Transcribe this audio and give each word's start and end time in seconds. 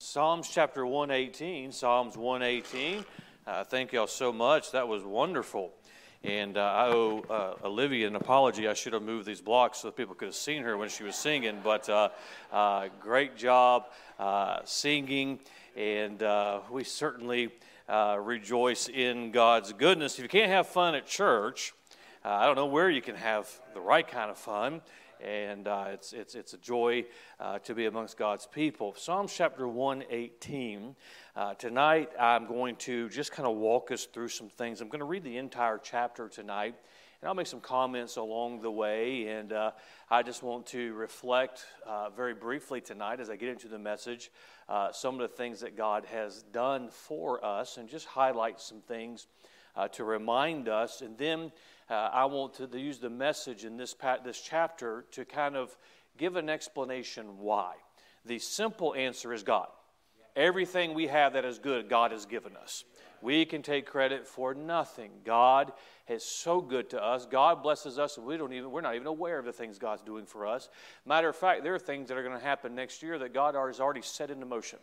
Psalms 0.00 0.48
chapter 0.48 0.86
118, 0.86 1.72
Psalms 1.72 2.16
118. 2.16 3.04
Uh, 3.44 3.64
thank 3.64 3.92
y'all 3.92 4.06
so 4.06 4.32
much. 4.32 4.70
That 4.70 4.86
was 4.86 5.02
wonderful. 5.02 5.72
And 6.22 6.56
uh, 6.56 6.60
I 6.60 6.86
owe 6.86 7.18
uh, 7.28 7.66
Olivia 7.66 8.06
an 8.06 8.14
apology. 8.14 8.68
I 8.68 8.74
should 8.74 8.92
have 8.92 9.02
moved 9.02 9.26
these 9.26 9.40
blocks 9.40 9.78
so 9.78 9.90
people 9.90 10.14
could 10.14 10.26
have 10.26 10.36
seen 10.36 10.62
her 10.62 10.76
when 10.76 10.88
she 10.88 11.02
was 11.02 11.16
singing. 11.16 11.58
But 11.64 11.88
uh, 11.88 12.10
uh, 12.52 12.90
great 13.00 13.36
job 13.36 13.86
uh, 14.20 14.60
singing. 14.64 15.40
And 15.76 16.22
we 16.70 16.84
certainly 16.84 17.50
rejoice 17.88 18.88
in 18.88 19.32
God's 19.32 19.72
goodness. 19.72 20.14
If 20.14 20.22
you 20.22 20.28
can't 20.28 20.52
have 20.52 20.68
fun 20.68 20.94
at 20.94 21.08
church, 21.08 21.74
I 22.24 22.46
don't 22.46 22.54
know 22.54 22.66
where 22.66 22.88
you 22.88 23.02
can 23.02 23.16
have 23.16 23.50
the 23.74 23.80
right 23.80 24.06
kind 24.06 24.30
of 24.30 24.38
fun 24.38 24.80
and 25.20 25.66
uh, 25.66 25.86
it's, 25.88 26.12
it's, 26.12 26.34
it's 26.34 26.54
a 26.54 26.58
joy 26.58 27.04
uh, 27.40 27.58
to 27.60 27.74
be 27.74 27.86
amongst 27.86 28.16
God's 28.16 28.46
people. 28.46 28.94
Psalms 28.96 29.32
chapter 29.34 29.66
118. 29.66 30.94
Uh, 31.34 31.54
tonight, 31.54 32.10
I'm 32.18 32.46
going 32.46 32.76
to 32.76 33.08
just 33.08 33.32
kind 33.32 33.48
of 33.48 33.56
walk 33.56 33.90
us 33.90 34.06
through 34.06 34.28
some 34.28 34.48
things. 34.48 34.80
I'm 34.80 34.88
going 34.88 35.00
to 35.00 35.06
read 35.06 35.24
the 35.24 35.36
entire 35.36 35.78
chapter 35.78 36.28
tonight, 36.28 36.74
and 37.20 37.28
I'll 37.28 37.34
make 37.34 37.46
some 37.46 37.60
comments 37.60 38.16
along 38.16 38.60
the 38.60 38.70
way. 38.70 39.28
And 39.28 39.52
uh, 39.52 39.72
I 40.10 40.22
just 40.22 40.42
want 40.42 40.66
to 40.66 40.94
reflect 40.94 41.66
uh, 41.86 42.10
very 42.10 42.34
briefly 42.34 42.80
tonight 42.80 43.20
as 43.20 43.30
I 43.30 43.36
get 43.36 43.48
into 43.48 43.68
the 43.68 43.78
message 43.78 44.30
uh, 44.68 44.92
some 44.92 45.14
of 45.14 45.20
the 45.20 45.36
things 45.36 45.60
that 45.60 45.76
God 45.76 46.04
has 46.06 46.42
done 46.52 46.90
for 46.90 47.44
us 47.44 47.76
and 47.76 47.88
just 47.88 48.06
highlight 48.06 48.60
some 48.60 48.80
things 48.80 49.26
to 49.92 50.02
remind 50.02 50.68
us. 50.68 51.02
And 51.02 51.16
then 51.16 51.52
uh, 51.90 51.94
I 52.12 52.26
want 52.26 52.54
to 52.54 52.78
use 52.78 52.98
the 52.98 53.10
message 53.10 53.64
in 53.64 53.76
this, 53.76 53.94
this 54.24 54.40
chapter 54.40 55.04
to 55.12 55.24
kind 55.24 55.56
of 55.56 55.76
give 56.16 56.36
an 56.36 56.48
explanation 56.48 57.38
why. 57.38 57.74
The 58.24 58.38
simple 58.38 58.94
answer 58.94 59.32
is 59.32 59.42
God. 59.42 59.68
Everything 60.36 60.94
we 60.94 61.06
have 61.08 61.32
that 61.32 61.44
is 61.44 61.58
good, 61.58 61.88
God 61.88 62.12
has 62.12 62.26
given 62.26 62.56
us. 62.56 62.84
We 63.20 63.44
can 63.44 63.62
take 63.62 63.86
credit 63.86 64.26
for 64.26 64.54
nothing. 64.54 65.10
God 65.24 65.72
is 66.06 66.22
so 66.22 66.60
good 66.60 66.90
to 66.90 67.04
us. 67.04 67.26
God 67.26 67.62
blesses 67.62 67.98
us, 67.98 68.16
and 68.16 68.26
we 68.26 68.36
don't 68.36 68.52
even, 68.52 68.70
we're 68.70 68.80
not 68.80 68.94
even 68.94 69.08
aware 69.08 69.38
of 69.38 69.44
the 69.44 69.52
things 69.52 69.78
God's 69.78 70.02
doing 70.02 70.26
for 70.26 70.46
us. 70.46 70.68
Matter 71.04 71.28
of 71.28 71.34
fact, 71.34 71.64
there 71.64 71.74
are 71.74 71.78
things 71.78 72.08
that 72.08 72.16
are 72.16 72.22
going 72.22 72.38
to 72.38 72.44
happen 72.44 72.74
next 72.74 73.02
year 73.02 73.18
that 73.18 73.34
God 73.34 73.56
has 73.56 73.80
already 73.80 74.02
set 74.02 74.30
into 74.30 74.46
motion. 74.46 74.78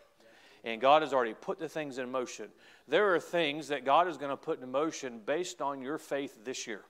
And 0.66 0.82
God 0.82 1.04
has 1.04 1.14
already 1.14 1.36
put 1.36 1.60
the 1.60 1.70
things 1.70 2.00
in 2.00 2.12
motion. 2.12 2.50
There 2.88 3.14
are 3.14 3.20
things 3.20 3.68
that 3.70 3.86
God 3.86 4.08
is 4.08 4.18
going 4.18 4.32
to 4.32 4.38
put 4.38 4.62
in 4.62 4.70
motion 4.72 5.22
based 5.24 5.62
on 5.62 5.82
your 5.82 6.00
faith 6.00 6.44
this 6.44 6.68
year. 6.68 6.82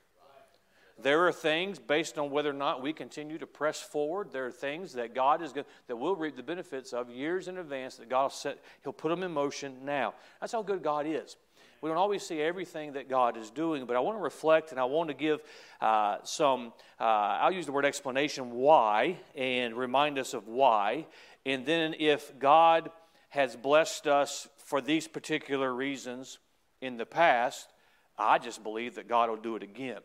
There 0.98 1.26
are 1.26 1.32
things 1.32 1.78
based 1.78 2.16
on 2.16 2.30
whether 2.30 2.48
or 2.48 2.54
not 2.54 2.82
we 2.82 2.94
continue 2.94 3.36
to 3.38 3.46
press 3.46 3.80
forward. 3.82 4.30
There 4.32 4.46
are 4.46 4.50
things 4.50 4.94
that 4.94 5.14
God 5.14 5.42
is 5.42 5.52
going 5.52 5.66
that 5.88 5.96
we'll 5.96 6.16
reap 6.16 6.36
the 6.36 6.42
benefits 6.42 6.94
of 6.94 7.10
years 7.10 7.48
in 7.48 7.58
advance 7.58 7.96
that 7.96 8.08
God 8.08 8.22
will 8.22 8.30
set, 8.30 8.58
He'll 8.82 8.94
put 8.94 9.10
them 9.10 9.22
in 9.22 9.30
motion 9.30 9.84
now. 9.84 10.14
That's 10.40 10.52
how 10.52 10.62
good 10.62 10.82
God 10.82 11.06
is. 11.06 11.36
We 11.82 11.90
don't 11.90 11.98
always 11.98 12.26
see 12.26 12.40
everything 12.40 12.94
that 12.94 13.10
God 13.10 13.36
is 13.36 13.50
doing, 13.50 13.84
but 13.84 13.94
I 13.94 14.00
want 14.00 14.16
to 14.16 14.22
reflect 14.22 14.70
and 14.70 14.80
I 14.80 14.84
want 14.84 15.08
to 15.08 15.14
give 15.14 15.42
uh, 15.82 16.18
some, 16.24 16.72
uh, 16.98 17.04
I'll 17.04 17.52
use 17.52 17.66
the 17.66 17.72
word 17.72 17.84
explanation, 17.84 18.52
why, 18.52 19.18
and 19.34 19.76
remind 19.76 20.18
us 20.18 20.32
of 20.32 20.48
why. 20.48 21.06
And 21.44 21.66
then 21.66 21.94
if 21.98 22.38
God 22.38 22.90
has 23.28 23.54
blessed 23.54 24.06
us 24.06 24.48
for 24.56 24.80
these 24.80 25.06
particular 25.06 25.72
reasons 25.72 26.38
in 26.80 26.96
the 26.96 27.06
past, 27.06 27.68
I 28.18 28.38
just 28.38 28.62
believe 28.62 28.94
that 28.94 29.06
God 29.08 29.28
will 29.28 29.36
do 29.36 29.56
it 29.56 29.62
again 29.62 30.00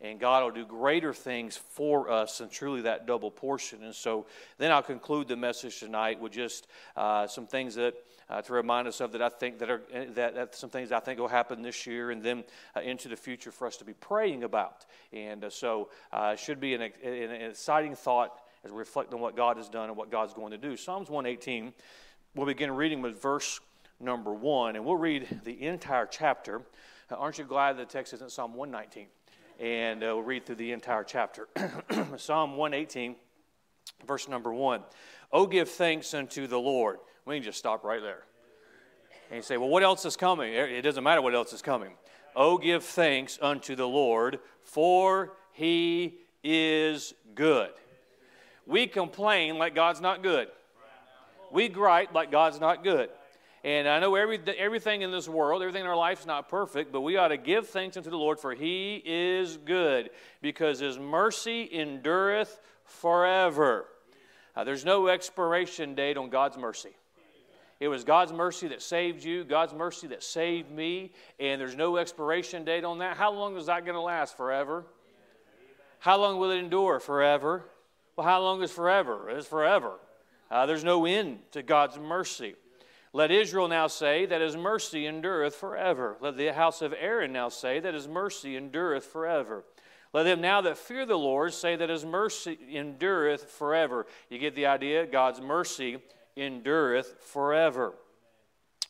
and 0.00 0.20
God 0.20 0.44
will 0.44 0.50
do 0.50 0.64
greater 0.64 1.12
things 1.12 1.56
for 1.56 2.10
us 2.10 2.40
and 2.40 2.50
truly 2.50 2.82
that 2.82 3.06
double 3.06 3.30
portion. 3.30 3.82
And 3.82 3.94
so 3.94 4.26
then 4.56 4.70
I'll 4.70 4.82
conclude 4.82 5.28
the 5.28 5.36
message 5.36 5.80
tonight 5.80 6.20
with 6.20 6.32
just 6.32 6.68
uh, 6.96 7.26
some 7.26 7.46
things 7.46 7.74
that 7.74 7.94
uh, 8.30 8.42
to 8.42 8.52
remind 8.52 8.86
us 8.86 9.00
of 9.00 9.12
that 9.12 9.22
I 9.22 9.28
think 9.28 9.58
that 9.58 9.70
are 9.70 9.82
eh, 9.92 10.06
that, 10.14 10.34
that 10.34 10.54
some 10.54 10.70
things 10.70 10.92
I 10.92 11.00
think 11.00 11.18
will 11.18 11.28
happen 11.28 11.62
this 11.62 11.86
year 11.86 12.10
and 12.10 12.22
then 12.22 12.44
uh, 12.76 12.80
into 12.80 13.08
the 13.08 13.16
future 13.16 13.50
for 13.50 13.66
us 13.66 13.76
to 13.78 13.84
be 13.84 13.94
praying 13.94 14.44
about. 14.44 14.84
And 15.12 15.44
uh, 15.44 15.50
so 15.50 15.88
uh, 16.12 16.32
it 16.34 16.38
should 16.38 16.60
be 16.60 16.74
an, 16.74 16.82
an, 16.82 17.30
exciting 17.30 17.96
thought 17.96 18.40
as 18.64 18.70
we 18.70 18.78
reflect 18.78 19.14
on 19.14 19.20
what 19.20 19.34
God 19.34 19.56
has 19.56 19.68
done 19.68 19.88
and 19.88 19.96
what 19.96 20.10
God's 20.10 20.34
going 20.34 20.50
to 20.50 20.58
do. 20.58 20.76
Psalms 20.76 21.08
118. 21.08 21.72
We'll 22.34 22.46
begin 22.46 22.70
reading 22.70 23.00
with 23.00 23.20
verse 23.20 23.58
number 23.98 24.32
one, 24.32 24.76
and 24.76 24.84
we'll 24.84 24.96
read 24.96 25.40
the 25.44 25.62
entire 25.66 26.06
chapter. 26.06 26.62
Aren't 27.10 27.38
you 27.38 27.44
glad 27.44 27.78
the 27.78 27.86
text 27.86 28.12
isn't 28.12 28.30
Psalm 28.30 28.54
119? 28.54 29.08
And 29.58 30.02
uh, 30.02 30.06
we'll 30.06 30.22
read 30.22 30.46
through 30.46 30.56
the 30.56 30.72
entire 30.72 31.04
chapter. 31.04 31.48
Psalm 32.16 32.56
118, 32.56 33.16
verse 34.06 34.28
number 34.28 34.52
1. 34.52 34.82
Oh, 35.32 35.46
give 35.46 35.68
thanks 35.68 36.14
unto 36.14 36.46
the 36.46 36.58
Lord. 36.58 36.98
We 37.26 37.36
can 37.36 37.42
just 37.42 37.58
stop 37.58 37.84
right 37.84 38.00
there. 38.00 38.22
And 39.30 39.36
you 39.36 39.42
say, 39.42 39.56
well, 39.56 39.68
what 39.68 39.82
else 39.82 40.04
is 40.04 40.16
coming? 40.16 40.54
It 40.54 40.82
doesn't 40.82 41.04
matter 41.04 41.20
what 41.20 41.34
else 41.34 41.52
is 41.52 41.60
coming. 41.60 41.92
Oh, 42.34 42.56
give 42.56 42.84
thanks 42.84 43.38
unto 43.42 43.74
the 43.74 43.86
Lord, 43.86 44.38
for 44.62 45.32
he 45.52 46.18
is 46.42 47.12
good. 47.34 47.70
We 48.66 48.86
complain 48.86 49.58
like 49.58 49.74
God's 49.74 50.00
not 50.00 50.22
good. 50.22 50.48
We 51.50 51.68
gripe 51.68 52.14
like 52.14 52.30
God's 52.30 52.60
not 52.60 52.84
good. 52.84 53.10
And 53.68 53.86
I 53.86 54.00
know 54.00 54.14
every, 54.14 54.40
everything 54.56 55.02
in 55.02 55.10
this 55.10 55.28
world, 55.28 55.60
everything 55.60 55.82
in 55.82 55.86
our 55.86 55.94
life 55.94 56.20
is 56.20 56.26
not 56.26 56.48
perfect, 56.48 56.90
but 56.90 57.02
we 57.02 57.18
ought 57.18 57.28
to 57.28 57.36
give 57.36 57.68
thanks 57.68 57.98
unto 57.98 58.08
the 58.08 58.16
Lord, 58.16 58.40
for 58.40 58.54
he 58.54 59.02
is 59.04 59.58
good, 59.58 60.08
because 60.40 60.78
his 60.78 60.98
mercy 60.98 61.68
endureth 61.70 62.62
forever. 62.86 63.84
Uh, 64.56 64.64
there's 64.64 64.86
no 64.86 65.08
expiration 65.08 65.94
date 65.94 66.16
on 66.16 66.30
God's 66.30 66.56
mercy. 66.56 66.96
It 67.78 67.88
was 67.88 68.04
God's 68.04 68.32
mercy 68.32 68.68
that 68.68 68.80
saved 68.80 69.22
you, 69.22 69.44
God's 69.44 69.74
mercy 69.74 70.06
that 70.06 70.22
saved 70.22 70.70
me, 70.70 71.12
and 71.38 71.60
there's 71.60 71.76
no 71.76 71.98
expiration 71.98 72.64
date 72.64 72.84
on 72.84 73.00
that. 73.00 73.18
How 73.18 73.30
long 73.34 73.54
is 73.58 73.66
that 73.66 73.84
going 73.84 73.96
to 73.96 74.00
last? 74.00 74.34
Forever? 74.34 74.86
How 75.98 76.16
long 76.16 76.38
will 76.38 76.52
it 76.52 76.56
endure? 76.56 77.00
Forever. 77.00 77.64
Well, 78.16 78.26
how 78.26 78.40
long 78.40 78.62
is 78.62 78.70
forever? 78.72 79.28
It's 79.28 79.46
forever. 79.46 79.92
Uh, 80.50 80.64
there's 80.64 80.84
no 80.84 81.04
end 81.04 81.40
to 81.50 81.62
God's 81.62 81.98
mercy. 81.98 82.54
Let 83.18 83.32
Israel 83.32 83.66
now 83.66 83.88
say 83.88 84.26
that 84.26 84.40
his 84.40 84.56
mercy 84.56 85.04
endureth 85.04 85.56
forever. 85.56 86.16
Let 86.20 86.36
the 86.36 86.52
house 86.52 86.82
of 86.82 86.94
Aaron 86.96 87.32
now 87.32 87.48
say 87.48 87.80
that 87.80 87.92
his 87.92 88.06
mercy 88.06 88.56
endureth 88.56 89.06
forever. 89.06 89.64
Let 90.12 90.22
them 90.22 90.40
now 90.40 90.60
that 90.60 90.78
fear 90.78 91.04
the 91.04 91.18
Lord 91.18 91.52
say 91.52 91.74
that 91.74 91.90
his 91.90 92.04
mercy 92.04 92.56
endureth 92.72 93.50
forever. 93.50 94.06
You 94.30 94.38
get 94.38 94.54
the 94.54 94.66
idea? 94.66 95.04
God's 95.04 95.40
mercy 95.40 95.98
endureth 96.36 97.16
forever. 97.24 97.94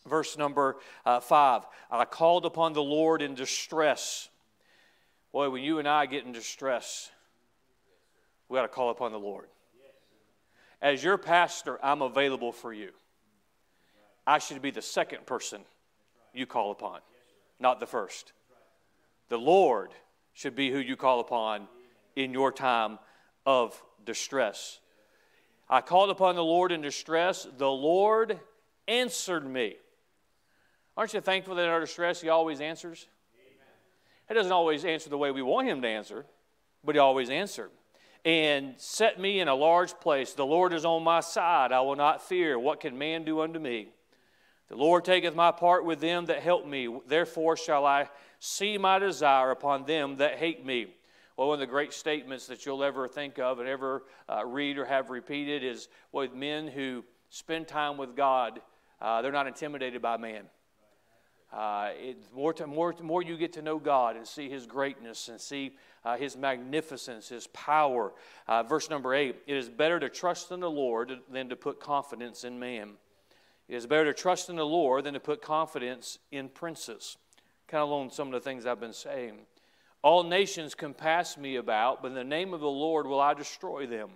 Verse 0.07 0.37
number 0.37 0.77
uh, 1.07 1.21
five 1.21 1.63
I 1.91 2.05
called 2.05 2.45
upon 2.45 2.75
the 2.75 2.83
Lord 2.83 3.23
in 3.23 3.35
distress. 3.35 4.29
Boy, 5.33 5.49
when 5.49 5.63
you 5.63 5.79
and 5.79 5.89
I 5.89 6.05
get 6.05 6.27
in 6.27 6.33
distress, 6.33 7.11
we 8.51 8.59
got 8.59 8.63
to 8.63 8.69
call 8.69 8.91
upon 8.91 9.11
the 9.11 9.19
Lord. 9.19 9.47
As 10.83 11.03
your 11.03 11.17
pastor, 11.17 11.83
I'm 11.83 12.03
available 12.03 12.53
for 12.53 12.75
you. 12.75 12.91
I 14.29 14.39
should 14.41 14.61
be 14.61 14.71
the 14.71 14.83
second 14.83 15.25
person 15.25 15.63
you 16.35 16.45
call 16.45 16.71
upon, 16.71 17.01
not 17.59 17.81
the 17.81 17.87
first. 17.87 18.35
The 19.31 19.39
Lord 19.39 19.93
should 20.35 20.55
be 20.55 20.71
who 20.71 20.77
you 20.77 20.97
call 20.97 21.21
upon 21.21 21.67
in 22.15 22.35
your 22.35 22.53
time 22.53 22.99
of 23.47 23.83
distress. 24.05 24.81
I 25.71 25.81
called 25.81 26.11
upon 26.11 26.37
the 26.37 26.45
Lord 26.45 26.73
in 26.73 26.83
distress. 26.83 27.49
The 27.57 27.71
Lord 27.71 28.39
answered 28.87 29.49
me. 29.49 29.77
Aren't 30.95 31.15
you 31.15 31.23
thankful 31.23 31.55
that 31.55 31.63
in 31.63 31.71
our 31.71 31.81
distress, 31.81 32.21
He 32.21 32.29
always 32.29 32.61
answers? 32.61 33.07
He 34.29 34.35
doesn't 34.35 34.53
always 34.53 34.85
answer 34.85 35.09
the 35.09 35.17
way 35.17 35.31
we 35.31 35.41
want 35.41 35.69
Him 35.69 35.81
to 35.81 35.89
answer, 35.89 36.27
but 36.85 36.95
He 36.95 36.99
always 36.99 37.31
answered. 37.31 37.71
And 38.27 38.75
set 38.77 39.19
me 39.19 39.41
in 39.41 39.49
a 39.49 39.55
large 39.55 39.95
place. 40.01 40.35
The 40.35 40.45
Lord 40.45 40.75
is 40.75 40.85
on 40.85 41.03
my 41.03 41.21
side. 41.21 41.73
I 41.73 41.81
will 41.81 41.97
not 41.97 42.21
fear. 42.21 42.59
What 42.59 42.81
can 42.81 42.99
man 42.99 43.25
do 43.25 43.41
unto 43.41 43.59
me? 43.59 43.89
The 44.69 44.77
Lord 44.77 45.05
taketh 45.05 45.35
my 45.35 45.51
part 45.51 45.85
with 45.85 46.01
them 46.01 46.27
that 46.27 46.43
help 46.43 46.67
me. 46.67 46.95
Therefore 47.07 47.57
shall 47.57 47.87
I 47.87 48.09
see 48.39 48.77
my 48.79 48.99
desire 48.99 49.51
upon 49.51 49.85
them 49.85 50.17
that 50.17 50.37
hate 50.37 50.65
me. 50.65 50.89
Well, 51.37 51.49
one 51.49 51.55
of 51.55 51.61
the 51.61 51.67
great 51.67 51.93
statements 51.93 52.47
that 52.49 52.67
you'll 52.67 52.83
ever 52.83 53.09
think 53.09 53.39
of 53.39 53.61
and 53.61 53.69
ever 53.69 54.03
uh, 54.29 54.45
read 54.45 54.77
or 54.77 54.85
have 54.85 55.09
repeated 55.09 55.63
is 55.63 55.89
with 56.13 56.35
men 56.35 56.67
who 56.67 57.05
spend 57.31 57.69
time 57.69 57.97
with 57.97 58.17
God, 58.17 58.61
uh, 59.01 59.23
they're 59.23 59.33
not 59.33 59.47
intimidated 59.47 60.03
by 60.03 60.17
man. 60.17 60.45
Uh, 61.53 61.91
it, 61.95 62.19
more, 62.35 62.53
to, 62.53 62.67
more, 62.67 62.95
more 63.01 63.23
you 63.23 63.37
get 63.39 63.55
to 63.55 63.63
know 63.63 63.79
God 63.79 64.17
and 64.17 64.27
see 64.27 64.51
His 64.51 64.67
greatness 64.67 65.29
and 65.29 65.41
see 65.41 65.77
uh, 66.05 66.17
His 66.17 66.37
magnificence, 66.37 67.29
His 67.29 67.47
power. 67.49 68.13
Uh, 68.47 68.65
verse 68.65 68.91
number 68.91 69.15
eight 69.15 69.37
it 69.47 69.57
is 69.57 69.69
better 69.69 69.99
to 69.99 70.11
trust 70.11 70.51
in 70.51 70.61
the 70.61 70.71
Lord 70.71 71.21
than 71.31 71.49
to 71.49 71.57
put 71.57 71.81
confidence 71.81 72.45
in 72.45 72.59
man. 72.59 72.95
It 73.69 73.75
is 73.75 73.87
better 73.87 74.07
to 74.07 74.15
trust 74.15 74.49
in 74.49 74.57
the 74.57 74.67
Lord 74.67 75.05
than 75.05 75.15
to 75.15 75.21
put 75.21 75.43
confidence 75.43 76.19
in 76.33 76.49
princes. 76.49 77.17
Kind 77.67 77.83
of 77.83 77.91
along 77.91 78.11
some 78.11 78.29
of 78.29 78.33
the 78.33 78.41
things 78.41 78.65
I've 78.65 78.81
been 78.81 78.93
saying. 78.93 79.35
All 80.03 80.23
nations 80.23 80.75
compass 80.75 81.37
me 81.37 81.57
about, 81.57 82.03
but 82.03 82.09
in 82.09 82.15
the 82.15 82.25
name 82.25 82.55
of 82.55 82.61
the 82.61 82.67
Lord 82.67 83.07
will 83.07 83.21
I 83.21 83.35
destroy 83.35 83.87
them. 83.87 84.11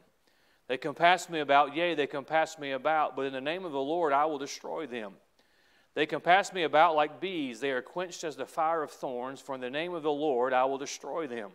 They 0.68 0.78
compass 0.78 1.28
me 1.28 1.40
about, 1.40 1.76
yea, 1.76 1.94
they 1.94 2.06
compass 2.06 2.58
me 2.58 2.70
about, 2.70 3.14
but 3.14 3.26
in 3.26 3.32
the 3.32 3.40
name 3.40 3.64
of 3.64 3.72
the 3.72 3.80
Lord 3.80 4.12
I 4.12 4.24
will 4.24 4.38
destroy 4.38 4.86
them. 4.86 5.14
They 5.94 6.06
compass 6.06 6.52
me 6.52 6.62
about 6.62 6.94
like 6.94 7.20
bees, 7.20 7.60
they 7.60 7.72
are 7.72 7.82
quenched 7.82 8.24
as 8.24 8.36
the 8.36 8.46
fire 8.46 8.82
of 8.82 8.90
thorns, 8.90 9.40
for 9.40 9.54
in 9.54 9.60
the 9.60 9.68
name 9.68 9.92
of 9.92 10.02
the 10.02 10.10
Lord 10.10 10.54
I 10.54 10.64
will 10.64 10.78
destroy 10.78 11.26
them. 11.26 11.50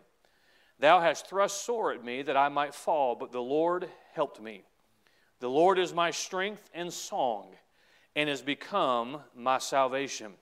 Thou 0.79 0.99
hast 0.99 1.27
thrust 1.27 1.65
sore 1.65 1.91
at 1.91 2.03
me 2.03 2.21
that 2.21 2.37
I 2.37 2.49
might 2.49 2.75
fall, 2.75 3.15
but 3.15 3.31
the 3.31 3.41
Lord 3.41 3.89
helped 4.13 4.39
me. 4.39 4.63
The 5.39 5.49
Lord 5.49 5.79
is 5.79 5.93
my 5.93 6.11
strength 6.11 6.69
and 6.73 6.93
song, 6.93 7.47
and 8.17 8.27
has 8.27 8.41
become 8.41 9.19
my 9.35 9.59
salvation. 9.59 10.33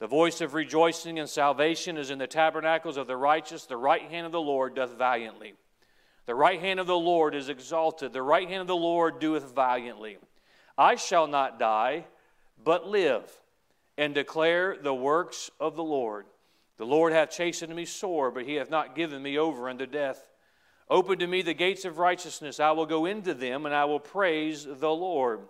The 0.00 0.08
voice 0.08 0.40
of 0.40 0.52
rejoicing 0.52 1.20
and 1.20 1.28
salvation 1.28 1.96
is 1.96 2.10
in 2.10 2.18
the 2.18 2.26
tabernacles 2.26 2.96
of 2.96 3.06
the 3.06 3.16
righteous. 3.16 3.66
The 3.66 3.76
right 3.76 4.02
hand 4.02 4.26
of 4.26 4.32
the 4.32 4.40
Lord 4.40 4.74
doth 4.74 4.98
valiantly. 4.98 5.54
The 6.26 6.34
right 6.34 6.58
hand 6.58 6.80
of 6.80 6.88
the 6.88 6.98
Lord 6.98 7.36
is 7.36 7.48
exalted. 7.48 8.12
The 8.12 8.20
right 8.20 8.48
hand 8.48 8.62
of 8.62 8.66
the 8.66 8.74
Lord 8.74 9.20
doeth 9.20 9.54
valiantly. 9.54 10.18
I 10.76 10.96
shall 10.96 11.28
not 11.28 11.60
die, 11.60 12.06
but 12.64 12.88
live, 12.88 13.30
and 13.96 14.12
declare 14.12 14.76
the 14.76 14.92
works 14.92 15.52
of 15.60 15.76
the 15.76 15.84
Lord. 15.84 16.26
The 16.78 16.86
Lord 16.86 17.12
hath 17.12 17.30
chastened 17.30 17.76
me 17.76 17.84
sore, 17.84 18.32
but 18.32 18.44
he 18.44 18.54
hath 18.54 18.70
not 18.70 18.96
given 18.96 19.22
me 19.22 19.38
over 19.38 19.68
unto 19.68 19.86
death. 19.86 20.26
Open 20.90 21.20
to 21.20 21.28
me 21.28 21.42
the 21.42 21.54
gates 21.54 21.84
of 21.84 21.98
righteousness. 21.98 22.58
I 22.58 22.72
will 22.72 22.86
go 22.86 23.06
into 23.06 23.34
them, 23.34 23.66
and 23.66 23.74
I 23.74 23.84
will 23.84 24.00
praise 24.00 24.66
the 24.68 24.90
Lord. 24.90 25.42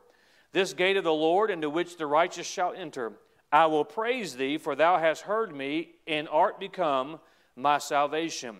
This 0.55 0.73
gate 0.73 0.97
of 0.97 1.03
the 1.03 1.13
Lord, 1.13 1.51
into 1.51 1.69
which 1.69 1.97
the 1.97 2.07
righteous 2.07 2.47
shall 2.47 2.73
enter. 2.73 3.15
I 3.51 3.67
will 3.67 3.85
praise 3.85 4.37
thee, 4.37 4.57
for 4.57 4.77
thou 4.77 4.99
hast 4.99 5.23
heard 5.23 5.53
me, 5.53 5.97
and 6.07 6.29
art 6.29 6.61
become 6.61 7.19
my 7.57 7.79
salvation. 7.79 8.59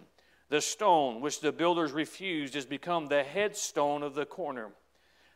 The 0.49 0.61
stone 0.61 1.21
which 1.21 1.39
the 1.39 1.53
builders 1.53 1.93
refused 1.93 2.57
is 2.57 2.67
become 2.67 3.07
the 3.07 3.23
headstone 3.23 4.03
of 4.03 4.17
the 4.17 4.27
corner. 4.27 4.73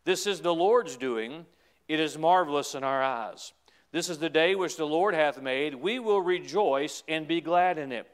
This 0.05 0.27
is 0.27 0.41
the 0.41 0.53
Lord's 0.53 0.97
doing. 0.97 1.47
It 1.87 2.01
is 2.01 2.19
marvelous 2.19 2.75
in 2.75 2.83
our 2.83 3.05
eyes. 3.05 3.53
This 3.93 4.11
is 4.11 4.19
the 4.19 4.29
day 4.29 4.57
which 4.57 4.77
the 4.77 4.85
Lord 4.85 5.15
hath 5.15 5.41
made. 5.41 5.77
We 5.77 6.01
will 6.01 6.21
rejoice 6.21 7.05
and 7.07 7.29
be 7.29 7.41
glad 7.41 7.79
in 7.79 7.93
it. 7.93 8.09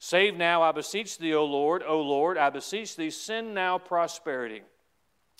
Save 0.00 0.36
now, 0.36 0.62
I 0.62 0.72
beseech 0.72 1.16
thee, 1.18 1.34
O 1.34 1.44
Lord, 1.44 1.84
O 1.86 2.00
Lord, 2.00 2.38
I 2.38 2.50
beseech 2.50 2.96
thee, 2.96 3.10
send 3.10 3.54
now 3.54 3.78
prosperity. 3.78 4.62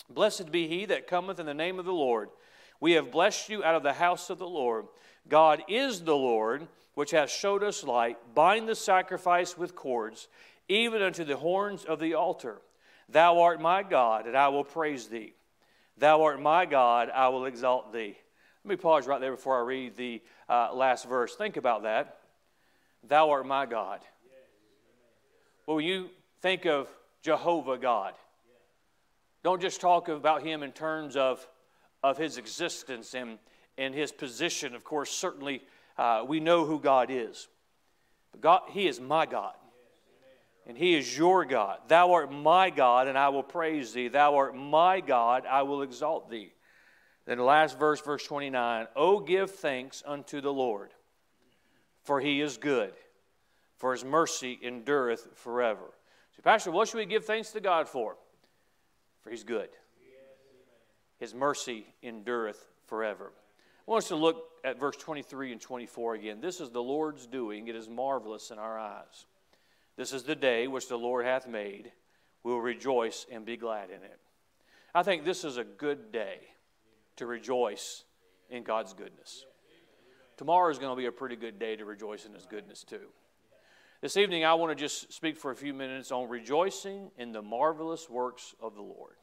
Blessed 0.09 0.51
be 0.53 0.67
he 0.67 0.85
that 0.85 1.07
cometh 1.07 1.39
in 1.39 1.45
the 1.45 1.53
name 1.53 1.79
of 1.79 1.85
the 1.85 1.91
Lord. 1.91 2.29
We 2.79 2.93
have 2.93 3.11
blessed 3.11 3.49
you 3.49 3.63
out 3.63 3.75
of 3.75 3.83
the 3.83 3.93
house 3.93 4.29
of 4.29 4.37
the 4.37 4.47
Lord. 4.47 4.85
God 5.27 5.63
is 5.67 6.01
the 6.01 6.15
Lord, 6.15 6.67
which 6.93 7.11
hath 7.11 7.29
showed 7.29 7.63
us 7.63 7.83
light. 7.83 8.17
Bind 8.33 8.67
the 8.67 8.75
sacrifice 8.75 9.57
with 9.57 9.75
cords, 9.75 10.27
even 10.67 11.01
unto 11.01 11.23
the 11.23 11.37
horns 11.37 11.85
of 11.85 11.99
the 11.99 12.13
altar. 12.13 12.61
Thou 13.09 13.41
art 13.41 13.61
my 13.61 13.83
God, 13.83 14.27
and 14.27 14.35
I 14.35 14.47
will 14.49 14.63
praise 14.63 15.07
thee. 15.07 15.33
Thou 15.97 16.23
art 16.23 16.41
my 16.41 16.65
God, 16.65 17.09
I 17.13 17.29
will 17.29 17.45
exalt 17.45 17.93
thee. 17.93 18.17
Let 18.63 18.69
me 18.69 18.75
pause 18.75 19.07
right 19.07 19.21
there 19.21 19.31
before 19.31 19.59
I 19.59 19.63
read 19.63 19.95
the 19.95 20.21
uh, 20.49 20.73
last 20.73 21.07
verse. 21.07 21.35
Think 21.35 21.57
about 21.57 21.83
that. 21.83 22.17
Thou 23.07 23.29
art 23.29 23.45
my 23.45 23.65
God. 23.65 23.99
Well, 25.65 25.77
when 25.77 25.85
you 25.85 26.09
think 26.41 26.65
of 26.65 26.89
Jehovah 27.21 27.77
God, 27.77 28.13
don't 29.43 29.61
just 29.61 29.79
talk 29.79 30.09
about 30.09 30.41
him 30.41 30.63
in 30.63 30.71
terms 30.71 31.15
of, 31.15 31.47
of 32.09 32.17
his 32.17 32.37
existence 32.37 33.13
and, 33.13 33.37
and 33.77 33.93
his 33.93 34.11
position. 34.11 34.75
Of 34.75 34.83
course, 34.83 35.11
certainly 35.11 35.61
uh, 35.97 36.23
we 36.27 36.39
know 36.39 36.65
who 36.65 36.79
God 36.79 37.09
is. 37.09 37.47
But 38.31 38.41
God, 38.41 38.61
he 38.69 38.87
is 38.87 38.99
my 38.99 39.25
God 39.25 39.53
and 40.65 40.77
he 40.77 40.95
is 40.95 41.17
your 41.17 41.45
God. 41.45 41.79
Thou 41.87 42.13
art 42.13 42.31
my 42.31 42.69
God, 42.69 43.07
and 43.07 43.17
I 43.17 43.29
will 43.29 43.43
praise 43.43 43.93
thee. 43.93 44.07
Thou 44.07 44.35
art 44.35 44.55
my 44.55 44.99
God, 44.99 45.45
I 45.45 45.61
will 45.61 45.83
exalt 45.83 46.29
thee. 46.29 46.53
Then 47.25 47.37
the 47.37 47.43
last 47.43 47.77
verse, 47.77 48.01
verse 48.01 48.25
29 48.25 48.87
Oh, 48.95 49.19
give 49.19 49.51
thanks 49.51 50.03
unto 50.05 50.41
the 50.41 50.53
Lord, 50.53 50.91
for 52.03 52.19
he 52.19 52.41
is 52.41 52.57
good, 52.57 52.93
for 53.77 53.91
his 53.91 54.03
mercy 54.03 54.59
endureth 54.63 55.27
forever. 55.35 55.93
So, 56.35 56.41
Pastor, 56.43 56.71
what 56.71 56.87
should 56.87 56.97
we 56.97 57.05
give 57.05 57.25
thanks 57.25 57.51
to 57.51 57.61
God 57.61 57.87
for? 57.87 58.17
For 59.21 59.29
he's 59.29 59.43
good. 59.43 59.69
His 61.17 61.33
mercy 61.33 61.85
endureth 62.03 62.67
forever. 62.87 63.31
I 63.87 63.91
want 63.91 64.03
us 64.03 64.07
to 64.09 64.15
look 64.15 64.49
at 64.63 64.79
verse 64.79 64.97
23 64.97 65.51
and 65.51 65.61
24 65.61 66.15
again. 66.15 66.41
This 66.41 66.59
is 66.59 66.71
the 66.71 66.81
Lord's 66.81 67.27
doing, 67.27 67.67
it 67.67 67.75
is 67.75 67.87
marvelous 67.87 68.51
in 68.51 68.57
our 68.57 68.79
eyes. 68.79 69.25
This 69.95 70.11
is 70.11 70.23
the 70.23 70.35
day 70.35 70.67
which 70.67 70.87
the 70.87 70.97
Lord 70.97 71.25
hath 71.25 71.47
made. 71.47 71.91
We 72.43 72.51
will 72.51 72.61
rejoice 72.61 73.25
and 73.31 73.45
be 73.45 73.57
glad 73.57 73.89
in 73.89 74.03
it. 74.03 74.19
I 74.93 75.03
think 75.03 75.23
this 75.23 75.43
is 75.43 75.57
a 75.57 75.63
good 75.63 76.11
day 76.11 76.39
to 77.15 77.25
rejoice 77.25 78.03
in 78.49 78.63
God's 78.63 78.93
goodness. 78.93 79.45
Tomorrow 80.37 80.69
is 80.69 80.79
going 80.79 80.91
to 80.91 80.97
be 80.99 81.05
a 81.05 81.11
pretty 81.11 81.35
good 81.37 81.59
day 81.59 81.75
to 81.75 81.85
rejoice 81.85 82.25
in 82.25 82.33
His 82.33 82.45
goodness, 82.45 82.83
too. 82.83 83.07
This 84.01 84.17
evening, 84.17 84.43
I 84.43 84.53
want 84.55 84.71
to 84.71 84.75
just 84.75 85.13
speak 85.13 85.37
for 85.37 85.51
a 85.51 85.55
few 85.55 85.73
minutes 85.73 86.11
on 86.11 86.29
rejoicing 86.29 87.09
in 87.17 87.31
the 87.31 87.41
marvelous 87.41 88.09
works 88.09 88.53
of 88.61 88.75
the 88.75 88.81
Lord. 88.81 89.15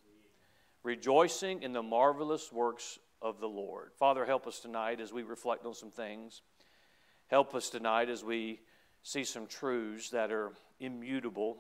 Rejoicing 0.83 1.63
in 1.63 1.73
the 1.73 1.83
marvelous 1.83 2.53
works 2.53 2.99
of 3.21 3.39
the 3.39 3.49
Lord. 3.49 3.93
Father, 3.99 4.25
help 4.25 4.47
us 4.47 4.59
tonight 4.59 5.01
as 5.01 5.13
we 5.13 5.23
reflect 5.23 5.65
on 5.65 5.75
some 5.75 5.91
things. 5.91 6.43
Help 7.29 7.55
us 7.55 7.71
tonight 7.71 8.09
as 8.09 8.25
we 8.25 8.61
see 9.03 9.25
some 9.25 9.47
truths 9.47 10.11
that 10.11 10.33
are 10.33 10.53
immutable, 10.81 11.59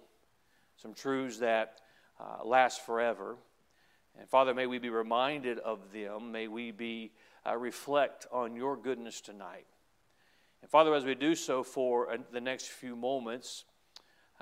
some 0.77 0.93
truths 0.93 1.39
that 1.39 1.81
uh, 2.21 2.45
last 2.45 2.85
forever. 2.85 3.37
And 4.19 4.29
Father, 4.29 4.55
may 4.55 4.67
we 4.67 4.79
be 4.79 4.91
reminded 4.91 5.59
of 5.59 5.93
them. 5.93 6.33
May 6.33 6.49
we 6.49 6.73
be 6.73 7.13
uh, 7.47 7.57
reflect 7.57 8.27
on 8.33 8.57
your 8.57 8.77
goodness 8.77 9.21
tonight. 9.21 9.67
And 10.61 10.71
Father, 10.71 10.95
as 10.95 11.05
we 11.05 11.15
do 11.15 11.35
so 11.35 11.63
for 11.63 12.11
uh, 12.11 12.17
the 12.33 12.41
next 12.41 12.69
few 12.69 12.97
moments, 12.97 13.65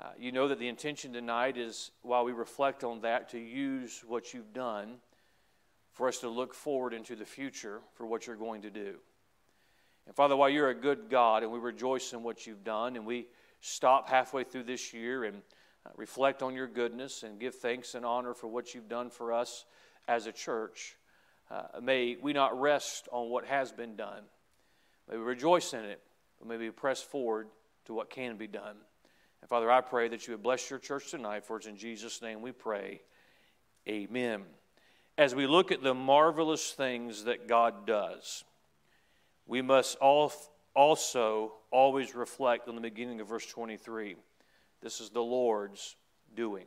uh, 0.01 0.05
you 0.17 0.31
know 0.31 0.47
that 0.47 0.57
the 0.57 0.67
intention 0.67 1.13
tonight 1.13 1.57
is, 1.57 1.91
while 2.01 2.25
we 2.25 2.31
reflect 2.31 2.83
on 2.83 3.01
that, 3.01 3.29
to 3.29 3.39
use 3.39 4.03
what 4.07 4.33
you've 4.33 4.53
done 4.53 4.95
for 5.91 6.07
us 6.07 6.19
to 6.19 6.29
look 6.29 6.55
forward 6.55 6.93
into 6.93 7.15
the 7.15 7.25
future 7.25 7.81
for 7.93 8.07
what 8.07 8.25
you're 8.25 8.35
going 8.35 8.63
to 8.63 8.71
do. 8.71 8.95
And 10.07 10.15
Father, 10.15 10.35
while 10.35 10.49
you're 10.49 10.69
a 10.69 10.75
good 10.75 11.09
God 11.09 11.43
and 11.43 11.51
we 11.51 11.59
rejoice 11.59 12.13
in 12.13 12.23
what 12.23 12.47
you've 12.47 12.63
done, 12.63 12.95
and 12.95 13.05
we 13.05 13.27
stop 13.59 14.09
halfway 14.09 14.43
through 14.43 14.63
this 14.63 14.91
year 14.91 15.23
and 15.23 15.43
uh, 15.85 15.89
reflect 15.95 16.41
on 16.41 16.55
your 16.55 16.67
goodness 16.67 17.21
and 17.21 17.39
give 17.39 17.55
thanks 17.55 17.93
and 17.93 18.03
honor 18.03 18.33
for 18.33 18.47
what 18.47 18.73
you've 18.73 18.89
done 18.89 19.11
for 19.11 19.31
us 19.31 19.65
as 20.07 20.25
a 20.25 20.31
church, 20.31 20.97
uh, 21.51 21.79
may 21.81 22.17
we 22.19 22.33
not 22.33 22.59
rest 22.59 23.07
on 23.11 23.29
what 23.29 23.45
has 23.45 23.71
been 23.71 23.95
done. 23.95 24.23
May 25.09 25.17
we 25.17 25.23
rejoice 25.23 25.73
in 25.73 25.85
it, 25.85 26.01
but 26.39 26.47
may 26.47 26.57
we 26.57 26.71
press 26.71 27.03
forward 27.03 27.49
to 27.85 27.93
what 27.93 28.09
can 28.09 28.37
be 28.37 28.47
done. 28.47 28.77
And 29.41 29.49
Father, 29.49 29.71
I 29.71 29.81
pray 29.81 30.07
that 30.09 30.27
you 30.27 30.33
would 30.33 30.43
bless 30.43 30.69
your 30.69 30.79
church 30.79 31.09
tonight, 31.11 31.45
for 31.45 31.57
it's 31.57 31.67
in 31.67 31.77
Jesus' 31.77 32.21
name 32.21 32.41
we 32.41 32.51
pray. 32.51 33.01
Amen. 33.87 34.43
As 35.17 35.33
we 35.33 35.47
look 35.47 35.71
at 35.71 35.81
the 35.81 35.93
marvelous 35.93 36.71
things 36.71 37.23
that 37.23 37.47
God 37.47 37.87
does, 37.87 38.43
we 39.47 39.61
must 39.61 39.97
also 39.97 41.53
always 41.71 42.15
reflect 42.15 42.67
on 42.67 42.75
the 42.75 42.81
beginning 42.81 43.19
of 43.19 43.27
verse 43.27 43.45
23. 43.47 44.15
This 44.81 45.01
is 45.01 45.09
the 45.09 45.21
Lord's 45.21 45.95
doing. 46.35 46.65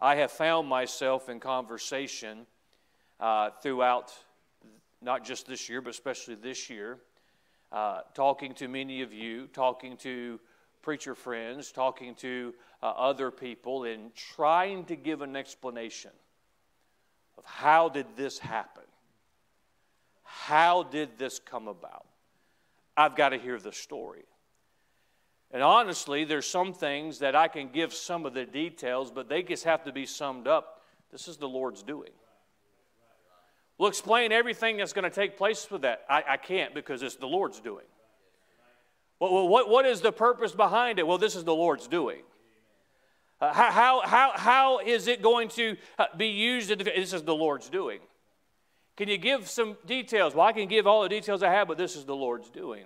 I 0.00 0.16
have 0.16 0.30
found 0.30 0.68
myself 0.68 1.28
in 1.28 1.40
conversation 1.40 2.46
uh, 3.18 3.50
throughout 3.62 4.12
not 5.02 5.24
just 5.24 5.46
this 5.46 5.68
year, 5.68 5.80
but 5.80 5.90
especially 5.90 6.36
this 6.36 6.70
year, 6.70 6.98
uh, 7.72 8.00
talking 8.14 8.54
to 8.54 8.68
many 8.68 9.02
of 9.02 9.12
you, 9.12 9.48
talking 9.48 9.96
to 9.98 10.38
preacher 10.82 11.14
friends, 11.14 11.72
talking 11.72 12.14
to 12.16 12.54
uh, 12.82 12.86
other 12.86 13.30
people, 13.30 13.84
and 13.84 14.14
trying 14.14 14.84
to 14.86 14.96
give 14.96 15.22
an 15.22 15.36
explanation 15.36 16.10
of 17.36 17.44
how 17.44 17.88
did 17.88 18.06
this 18.16 18.38
happen? 18.38 18.84
How 20.22 20.82
did 20.82 21.18
this 21.18 21.38
come 21.38 21.68
about? 21.68 22.06
I've 22.96 23.16
got 23.16 23.30
to 23.30 23.38
hear 23.38 23.58
the 23.58 23.72
story. 23.72 24.24
And 25.50 25.62
honestly, 25.62 26.24
there's 26.24 26.46
some 26.46 26.74
things 26.74 27.20
that 27.20 27.34
I 27.34 27.48
can 27.48 27.68
give 27.68 27.94
some 27.94 28.26
of 28.26 28.34
the 28.34 28.44
details, 28.44 29.10
but 29.10 29.28
they 29.28 29.42
just 29.42 29.64
have 29.64 29.84
to 29.84 29.92
be 29.92 30.04
summed 30.04 30.46
up. 30.46 30.82
This 31.10 31.28
is 31.28 31.38
the 31.38 31.48
Lord's 31.48 31.82
doing. 31.82 32.10
We'll 33.78 33.88
explain 33.88 34.32
everything 34.32 34.76
that's 34.76 34.92
going 34.92 35.04
to 35.04 35.10
take 35.10 35.38
place 35.38 35.70
with 35.70 35.82
that. 35.82 36.02
I, 36.10 36.24
I 36.30 36.36
can't 36.36 36.74
because 36.74 37.02
it's 37.02 37.16
the 37.16 37.28
Lord's 37.28 37.60
doing. 37.60 37.86
Well, 39.20 39.48
what, 39.48 39.68
what 39.68 39.84
is 39.84 40.00
the 40.00 40.12
purpose 40.12 40.52
behind 40.52 40.98
it? 40.98 41.06
Well, 41.06 41.18
this 41.18 41.34
is 41.34 41.44
the 41.44 41.54
Lord's 41.54 41.88
doing. 41.88 42.22
Uh, 43.40 43.52
how, 43.52 44.00
how, 44.04 44.32
how 44.34 44.78
is 44.80 45.06
it 45.06 45.22
going 45.22 45.48
to 45.50 45.76
uh, 45.98 46.06
be 46.16 46.28
used? 46.28 46.76
This 46.78 47.12
is 47.12 47.22
the 47.22 47.34
Lord's 47.34 47.68
doing. 47.68 48.00
Can 48.96 49.08
you 49.08 49.16
give 49.16 49.48
some 49.48 49.76
details? 49.86 50.34
Well, 50.34 50.46
I 50.46 50.52
can 50.52 50.66
give 50.66 50.88
all 50.88 51.02
the 51.02 51.08
details 51.08 51.42
I 51.42 51.52
have, 51.52 51.68
but 51.68 51.78
this 51.78 51.94
is 51.94 52.04
the 52.04 52.16
Lord's 52.16 52.50
doing. 52.50 52.84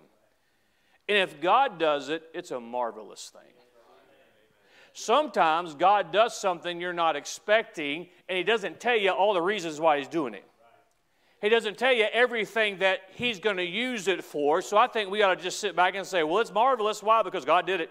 And 1.09 1.17
if 1.17 1.41
God 1.41 1.79
does 1.79 2.11
it, 2.11 2.23
it's 2.35 2.51
a 2.51 2.61
marvelous 2.61 3.33
thing. 3.33 3.41
sometimes 4.93 5.75
God 5.75 6.12
does 6.12 6.39
something 6.39 6.81
you're 6.81 6.93
not 6.93 7.17
expecting, 7.17 8.09
and 8.29 8.37
He 8.37 8.45
doesn't 8.45 8.79
tell 8.79 8.97
you 8.97 9.11
all 9.11 9.33
the 9.33 9.41
reasons 9.41 9.81
why 9.81 9.99
He's 9.99 10.09
doing 10.09 10.35
it. 10.35 10.45
He 11.42 11.49
doesn't 11.49 11.76
tell 11.76 11.92
you 11.92 12.06
everything 12.12 12.78
that 12.78 13.00
He's 13.16 13.40
going 13.40 13.56
to 13.56 13.66
use 13.66 14.06
it 14.06 14.22
for. 14.22 14.62
So 14.62 14.78
I 14.78 14.87
think 14.87 15.11
we 15.11 15.22
ought 15.22 15.34
to 15.34 15.42
just 15.42 15.58
sit 15.58 15.75
back 15.75 15.96
and 15.96 16.06
say, 16.06 16.22
well, 16.22 16.38
it's 16.38 16.52
marvelous. 16.52 17.02
Why? 17.02 17.22
Because 17.22 17.44
God 17.44 17.66
did 17.66 17.80
it. 17.80 17.90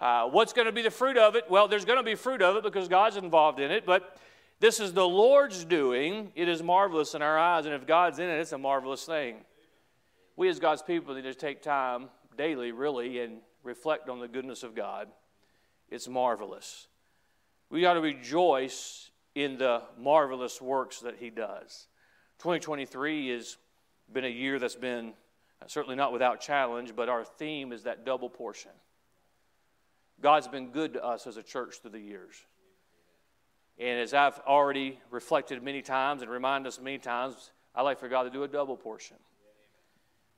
Uh, 0.00 0.28
what's 0.28 0.52
going 0.52 0.66
to 0.66 0.72
be 0.72 0.82
the 0.82 0.90
fruit 0.90 1.18
of 1.18 1.34
it? 1.34 1.50
Well, 1.50 1.66
there's 1.66 1.84
going 1.84 1.98
to 1.98 2.04
be 2.04 2.14
fruit 2.14 2.40
of 2.40 2.54
it 2.54 2.62
because 2.62 2.86
God's 2.86 3.16
involved 3.16 3.58
in 3.58 3.72
it, 3.72 3.84
but 3.84 4.16
this 4.60 4.78
is 4.78 4.92
the 4.92 5.06
Lord's 5.06 5.64
doing. 5.64 6.30
It 6.36 6.48
is 6.48 6.62
marvelous 6.62 7.14
in 7.14 7.22
our 7.22 7.36
eyes, 7.36 7.66
and 7.66 7.74
if 7.74 7.84
God's 7.84 8.20
in 8.20 8.28
it, 8.28 8.38
it's 8.38 8.52
a 8.52 8.58
marvelous 8.58 9.04
thing. 9.04 9.38
We 10.36 10.48
as 10.48 10.60
God's 10.60 10.82
people 10.82 11.16
need 11.16 11.22
to 11.22 11.34
take 11.34 11.60
time 11.60 12.08
daily, 12.36 12.70
really, 12.70 13.18
and 13.18 13.38
reflect 13.64 14.08
on 14.08 14.20
the 14.20 14.28
goodness 14.28 14.62
of 14.62 14.76
God. 14.76 15.08
It's 15.90 16.06
marvelous. 16.06 16.86
We 17.68 17.84
ought 17.84 17.94
to 17.94 18.00
rejoice 18.00 19.10
in 19.34 19.58
the 19.58 19.82
marvelous 19.98 20.62
works 20.62 21.00
that 21.00 21.16
He 21.18 21.30
does. 21.30 21.88
2023 22.38 23.30
has 23.30 23.56
been 24.12 24.24
a 24.24 24.28
year 24.28 24.58
that's 24.58 24.76
been 24.76 25.12
uh, 25.60 25.66
certainly 25.66 25.96
not 25.96 26.12
without 26.12 26.40
challenge, 26.40 26.94
but 26.94 27.08
our 27.08 27.24
theme 27.24 27.72
is 27.72 27.82
that 27.82 28.04
double 28.06 28.30
portion. 28.30 28.70
God's 30.20 30.48
been 30.48 30.70
good 30.70 30.94
to 30.94 31.04
us 31.04 31.26
as 31.26 31.36
a 31.36 31.42
church 31.42 31.80
through 31.80 31.92
the 31.92 32.00
years. 32.00 32.34
And 33.78 34.00
as 34.00 34.14
I've 34.14 34.38
already 34.40 34.98
reflected 35.10 35.62
many 35.62 35.82
times 35.82 36.22
and 36.22 36.30
reminded 36.30 36.68
us 36.68 36.80
many 36.80 36.98
times, 36.98 37.52
I 37.74 37.82
like 37.82 38.00
for 38.00 38.08
God 38.08 38.24
to 38.24 38.30
do 38.30 38.42
a 38.42 38.48
double 38.48 38.76
portion. 38.76 39.16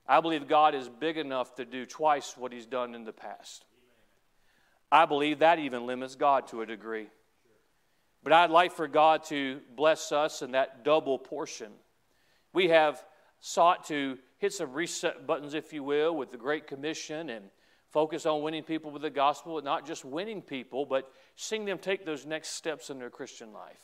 I 0.07 0.21
believe 0.21 0.49
God 0.49 0.75
is 0.75 0.89
big 0.89 1.17
enough 1.17 1.55
to 1.55 1.65
do 1.65 1.87
twice 1.87 2.37
what 2.37 2.53
He's 2.53 2.67
done 2.67 2.95
in 2.95 3.05
the 3.05 3.13
past. 3.13 3.65
I 4.93 5.07
believe 5.07 5.39
that 5.39 5.59
even 5.59 5.87
limits 5.87 6.17
God 6.17 6.49
to 6.49 6.63
a 6.63 6.67
degree. 6.67 7.09
But 8.23 8.33
I'd 8.33 8.51
like 8.51 8.73
for 8.73 8.89
God 8.89 9.25
to 9.25 9.61
bless 9.77 10.13
us 10.13 10.43
in 10.43 10.53
that 10.53 10.85
double 10.85 11.19
portion. 11.19 11.73
We 12.53 12.69
have 12.69 13.03
sought 13.41 13.87
to 13.87 14.19
hit 14.39 14.53
some 14.53 14.73
reset 14.73 15.27
buttons, 15.27 15.55
if 15.55 15.73
you 15.73 15.83
will, 15.83 16.17
with 16.17 16.31
the 16.31 16.37
Great 16.37 16.67
Commission 16.67 17.31
and 17.31 17.47
focus 17.91 18.27
on 18.27 18.43
winning 18.43 18.63
people 18.63 18.91
with 18.91 19.03
the 19.03 19.11
gospel, 19.11 19.55
but 19.57 19.65
not 19.65 19.87
just 19.87 20.05
winning 20.05 20.43
people, 20.43 20.85
but 20.87 21.11
seeing 21.37 21.65
them 21.65 21.79
take 21.79 22.05
those 22.05 22.27
next 22.27 22.51
steps 22.51 22.91
in 22.91 22.99
their 22.99 23.11
Christian 23.11 23.53
life. 23.53 23.81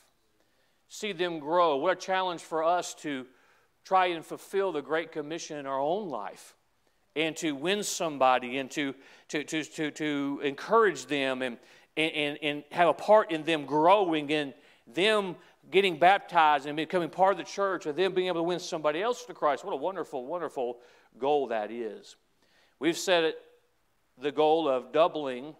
See 0.89 1.11
them 1.11 1.39
grow. 1.39 1.75
What 1.77 1.97
a 1.97 1.99
challenge 1.99 2.41
for 2.41 2.63
us 2.63 2.93
to 2.95 3.25
try 3.83 4.07
and 4.07 4.25
fulfill 4.25 4.71
the 4.71 4.81
Great 4.81 5.11
Commission 5.11 5.57
in 5.57 5.65
our 5.65 5.79
own 5.79 6.09
life 6.09 6.55
and 7.15 7.35
to 7.37 7.53
win 7.53 7.83
somebody 7.83 8.57
and 8.57 8.69
to, 8.71 8.93
to, 9.29 9.43
to, 9.43 9.63
to, 9.63 9.91
to 9.91 10.41
encourage 10.43 11.05
them 11.07 11.41
and, 11.41 11.57
and, 11.97 12.37
and 12.41 12.63
have 12.71 12.89
a 12.89 12.93
part 12.93 13.31
in 13.31 13.43
them 13.43 13.65
growing 13.65 14.31
and 14.31 14.53
them 14.85 15.35
getting 15.69 15.99
baptized 15.99 16.65
and 16.65 16.77
becoming 16.77 17.09
part 17.09 17.33
of 17.33 17.37
the 17.37 17.43
church 17.43 17.85
and 17.85 17.97
then 17.97 18.13
being 18.13 18.27
able 18.27 18.39
to 18.39 18.43
win 18.43 18.59
somebody 18.59 19.01
else 19.01 19.25
to 19.25 19.33
Christ. 19.33 19.65
What 19.65 19.73
a 19.73 19.77
wonderful, 19.77 20.25
wonderful 20.25 20.79
goal 21.17 21.47
that 21.47 21.71
is. 21.71 22.15
We've 22.79 22.97
set 22.97 23.23
it 23.23 23.37
the 24.19 24.31
goal 24.31 24.67
of 24.67 24.91
doubling 24.91 25.55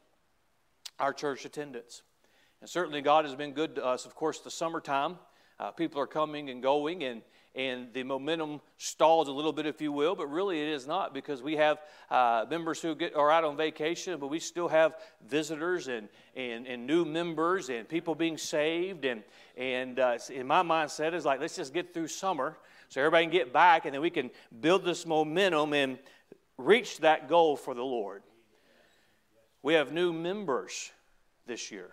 our 1.00 1.14
church 1.14 1.46
attendance. 1.46 2.04
And 2.62 2.70
certainly 2.70 3.02
God 3.02 3.26
has 3.26 3.36
been 3.36 3.54
good 3.54 3.76
to 3.76 3.86
us. 3.86 4.06
Of 4.06 4.16
course, 4.16 4.40
the 4.40 4.50
summertime, 4.50 5.18
uh, 5.60 5.72
people 5.72 6.02
are 6.02 6.08
coming 6.08 6.50
and 6.50 6.64
going, 6.64 7.04
and, 7.04 7.22
and 7.56 7.88
the 7.94 8.04
momentum 8.04 8.62
stalls 8.78 9.28
a 9.28 9.32
little 9.32 9.52
bit, 9.52 9.66
if 9.66 9.82
you 9.82 9.92
will, 9.92 10.16
but 10.16 10.28
really 10.28 10.62
it 10.62 10.68
is 10.68 10.86
not 10.86 11.14
because 11.14 11.42
we 11.42 11.56
have 11.56 11.80
uh, 12.12 12.46
members 12.50 12.82
who 12.82 12.94
get, 12.94 13.16
are 13.16 13.32
out 13.32 13.44
on 13.44 13.58
vacation, 13.58 14.20
but 14.20 14.28
we 14.28 14.40
still 14.40 14.68
have 14.68 14.96
visitors 15.28 15.88
and, 15.88 16.08
and, 16.36 16.68
and 16.68 16.86
new 16.86 17.04
members 17.04 17.70
and 17.70 17.90
people 17.90 18.14
being 18.14 18.38
saved. 18.38 19.06
And, 19.06 19.24
and 19.56 20.00
uh, 20.00 20.18
in 20.32 20.46
my 20.46 20.62
mindset, 20.62 21.14
is 21.14 21.26
like, 21.26 21.40
let's 21.40 21.56
just 21.56 21.74
get 21.74 21.94
through 21.94 22.08
summer 22.08 22.58
so 22.90 23.02
everybody 23.02 23.26
can 23.26 23.32
get 23.32 23.52
back, 23.52 23.86
and 23.86 23.94
then 23.94 24.02
we 24.02 24.10
can 24.10 24.30
build 24.62 24.86
this 24.86 25.06
momentum 25.06 25.74
and 25.74 25.98
reach 26.58 27.00
that 27.00 27.28
goal 27.28 27.58
for 27.58 27.74
the 27.74 27.84
Lord. 27.84 28.24
We 29.62 29.74
have 29.74 29.92
new 29.92 30.14
members 30.14 30.92
this 31.46 31.72
year. 31.72 31.90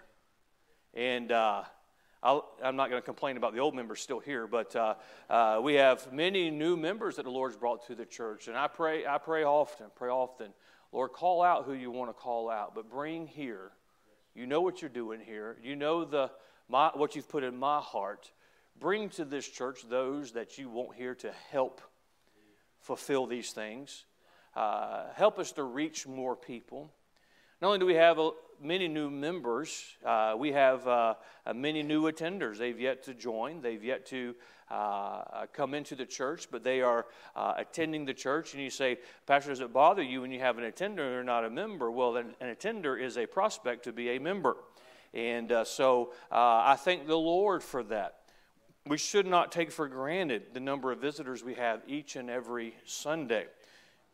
And 0.93 1.33
uh, 1.33 1.65
i 2.25 2.41
am 2.63 2.75
not 2.75 2.89
going 2.89 3.01
to 3.01 3.05
complain 3.05 3.37
about 3.37 3.53
the 3.53 3.61
old 3.61 3.75
members 3.75 4.01
still 4.01 4.19
here, 4.19 4.47
but 4.47 4.75
uh, 4.75 4.95
uh, 5.29 5.61
we 5.63 5.75
have 5.75 6.11
many 6.11 6.51
new 6.51 6.75
members 6.75 7.17
that 7.17 7.25
the 7.25 7.31
Lord's 7.31 7.55
brought 7.55 7.87
to 7.89 7.95
the 7.95 8.07
church. 8.07 8.49
And 8.49 8.57
I 8.57 8.67
pray, 8.67 9.07
I 9.07 9.19
pray 9.19 9.45
often, 9.45 9.87
pray 9.95 10.09
often, 10.09 10.55
Lord, 10.91 11.13
call 11.13 11.43
out 11.43 11.67
who 11.67 11.75
you 11.75 11.91
want 11.91 12.09
to 12.09 12.15
call 12.15 12.49
out, 12.49 12.75
but 12.75 12.89
bring 12.89 13.27
here. 13.27 13.73
You 14.35 14.47
know 14.47 14.63
what 14.63 14.81
you're 14.81 14.89
doing 14.89 15.21
here. 15.21 15.59
You 15.63 15.77
know 15.77 16.07
the, 16.07 16.31
my, 16.69 16.91
what 16.95 17.15
you've 17.15 17.29
put 17.29 17.45
in 17.45 17.59
my 17.59 17.81
heart. 17.81 18.31
Bring 18.81 19.11
to 19.11 19.27
this 19.27 19.47
church 19.47 19.87
those 19.89 20.33
that 20.33 20.57
you 20.57 20.71
want 20.71 20.97
here 20.97 21.15
to 21.17 21.31
help 21.51 21.83
fulfill 22.81 23.27
these 23.27 23.53
things. 23.53 24.07
Uh, 24.57 25.05
help 25.15 25.39
us 25.39 25.53
to 25.53 25.63
reach 25.63 26.07
more 26.07 26.35
people. 26.35 26.91
Not 27.61 27.69
only 27.69 27.81
do 27.81 27.87
we 27.87 27.95
have 27.95 28.19
many 28.63 28.89
new 28.89 29.11
members, 29.11 29.85
uh, 30.05 30.35
we 30.37 30.53
have 30.53 30.87
uh, 30.87 31.15
uh, 31.47 31.55
many 31.55 31.83
new 31.83 32.03
attenders. 32.11 32.59
They've 32.59 32.79
yet 32.79 33.03
to 33.05 33.15
join, 33.15 33.61
they've 33.61 33.83
yet 33.83 34.07
to 34.07 34.35
uh, 34.71 34.75
uh, 34.75 35.47
come 35.53 35.75
into 35.75 35.95
the 35.95 36.07
church, 36.07 36.49
but 36.51 36.65
they 36.65 36.81
are 36.81 37.07
uh, 37.37 37.55
attending 37.57 38.05
the 38.05 38.15
church. 38.15 38.55
And 38.55 38.63
you 38.63 38.71
say, 38.71 38.99
Pastor, 39.27 39.51
does 39.51 39.61
it 39.61 39.73
bother 39.73 40.03
you 40.03 40.23
when 40.23 40.31
you 40.31 40.41
have 40.41 40.59
an 40.59 40.65
attender 40.65 41.19
and 41.19 41.27
not 41.27 41.45
a 41.45 41.51
member? 41.51 41.91
Well, 41.91 42.17
an, 42.17 42.35
an 42.41 42.49
attender 42.49 42.97
is 42.97 43.19
a 43.19 43.27
prospect 43.27 43.85
to 43.85 43.93
be 43.93 44.11
a 44.11 44.19
member. 44.19 44.57
And 45.13 45.53
so 45.65 46.13
I 46.33 46.75
thank 46.77 47.07
the 47.07 47.17
Lord 47.17 47.63
for 47.63 47.85
that. 47.85 48.17
We 48.87 48.99
should 48.99 49.27
not 49.27 49.53
take 49.53 49.71
for 49.71 49.87
granted 49.87 50.55
the 50.55 50.61
number 50.61 50.91
of 50.91 50.99
visitors 50.99 51.45
we 51.45 51.55
have 51.55 51.83
each 51.87 52.17
and 52.17 52.29
every 52.29 52.75
Sunday. 52.85 53.47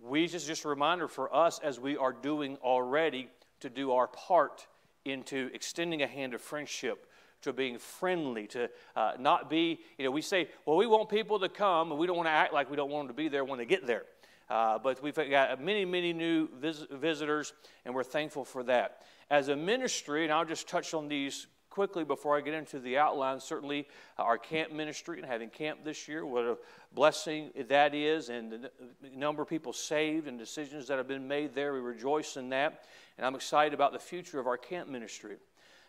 We 0.02 0.26
just 0.26 0.46
just 0.46 0.64
a 0.64 0.68
reminder 0.68 1.08
for 1.08 1.34
us 1.34 1.58
as 1.58 1.78
we 1.78 1.96
are 1.96 2.12
doing 2.12 2.56
already 2.62 3.28
to 3.60 3.70
do 3.70 3.92
our 3.92 4.06
part 4.06 4.66
into 5.04 5.50
extending 5.54 6.02
a 6.02 6.06
hand 6.06 6.34
of 6.34 6.40
friendship 6.40 7.06
to 7.42 7.52
being 7.52 7.78
friendly, 7.78 8.46
to 8.48 8.68
uh, 8.96 9.12
not 9.18 9.48
be, 9.48 9.80
you 9.98 10.04
know, 10.04 10.10
we 10.10 10.22
say, 10.22 10.48
well, 10.66 10.76
we 10.76 10.86
want 10.86 11.08
people 11.08 11.38
to 11.38 11.48
come, 11.48 11.90
and 11.90 11.98
we 11.98 12.06
don't 12.06 12.16
want 12.16 12.26
to 12.26 12.32
act 12.32 12.52
like 12.52 12.70
we 12.70 12.76
don't 12.76 12.90
want 12.90 13.08
them 13.08 13.16
to 13.16 13.22
be 13.22 13.28
there 13.28 13.44
when 13.44 13.58
they 13.58 13.64
get 13.64 13.86
there. 13.86 14.04
Uh, 14.48 14.78
but 14.78 15.02
we've 15.02 15.14
got 15.14 15.62
many, 15.62 15.84
many 15.84 16.12
new 16.12 16.48
vis- 16.58 16.86
visitors, 16.90 17.52
and 17.84 17.94
we're 17.94 18.02
thankful 18.02 18.44
for 18.44 18.62
that. 18.64 19.02
As 19.30 19.48
a 19.48 19.56
ministry, 19.56 20.24
and 20.24 20.32
I'll 20.32 20.44
just 20.44 20.68
touch 20.68 20.92
on 20.92 21.08
these 21.08 21.46
quickly 21.70 22.02
before 22.02 22.36
I 22.36 22.40
get 22.40 22.52
into 22.52 22.80
the 22.80 22.98
outline. 22.98 23.38
Certainly, 23.38 23.86
our 24.18 24.36
camp 24.36 24.72
ministry 24.72 25.18
and 25.18 25.26
having 25.26 25.50
camp 25.50 25.84
this 25.84 26.08
year, 26.08 26.26
what 26.26 26.44
a 26.44 26.58
blessing 26.92 27.52
that 27.68 27.94
is, 27.94 28.28
and 28.28 28.50
the 28.50 28.70
number 29.14 29.42
of 29.42 29.48
people 29.48 29.72
saved 29.72 30.26
and 30.26 30.36
decisions 30.36 30.88
that 30.88 30.98
have 30.98 31.06
been 31.06 31.28
made 31.28 31.54
there. 31.54 31.72
We 31.72 31.78
rejoice 31.78 32.36
in 32.36 32.48
that. 32.50 32.84
And 33.20 33.26
I'm 33.26 33.34
excited 33.34 33.74
about 33.74 33.92
the 33.92 33.98
future 33.98 34.40
of 34.40 34.46
our 34.46 34.56
camp 34.56 34.88
ministry. 34.88 35.36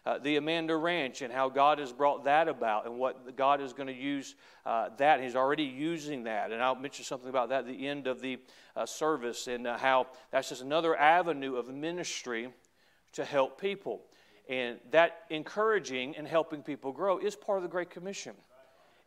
Uh, 0.06 0.18
the 0.18 0.36
Amanda 0.36 0.76
Ranch 0.76 1.22
and 1.22 1.32
how 1.32 1.48
God 1.48 1.80
has 1.80 1.94
brought 1.94 2.26
that 2.26 2.50
about 2.50 2.86
and 2.86 3.00
what 3.00 3.38
God 3.38 3.62
is 3.62 3.72
going 3.72 3.88
to 3.88 3.94
use 3.94 4.36
uh, 4.66 4.90
that. 4.98 5.22
He's 5.24 5.38
already 5.38 5.64
using 5.64 6.26
that. 6.26 6.52
And 6.52 6.62
I'll 6.62 6.76
mention 6.76 7.06
something 7.06 7.30
about 7.30 7.48
that 7.48 7.60
at 7.60 7.68
the 7.68 7.88
end 7.88 8.08
of 8.08 8.20
the 8.20 8.38
uh, 8.76 8.86
service 8.86 9.48
and 9.48 9.66
uh, 9.66 9.78
how 9.78 10.08
that's 10.30 10.50
just 10.50 10.62
another 10.62 10.94
avenue 10.94 11.56
of 11.56 11.70
ministry 11.70 12.50
to 13.14 13.24
help 13.24 13.62
people. 13.62 14.02
And 14.50 14.80
that 14.90 15.22
encouraging 15.30 16.18
and 16.18 16.28
helping 16.28 16.64
people 16.64 16.92
grow 16.92 17.18
is 17.18 17.38
part 17.38 17.60
of 17.60 17.64
the 17.64 17.70
Great 17.70 17.90
Commission. 17.90 18.34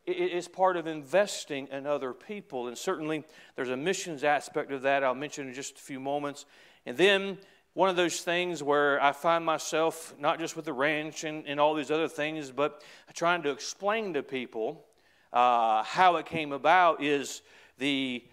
It 0.07 0.33
is 0.33 0.49
part 0.49 0.79
of 0.79 0.87
investing 0.87 1.69
in 1.71 1.87
other 1.87 2.15
people. 2.15 2.69
And 2.69 2.79
certainly 2.79 3.23
there's 3.55 3.69
a 3.69 3.77
missions 3.77 4.25
aspect 4.25 4.73
of 4.73 4.81
that 4.81 5.05
I'll 5.05 5.15
mention 5.15 5.47
in 5.47 5.53
just 5.53 5.77
a 5.77 5.83
few 5.83 6.01
moments. 6.01 6.47
And 6.87 6.97
then 6.97 7.39
one 7.75 7.89
of 7.89 7.97
those 7.97 8.21
things 8.21 8.63
where 8.63 9.03
I 9.03 9.11
find 9.11 9.45
myself, 9.45 10.15
not 10.19 10.39
just 10.39 10.55
with 10.55 10.65
the 10.65 10.73
ranch 10.73 11.25
and, 11.25 11.45
and 11.47 11.59
all 11.59 11.75
these 11.75 11.91
other 11.91 12.09
things, 12.09 12.53
but 12.53 12.83
trying 13.15 13.43
to 13.43 13.51
explain 13.51 14.15
to 14.15 14.23
people 14.23 14.85
uh, 15.33 15.83
how 15.83 16.17
it 16.17 16.27
came 16.27 16.53
about 16.53 17.03
is 17.03 17.43
the 17.79 18.25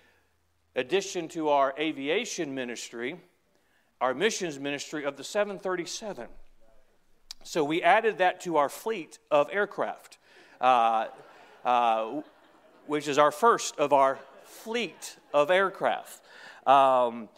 addition 0.75 1.27
to 1.29 1.49
our 1.49 1.73
aviation 1.79 2.53
ministry, 2.53 3.19
our 3.99 4.13
missions 4.13 4.59
ministry 4.59 5.03
of 5.03 5.17
the 5.17 5.23
737. 5.23 6.27
So 7.43 7.63
we 7.63 7.81
added 7.81 8.19
that 8.19 8.41
to 8.41 8.57
our 8.57 8.69
fleet 8.69 9.17
of 9.31 9.49
aircraft, 9.51 10.19
uh, 10.61 11.07
uh, 11.65 12.21
which 12.85 13.07
is 13.07 13.17
our 13.17 13.31
first 13.31 13.75
of 13.79 13.91
our 13.91 14.19
fleet 14.43 15.17
of 15.33 15.49
aircraft. 15.49 16.21
Um, 16.67 17.29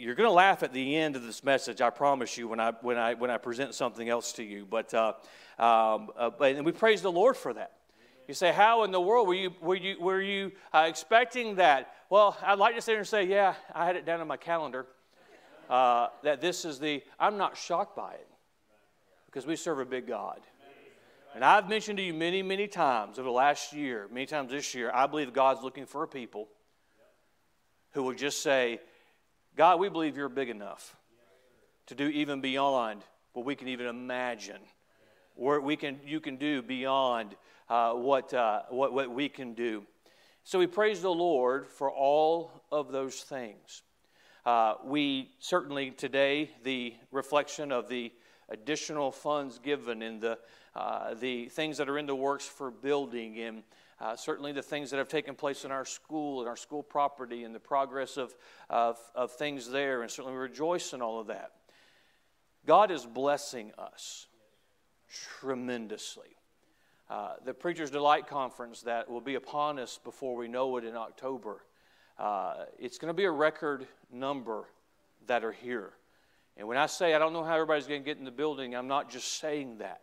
you're 0.00 0.14
going 0.14 0.28
to 0.28 0.34
laugh 0.34 0.62
at 0.62 0.72
the 0.72 0.96
end 0.96 1.14
of 1.14 1.22
this 1.22 1.44
message, 1.44 1.80
I 1.80 1.90
promise 1.90 2.38
you, 2.38 2.48
when 2.48 2.58
I, 2.58 2.72
when 2.80 2.96
I, 2.96 3.14
when 3.14 3.30
I 3.30 3.36
present 3.36 3.74
something 3.74 4.08
else 4.08 4.32
to 4.32 4.42
you. 4.42 4.66
But, 4.68 4.94
uh, 4.94 5.12
um, 5.58 6.10
uh, 6.16 6.30
but 6.30 6.56
and 6.56 6.64
we 6.64 6.72
praise 6.72 7.02
the 7.02 7.12
Lord 7.12 7.36
for 7.36 7.52
that. 7.52 7.72
You 8.26 8.34
say, 8.34 8.52
How 8.52 8.84
in 8.84 8.92
the 8.92 9.00
world 9.00 9.28
were 9.28 9.34
you, 9.34 9.52
were 9.60 9.76
you, 9.76 10.00
were 10.00 10.22
you 10.22 10.52
uh, 10.72 10.86
expecting 10.88 11.56
that? 11.56 11.92
Well, 12.08 12.36
I'd 12.42 12.58
like 12.58 12.76
to 12.76 12.80
sit 12.80 12.92
here 12.92 12.98
and 12.98 13.06
say, 13.06 13.24
Yeah, 13.24 13.54
I 13.74 13.84
had 13.84 13.96
it 13.96 14.06
down 14.06 14.20
on 14.20 14.26
my 14.26 14.38
calendar. 14.38 14.86
uh, 15.68 16.08
that 16.22 16.40
this 16.40 16.64
is 16.64 16.78
the, 16.78 17.02
I'm 17.18 17.36
not 17.36 17.56
shocked 17.56 17.94
by 17.94 18.14
it 18.14 18.28
because 19.26 19.46
we 19.46 19.54
serve 19.54 19.80
a 19.80 19.84
big 19.84 20.06
God. 20.06 20.40
And 21.34 21.44
I've 21.44 21.68
mentioned 21.68 21.98
to 21.98 22.02
you 22.02 22.12
many, 22.12 22.42
many 22.42 22.66
times 22.66 23.18
over 23.18 23.26
the 23.26 23.32
last 23.32 23.72
year, 23.72 24.08
many 24.10 24.26
times 24.26 24.50
this 24.50 24.74
year, 24.74 24.90
I 24.92 25.06
believe 25.06 25.32
God's 25.32 25.62
looking 25.62 25.86
for 25.86 26.02
a 26.02 26.08
people 26.08 26.48
who 27.92 28.02
will 28.02 28.14
just 28.14 28.42
say, 28.42 28.80
God, 29.56 29.80
we 29.80 29.88
believe 29.88 30.16
you're 30.16 30.28
big 30.28 30.48
enough 30.48 30.96
to 31.86 31.94
do 31.94 32.06
even 32.06 32.40
beyond 32.40 33.02
what 33.32 33.44
we 33.44 33.54
can 33.54 33.68
even 33.68 33.86
imagine. 33.86 34.60
What 35.34 35.62
we 35.62 35.76
can, 35.76 35.98
you 36.04 36.20
can 36.20 36.36
do 36.36 36.62
beyond 36.62 37.34
uh, 37.68 37.92
what, 37.92 38.32
uh, 38.32 38.62
what, 38.68 38.92
what 38.92 39.10
we 39.10 39.28
can 39.28 39.54
do. 39.54 39.84
So 40.44 40.58
we 40.58 40.66
praise 40.66 41.02
the 41.02 41.10
Lord 41.10 41.66
for 41.66 41.90
all 41.90 42.52
of 42.70 42.92
those 42.92 43.16
things. 43.16 43.82
Uh, 44.46 44.74
we 44.84 45.30
certainly 45.38 45.90
today, 45.90 46.50
the 46.62 46.94
reflection 47.12 47.72
of 47.72 47.88
the 47.88 48.12
additional 48.48 49.12
funds 49.12 49.58
given 49.58 50.02
and 50.02 50.20
the, 50.20 50.38
uh, 50.74 51.14
the 51.14 51.48
things 51.48 51.76
that 51.78 51.88
are 51.88 51.98
in 51.98 52.06
the 52.06 52.14
works 52.14 52.46
for 52.46 52.70
building 52.70 53.38
and 53.38 53.62
uh, 54.00 54.16
certainly 54.16 54.52
the 54.52 54.62
things 54.62 54.90
that 54.90 54.96
have 54.96 55.08
taken 55.08 55.34
place 55.34 55.64
in 55.64 55.70
our 55.70 55.84
school 55.84 56.40
and 56.40 56.48
our 56.48 56.56
school 56.56 56.82
property 56.82 57.44
and 57.44 57.54
the 57.54 57.60
progress 57.60 58.16
of, 58.16 58.34
of, 58.70 58.98
of 59.14 59.32
things 59.32 59.70
there, 59.70 60.02
and 60.02 60.10
certainly 60.10 60.36
we 60.36 60.42
rejoice 60.42 60.92
in 60.92 61.02
all 61.02 61.20
of 61.20 61.26
that. 61.26 61.52
God 62.66 62.90
is 62.90 63.04
blessing 63.04 63.72
us 63.78 64.26
tremendously. 65.40 66.36
Uh, 67.10 67.34
the 67.44 67.52
Preacher's 67.52 67.90
Delight 67.90 68.26
Conference 68.26 68.82
that 68.82 69.10
will 69.10 69.20
be 69.20 69.34
upon 69.34 69.78
us 69.78 69.98
before 70.02 70.36
we 70.36 70.46
know 70.46 70.76
it 70.76 70.84
in 70.84 70.96
October, 70.96 71.64
uh, 72.18 72.66
it's 72.78 72.98
going 72.98 73.08
to 73.08 73.14
be 73.14 73.24
a 73.24 73.30
record 73.30 73.86
number 74.12 74.64
that 75.26 75.44
are 75.44 75.52
here. 75.52 75.92
And 76.56 76.68
when 76.68 76.76
I 76.76 76.86
say 76.86 77.14
I 77.14 77.18
don't 77.18 77.32
know 77.32 77.42
how 77.42 77.54
everybody's 77.54 77.86
going 77.86 78.02
to 78.02 78.04
get 78.04 78.18
in 78.18 78.24
the 78.24 78.30
building, 78.30 78.76
I'm 78.76 78.88
not 78.88 79.10
just 79.10 79.40
saying 79.40 79.78
that. 79.78 80.02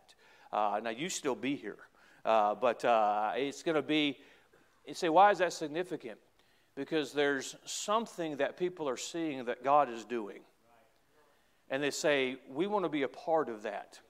Uh, 0.52 0.80
now, 0.82 0.90
you 0.90 1.08
still 1.08 1.34
be 1.34 1.56
here. 1.56 1.78
Uh, 2.24 2.54
but 2.54 2.84
uh, 2.84 3.32
it's 3.36 3.62
going 3.62 3.74
to 3.74 3.82
be, 3.82 4.18
you 4.86 4.94
say, 4.94 5.08
why 5.08 5.30
is 5.30 5.38
that 5.38 5.52
significant? 5.52 6.18
Because 6.74 7.12
there's 7.12 7.56
something 7.64 8.36
that 8.36 8.56
people 8.56 8.88
are 8.88 8.96
seeing 8.96 9.44
that 9.46 9.64
God 9.64 9.90
is 9.90 10.04
doing. 10.04 10.40
And 11.70 11.82
they 11.82 11.90
say, 11.90 12.36
we 12.48 12.66
want 12.66 12.84
to 12.84 12.88
be 12.88 13.02
a 13.02 13.08
part 13.08 13.48
of 13.48 13.62
that. 13.62 14.00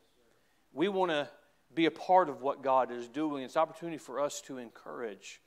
We 0.72 0.88
want 0.88 1.10
to 1.10 1.28
be 1.74 1.86
a 1.86 1.90
part 1.90 2.28
of 2.28 2.40
what 2.40 2.62
God 2.62 2.90
is 2.90 3.08
doing. 3.08 3.42
It's 3.44 3.56
opportunity 3.56 3.98
for 3.98 4.20
us 4.20 4.40
to 4.42 4.58
encourage. 4.58 5.40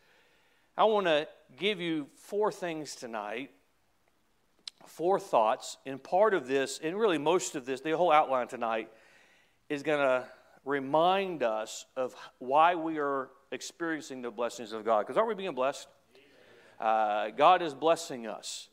I 0.77 0.85
want 0.85 1.05
to 1.07 1.27
give 1.57 1.79
you 1.79 2.07
four 2.15 2.51
things 2.51 2.95
tonight, 2.95 3.51
four 4.85 5.19
thoughts. 5.19 5.77
And 5.85 6.01
part 6.01 6.33
of 6.33 6.47
this, 6.47 6.79
and 6.83 6.97
really 6.97 7.17
most 7.17 7.55
of 7.55 7.65
this, 7.65 7.81
the 7.81 7.95
whole 7.95 8.11
outline 8.11 8.47
tonight, 8.47 8.89
is 9.69 9.83
going 9.83 9.99
to 9.99 10.25
remind 10.65 11.43
us 11.43 11.85
of 11.95 12.15
why 12.39 12.75
we 12.75 12.99
are 12.99 13.29
experiencing 13.51 14.21
the 14.21 14.31
blessings 14.31 14.71
of 14.71 14.85
God. 14.85 15.01
Because 15.01 15.17
aren't 15.17 15.29
we 15.29 15.35
being 15.35 15.55
blessed? 15.55 15.87
Uh, 16.79 17.29
God 17.29 17.61
is 17.61 17.73
blessing 17.73 18.27
us. 18.27 18.69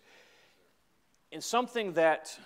And 1.33 1.43
something 1.45 1.93
that 1.95 2.39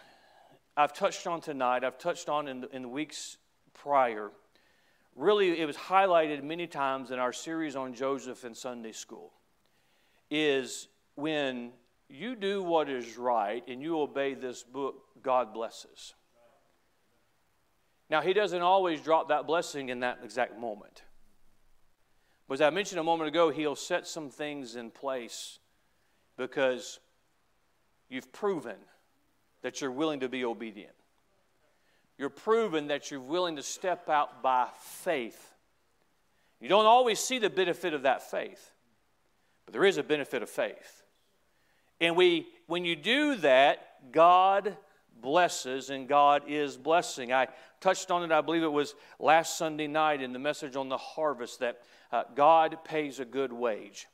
I've 0.77 0.93
touched 0.93 1.27
on 1.27 1.41
tonight, 1.41 1.85
I've 1.85 1.99
touched 1.99 2.29
on 2.29 2.49
in 2.49 2.63
the, 2.63 2.75
in 2.75 2.83
the 2.83 2.89
weeks 2.89 3.37
prior, 3.75 4.31
really 5.15 5.61
it 5.61 5.67
was 5.67 5.77
highlighted 5.77 6.43
many 6.43 6.67
times 6.67 7.11
in 7.11 7.19
our 7.19 7.33
series 7.33 7.77
on 7.77 7.95
Joseph 7.95 8.45
in 8.45 8.55
Sunday 8.55 8.93
school, 8.93 9.33
is 10.31 10.89
when 11.15 11.73
you 12.09 12.35
do 12.35 12.63
what 12.63 12.89
is 12.89 13.17
right 13.17 13.63
and 13.69 13.83
you 13.83 14.01
obey 14.01 14.35
this 14.35 14.63
book, 14.63 15.03
God 15.23 15.53
blesses. 15.55 16.15
Now, 18.13 18.21
He 18.21 18.35
doesn't 18.35 18.61
always 18.61 19.01
drop 19.01 19.29
that 19.29 19.47
blessing 19.47 19.89
in 19.89 20.01
that 20.01 20.19
exact 20.23 20.59
moment. 20.59 21.03
But 22.47 22.55
as 22.55 22.61
I 22.61 22.69
mentioned 22.69 23.01
a 23.01 23.03
moment 23.03 23.29
ago, 23.29 23.49
He'll 23.49 23.75
set 23.75 24.07
some 24.07 24.29
things 24.29 24.77
in 24.77 24.91
place 24.91 25.59
because 26.37 27.01
you've 28.11 28.31
proven 28.31 28.77
that 29.63 29.81
you're 29.81 29.91
willing 29.91 30.21
to 30.21 30.29
be 30.29 30.45
obedient. 30.45 30.93
You're 32.19 32.29
proven 32.29 32.89
that 32.89 33.11
you're 33.11 33.19
willing 33.19 33.57
to 33.57 33.63
step 33.63 34.11
out 34.11 34.43
by 34.43 34.69
faith. 34.79 35.55
You 36.61 36.69
don't 36.69 36.85
always 36.85 37.19
see 37.19 37.39
the 37.39 37.49
benefit 37.49 37.95
of 37.95 38.03
that 38.03 38.31
faith, 38.31 38.73
but 39.65 39.73
there 39.73 39.87
is 39.87 39.97
a 39.97 40.03
benefit 40.03 40.43
of 40.43 40.51
faith. 40.51 41.03
And 41.99 42.15
we, 42.15 42.47
when 42.67 42.85
you 42.85 42.95
do 42.95 43.37
that, 43.37 44.13
God 44.13 44.77
blesses 45.21 45.91
and 45.91 46.09
God 46.09 46.43
is 46.49 46.77
blessing. 46.77 47.33
I 47.33 47.49
touched 47.81 48.11
on 48.11 48.23
it, 48.23 48.33
I 48.33 48.41
believe 48.41 48.63
it 48.63 48.73
was 48.73 48.95
last 49.19 49.59
Sunday 49.59 49.87
night 49.87 50.23
in 50.23 50.33
the 50.33 50.39
message 50.39 50.77
on 50.77 50.89
the 50.89 50.99
harvest 50.99 51.61
that 51.61 51.81
uh, 52.11 52.25
God 52.35 52.79
pays 52.85 53.21
a 53.21 53.25
good 53.25 53.53
wage. 53.53 54.07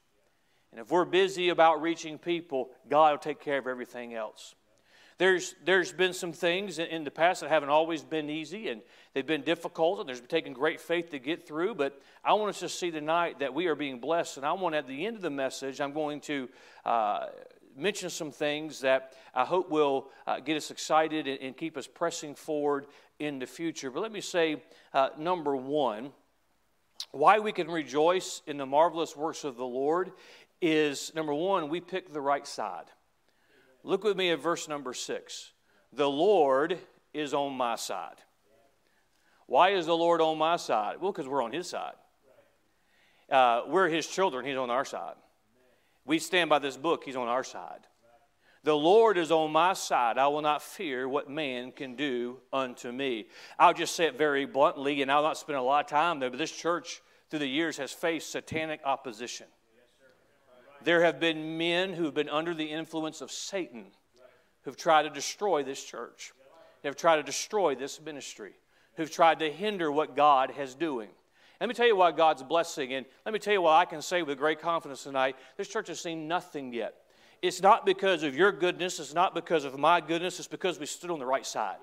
And 0.72 0.80
if 0.80 0.90
we're 0.90 1.04
busy 1.04 1.48
about 1.48 1.80
reaching 1.80 2.18
people, 2.18 2.70
God 2.88 3.12
will 3.12 3.18
take 3.18 3.40
care 3.40 3.58
of 3.58 3.66
everything 3.66 4.14
else. 4.14 4.54
There's, 5.18 5.56
there's 5.64 5.92
been 5.92 6.12
some 6.12 6.32
things 6.32 6.78
in 6.78 7.02
the 7.02 7.10
past 7.10 7.40
that 7.40 7.50
haven't 7.50 7.70
always 7.70 8.04
been 8.04 8.30
easy 8.30 8.68
and 8.68 8.80
they've 9.12 9.26
been 9.26 9.42
difficult 9.42 9.98
and 9.98 10.08
there's 10.08 10.20
taken 10.20 10.52
great 10.52 10.80
faith 10.80 11.10
to 11.10 11.18
get 11.18 11.44
through. 11.44 11.74
But 11.74 12.00
I 12.24 12.34
want 12.34 12.50
us 12.50 12.60
to 12.60 12.68
see 12.68 12.92
tonight 12.92 13.40
that 13.40 13.52
we 13.52 13.66
are 13.66 13.74
being 13.74 13.98
blessed. 13.98 14.36
And 14.36 14.46
I 14.46 14.52
want 14.52 14.76
at 14.76 14.86
the 14.86 15.06
end 15.06 15.16
of 15.16 15.22
the 15.22 15.30
message, 15.30 15.80
I'm 15.80 15.92
going 15.92 16.20
to 16.22 16.48
uh, 16.84 17.26
mention 17.76 18.10
some 18.10 18.30
things 18.30 18.80
that 18.80 19.14
I 19.34 19.44
hope 19.44 19.70
will 19.70 20.08
uh, 20.26 20.40
get 20.40 20.56
us 20.56 20.70
excited 20.70 21.26
and, 21.26 21.40
and, 21.40 21.56
keep 21.56 21.76
us 21.76 21.86
pressing 21.86 22.34
forward 22.34 22.86
in 23.18 23.38
the 23.38 23.46
future. 23.46 23.90
But 23.90 24.00
let 24.00 24.12
me 24.12 24.20
say, 24.20 24.62
uh, 24.92 25.10
number 25.18 25.56
one, 25.56 26.12
why 27.12 27.38
we 27.38 27.52
can 27.52 27.68
rejoice 27.68 28.42
in 28.46 28.56
the 28.56 28.66
marvelous 28.66 29.16
works 29.16 29.44
of 29.44 29.56
the 29.56 29.66
Lord 29.66 30.12
is 30.60 31.12
number 31.14 31.32
one, 31.32 31.68
we 31.68 31.80
pick 31.80 32.12
the 32.12 32.20
right 32.20 32.46
side. 32.46 32.86
Look 33.82 34.04
with 34.04 34.16
me 34.16 34.30
at 34.30 34.40
verse 34.40 34.68
number 34.68 34.92
six. 34.92 35.52
The 35.92 36.08
Lord 36.08 36.78
is 37.14 37.32
on 37.32 37.54
my 37.54 37.76
side. 37.76 38.16
Why 39.46 39.70
is 39.70 39.86
the 39.86 39.96
Lord 39.96 40.20
on 40.20 40.36
my 40.36 40.56
side? 40.56 40.96
Well, 41.00 41.12
because 41.12 41.26
we're 41.26 41.42
on 41.42 41.52
His 41.52 41.70
side. 41.70 41.94
Uh, 43.30 43.62
we're 43.66 43.88
His 43.88 44.06
children, 44.06 44.44
He's 44.44 44.56
on 44.56 44.70
our 44.70 44.84
side. 44.84 45.14
We 46.08 46.18
stand 46.18 46.48
by 46.48 46.58
this 46.58 46.78
book, 46.78 47.04
He's 47.04 47.16
on 47.16 47.28
our 47.28 47.44
side. 47.44 47.86
The 48.64 48.74
Lord 48.74 49.18
is 49.18 49.30
on 49.30 49.52
my 49.52 49.74
side. 49.74 50.18
I 50.18 50.26
will 50.28 50.42
not 50.42 50.62
fear 50.62 51.08
what 51.08 51.30
man 51.30 51.70
can 51.70 51.94
do 51.94 52.38
unto 52.52 52.90
me. 52.90 53.28
I'll 53.58 53.74
just 53.74 53.94
say 53.94 54.06
it 54.06 54.18
very 54.18 54.46
bluntly, 54.46 55.02
and 55.02 55.12
I'll 55.12 55.22
not 55.22 55.38
spend 55.38 55.58
a 55.58 55.62
lot 55.62 55.84
of 55.84 55.90
time 55.90 56.18
there, 56.18 56.30
but 56.30 56.38
this 56.38 56.50
church 56.50 57.00
through 57.30 57.38
the 57.40 57.46
years 57.46 57.76
has 57.76 57.92
faced 57.92 58.32
satanic 58.32 58.80
opposition. 58.84 59.46
There 60.82 61.04
have 61.04 61.20
been 61.20 61.58
men 61.58 61.92
who 61.92 62.04
have 62.04 62.14
been 62.14 62.28
under 62.28 62.54
the 62.54 62.70
influence 62.70 63.20
of 63.20 63.30
Satan 63.30 63.86
who've 64.62 64.76
tried 64.76 65.02
to 65.02 65.10
destroy 65.10 65.62
this 65.62 65.82
church, 65.84 66.32
have 66.84 66.96
tried 66.96 67.16
to 67.16 67.22
destroy 67.22 67.74
this 67.74 68.00
ministry, 68.00 68.52
who've 68.96 69.10
tried 69.10 69.40
to 69.40 69.50
hinder 69.50 69.92
what 69.92 70.16
God 70.16 70.52
has 70.52 70.74
doing. 70.74 71.10
Let 71.60 71.68
me 71.68 71.74
tell 71.74 71.86
you 71.86 71.96
why 71.96 72.12
God's 72.12 72.42
blessing, 72.44 72.94
and 72.94 73.04
let 73.24 73.32
me 73.32 73.40
tell 73.40 73.52
you 73.52 73.62
why 73.62 73.80
I 73.80 73.84
can 73.84 74.00
say 74.00 74.22
with 74.22 74.38
great 74.38 74.60
confidence 74.60 75.02
tonight 75.02 75.36
this 75.56 75.68
church 75.68 75.88
has 75.88 76.00
seen 76.00 76.28
nothing 76.28 76.72
yet. 76.72 76.94
It's 77.42 77.60
not 77.62 77.84
because 77.84 78.22
of 78.22 78.36
your 78.36 78.52
goodness, 78.52 79.00
it's 79.00 79.14
not 79.14 79.34
because 79.34 79.64
of 79.64 79.78
my 79.78 80.00
goodness, 80.00 80.38
it's 80.38 80.48
because 80.48 80.78
we 80.78 80.86
stood 80.86 81.10
on 81.10 81.18
the 81.18 81.26
right 81.26 81.46
side. 81.46 81.76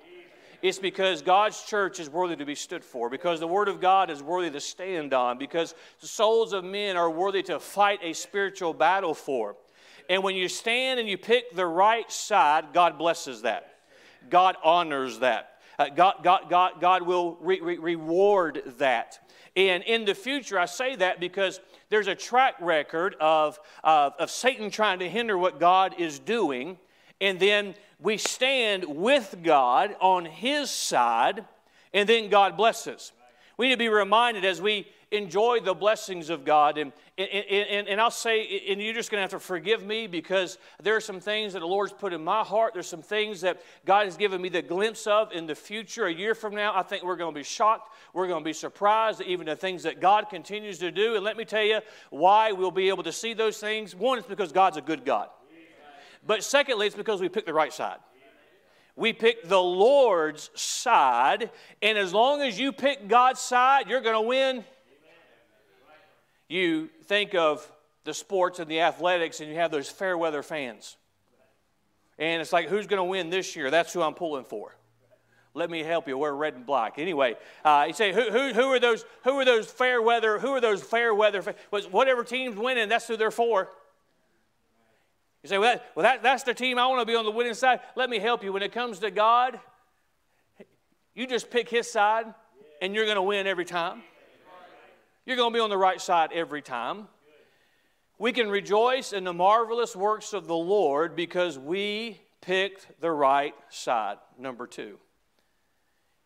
It's 0.62 0.80
because 0.80 1.22
God's 1.22 1.62
church 1.64 2.00
is 2.00 2.10
worthy 2.10 2.36
to 2.38 2.46
be 2.46 2.56
stood 2.56 2.84
for, 2.84 3.10
because 3.10 3.40
the 3.40 3.48
Word 3.48 3.68
of 3.68 3.82
God 3.82 4.10
is 4.10 4.24
worthy 4.24 4.50
to 4.50 4.60
stand 4.60 5.14
on, 5.14 5.38
because 5.38 5.76
the 6.00 6.08
souls 6.08 6.54
of 6.54 6.64
men 6.64 6.96
are 6.96 7.10
worthy 7.10 7.44
to 7.44 7.60
fight 7.60 8.00
a 8.02 8.14
spiritual 8.14 8.74
battle 8.74 9.14
for. 9.14 9.58
And 10.10 10.24
when 10.24 10.36
you 10.36 10.48
stand 10.48 11.00
and 11.00 11.10
you 11.10 11.18
pick 11.18 11.54
the 11.54 11.66
right 11.66 12.10
side, 12.12 12.68
God 12.74 12.98
blesses 12.98 13.42
that. 13.42 13.76
God 14.30 14.56
honors 14.64 15.20
that. 15.20 15.52
Uh, 15.78 15.90
God, 15.90 16.16
God, 16.24 16.50
God, 16.50 16.74
God 16.80 17.02
will 17.04 17.38
re- 17.42 17.60
re- 17.60 17.78
reward 17.78 18.64
that. 18.78 19.20
And 19.56 19.84
in 19.84 20.06
the 20.06 20.16
future, 20.16 20.60
I 20.60 20.66
say 20.66 20.96
that 20.98 21.20
because 21.20 21.62
there's 21.90 22.08
a 22.08 22.16
track 22.16 22.56
record 22.60 23.16
of, 23.22 23.60
of, 23.84 24.14
of 24.20 24.30
Satan 24.30 24.70
trying 24.70 25.00
to 25.00 25.10
hinder 25.10 25.38
what 25.38 25.60
God 25.60 25.96
is 25.98 26.20
doing. 26.20 26.78
And 27.22 27.40
then 27.40 27.76
we 28.00 28.18
stand 28.18 28.84
with 28.86 29.38
God 29.42 29.96
on 30.02 30.26
his 30.26 30.70
side, 30.70 31.46
and 31.94 32.10
then 32.10 32.30
God 32.30 32.58
blesses. 32.58 33.14
We 33.58 33.68
need 33.68 33.76
to 33.76 33.78
be 33.78 33.88
reminded 33.88 34.44
as 34.44 34.62
we 34.62 34.88
enjoy 35.12 35.60
the 35.60 35.74
blessings 35.74 36.30
of 36.30 36.46
God. 36.46 36.78
And, 36.78 36.92
and, 37.18 37.30
and, 37.30 37.88
and 37.88 38.02
I'll 38.02 38.12
say, 38.12 38.62
and 38.70 38.82
you're 38.82 38.94
just 38.94 39.12
going 39.12 39.20
to 39.20 39.22
have 39.22 39.32
to 39.32 39.40
forgive 39.40 39.86
me 39.86 40.08
because 40.08 40.58
there 40.82 40.96
are 40.96 41.02
some 41.02 41.20
things 41.20 41.54
that 41.54 41.60
the 41.60 41.68
Lord's 41.68 41.94
put 41.94 42.14
in 42.14 42.24
my 42.24 42.44
heart. 42.44 42.74
There's 42.74 42.88
some 42.88 43.02
things 43.02 43.42
that 43.42 43.62
God 43.86 44.06
has 44.06 44.18
given 44.18 44.42
me 44.42 44.50
the 44.50 44.62
glimpse 44.62 45.08
of 45.08 45.32
in 45.32 45.46
the 45.46 45.56
future. 45.56 46.06
A 46.06 46.14
year 46.14 46.36
from 46.36 46.56
now, 46.56 46.74
I 46.76 46.84
think 46.84 47.04
we're 47.04 47.16
going 47.16 47.34
to 47.34 47.40
be 47.40 47.44
shocked. 47.44 47.94
We're 48.14 48.28
going 48.28 48.44
to 48.44 48.46
be 48.46 48.54
surprised 48.54 49.22
at 49.22 49.28
even 49.28 49.46
the 49.46 49.56
things 49.56 49.84
that 49.84 50.00
God 50.00 50.30
continues 50.30 50.80
to 50.80 50.92
do. 50.92 51.16
And 51.16 51.24
let 51.24 51.38
me 51.38 51.46
tell 51.46 51.64
you 51.64 51.80
why 52.10 52.52
we'll 52.52 52.72
be 52.72 52.90
able 52.90 53.04
to 53.04 53.12
see 53.12 53.34
those 53.34 53.58
things. 53.58 53.96
One 53.96 54.18
is 54.18 54.26
because 54.26 54.52
God's 54.52 54.78
a 54.78 54.82
good 54.82 55.06
God. 55.06 55.30
But 56.26 56.44
secondly, 56.44 56.88
it's 56.88 56.96
because 56.96 57.22
we 57.22 57.30
picked 57.30 57.46
the 57.46 57.54
right 57.54 57.72
side. 57.72 57.98
We 58.98 59.12
pick 59.12 59.48
the 59.48 59.62
Lord's 59.62 60.50
side, 60.56 61.52
and 61.82 61.98
as 61.98 62.14
long 62.14 62.42
as 62.42 62.58
you 62.58 62.72
pick 62.72 63.10
God's 63.10 63.42
side, 63.42 63.90
you're 63.90 64.00
going 64.00 64.16
to 64.16 64.22
win. 64.22 64.64
You 66.48 66.90
think 67.06 67.36
of 67.36 67.70
the 68.04 68.14
sports 68.14 68.60
and 68.60 68.70
the 68.70 68.82
athletics, 68.82 69.40
and 69.40 69.50
you 69.50 69.56
have 69.56 69.72
those 69.72 69.90
fair 69.90 70.18
weather 70.18 70.44
fans. 70.44 70.98
And 72.18 72.42
it's 72.42 72.54
like, 72.54 72.70
who's 72.70 72.88
going 72.88 73.00
to 73.00 73.04
win 73.04 73.30
this 73.30 73.56
year? 73.56 73.72
That's 73.72 73.92
who 73.92 74.02
I'm 74.02 74.14
pulling 74.14 74.46
for. 74.46 74.76
Let 75.54 75.70
me 75.70 75.84
help 75.84 76.08
you. 76.08 76.18
We're 76.18 76.34
red 76.34 76.54
and 76.54 76.66
black. 76.66 77.00
Anyway, 77.00 77.36
uh, 77.64 77.86
you 77.88 77.94
say, 77.94 78.14
who, 78.14 78.30
who, 78.30 78.54
who, 78.54 78.72
are 78.74 78.80
those? 78.80 79.06
Who 79.24 79.40
are 79.40 79.46
those 79.46 79.72
fair 79.72 80.02
weather? 80.02 80.38
Who 80.38 80.50
are 80.50 80.62
those 80.62 80.84
fair 80.84 81.14
weather? 81.14 81.42
Whatever 81.92 82.24
team's 82.26 82.58
winning, 82.58 82.90
that's 82.90 83.08
who 83.08 83.16
they're 83.16 83.32
for. 83.32 83.70
You 85.44 85.50
say, 85.50 85.58
well, 85.58 85.76
that, 85.76 85.92
well 85.96 86.04
that, 86.04 86.24
that's 86.24 86.44
the 86.44 86.54
team 86.54 86.78
I 86.78 86.88
want 86.88 87.02
to 87.02 87.06
be 87.06 87.16
on 87.16 87.24
the 87.24 87.32
winning 87.32 87.54
side. 87.54 87.80
Let 87.96 88.10
me 88.10 88.20
help 88.20 88.44
you. 88.44 88.52
When 88.52 88.64
it 88.64 88.74
comes 88.74 89.00
to 89.00 89.12
God, 89.12 89.60
you 91.14 91.26
just 91.26 91.50
pick 91.50 91.70
His 91.70 91.90
side, 91.90 92.26
and 92.82 92.94
you're 92.94 93.06
going 93.06 93.16
to 93.16 93.22
win 93.22 93.48
every 93.48 93.66
time. 93.66 94.04
You're 95.26 95.38
going 95.38 95.52
to 95.52 95.58
be 95.58 95.62
on 95.62 95.70
the 95.70 95.78
right 95.78 96.00
side 96.00 96.32
every 96.34 96.62
time. 96.62 97.08
We 98.18 98.32
can 98.32 98.50
rejoice 98.50 99.12
in 99.12 99.24
the 99.24 99.34
marvelous 99.34 99.96
works 99.96 100.34
of 100.34 100.48
the 100.48 100.56
Lord 100.56 101.16
because 101.16 101.60
we 101.60 102.22
picked 102.42 103.02
the 103.02 103.12
right 103.12 103.56
side. 103.70 104.18
Number 104.38 104.68
two. 104.68 105.00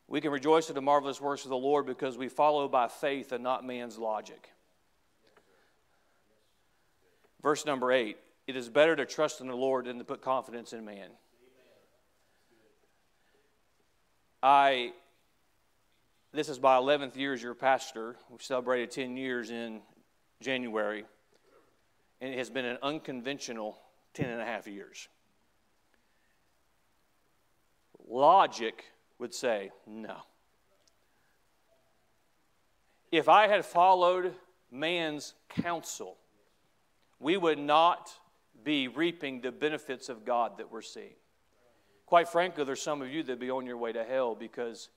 We 0.07 0.21
can 0.21 0.31
rejoice 0.31 0.69
in 0.69 0.75
the 0.75 0.81
marvelous 0.81 1.21
works 1.21 1.43
of 1.43 1.49
the 1.49 1.57
Lord 1.57 1.85
because 1.85 2.17
we 2.17 2.29
follow 2.29 2.67
by 2.67 2.87
faith 2.87 3.31
and 3.31 3.43
not 3.43 3.65
man's 3.65 3.97
logic. 3.97 4.49
Verse 7.41 7.65
number 7.65 7.91
eight 7.91 8.17
it 8.47 8.55
is 8.55 8.67
better 8.67 8.95
to 8.95 9.05
trust 9.05 9.41
in 9.41 9.47
the 9.47 9.55
Lord 9.55 9.85
than 9.85 9.99
to 9.99 10.03
put 10.03 10.21
confidence 10.21 10.73
in 10.73 10.83
man. 10.83 11.09
I, 14.41 14.93
this 16.31 16.49
is 16.49 16.61
my 16.61 16.75
11th 16.75 17.15
year 17.15 17.33
as 17.33 17.41
your 17.41 17.55
pastor. 17.55 18.15
We 18.29 18.37
celebrated 18.39 18.91
10 18.91 19.17
years 19.17 19.49
in 19.49 19.81
January, 20.41 21.05
and 22.21 22.33
it 22.33 22.37
has 22.37 22.49
been 22.49 22.65
an 22.65 22.77
unconventional 22.83 23.77
10 24.13 24.29
and 24.29 24.41
a 24.41 24.45
half 24.45 24.67
years. 24.67 25.07
Logic 28.07 28.83
would 29.17 29.33
say 29.33 29.71
no. 29.87 30.17
If 33.11 33.27
I 33.27 33.47
had 33.47 33.65
followed 33.65 34.35
man's 34.71 35.33
counsel, 35.49 36.17
we 37.19 37.37
would 37.37 37.59
not 37.59 38.11
be 38.63 38.87
reaping 38.87 39.41
the 39.41 39.51
benefits 39.51 40.09
of 40.09 40.25
God 40.25 40.57
that 40.57 40.71
we're 40.71 40.81
seeing. 40.81 41.15
Quite 42.05 42.29
frankly, 42.29 42.63
there's 42.63 42.81
some 42.81 43.01
of 43.01 43.09
you 43.09 43.23
that 43.23 43.39
be 43.39 43.49
on 43.49 43.65
your 43.65 43.77
way 43.77 43.91
to 43.93 44.03
hell 44.03 44.35
because 44.35 44.89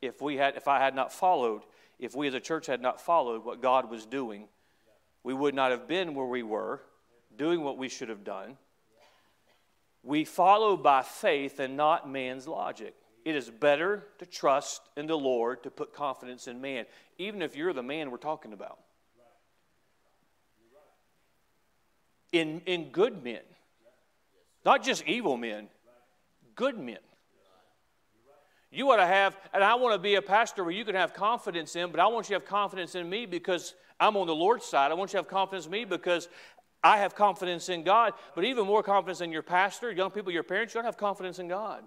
if 0.00 0.20
we 0.20 0.36
had 0.36 0.56
if 0.56 0.68
I 0.68 0.78
had 0.78 0.94
not 0.94 1.12
followed, 1.12 1.62
if 1.98 2.14
we 2.14 2.28
as 2.28 2.34
a 2.34 2.40
church 2.40 2.66
had 2.66 2.80
not 2.80 3.00
followed 3.00 3.44
what 3.44 3.60
God 3.60 3.90
was 3.90 4.06
doing, 4.06 4.48
we 5.22 5.34
would 5.34 5.54
not 5.54 5.70
have 5.70 5.88
been 5.88 6.14
where 6.14 6.26
we 6.26 6.42
were, 6.42 6.82
doing 7.36 7.62
what 7.62 7.78
we 7.78 7.88
should 7.88 8.08
have 8.08 8.24
done. 8.24 8.56
We 10.02 10.24
follow 10.24 10.76
by 10.76 11.02
faith 11.02 11.58
and 11.58 11.76
not 11.76 12.08
man's 12.08 12.46
logic. 12.46 12.94
It 13.24 13.34
is 13.34 13.50
better 13.50 14.04
to 14.20 14.26
trust 14.26 14.80
in 14.96 15.06
the 15.06 15.18
Lord 15.18 15.62
to 15.64 15.70
put 15.70 15.92
confidence 15.92 16.46
in 16.46 16.60
man, 16.60 16.86
even 17.18 17.42
if 17.42 17.56
you're 17.56 17.72
the 17.72 17.82
man 17.82 18.10
we're 18.10 18.16
talking 18.16 18.52
about. 18.52 18.78
in, 22.32 22.60
in 22.66 22.90
good 22.90 23.22
men, 23.22 23.40
not 24.64 24.82
just 24.82 25.04
evil 25.06 25.36
men, 25.36 25.68
good 26.54 26.78
men. 26.78 26.98
You 28.70 28.90
ought 28.90 28.96
to 28.96 29.06
have, 29.06 29.36
and 29.54 29.64
I 29.64 29.74
want 29.76 29.94
to 29.94 29.98
be 29.98 30.16
a 30.16 30.22
pastor 30.22 30.62
where 30.62 30.72
you 30.72 30.84
can 30.84 30.94
have 30.94 31.14
confidence 31.14 31.74
in, 31.74 31.90
but 31.90 32.00
I 32.00 32.06
want 32.06 32.28
you 32.28 32.36
to 32.36 32.40
have 32.40 32.48
confidence 32.48 32.94
in 32.94 33.08
me 33.08 33.24
because 33.24 33.74
I'm 33.98 34.16
on 34.16 34.26
the 34.26 34.34
Lord's 34.34 34.66
side. 34.66 34.90
I 34.90 34.94
want 34.94 35.10
you 35.10 35.18
to 35.18 35.22
have 35.24 35.28
confidence 35.28 35.64
in 35.64 35.72
me 35.72 35.84
because 35.84 36.28
I 36.82 36.98
have 36.98 37.14
confidence 37.14 37.70
in 37.70 37.82
God, 37.82 38.12
but 38.34 38.44
even 38.44 38.66
more 38.66 38.82
confidence 38.82 39.20
in 39.20 39.32
your 39.32 39.42
pastor, 39.42 39.90
young 39.90 40.10
people, 40.10 40.32
your 40.32 40.42
parents, 40.42 40.74
you 40.74 40.78
don't 40.78 40.84
have 40.84 40.98
confidence 40.98 41.38
in 41.38 41.48
God. 41.48 41.82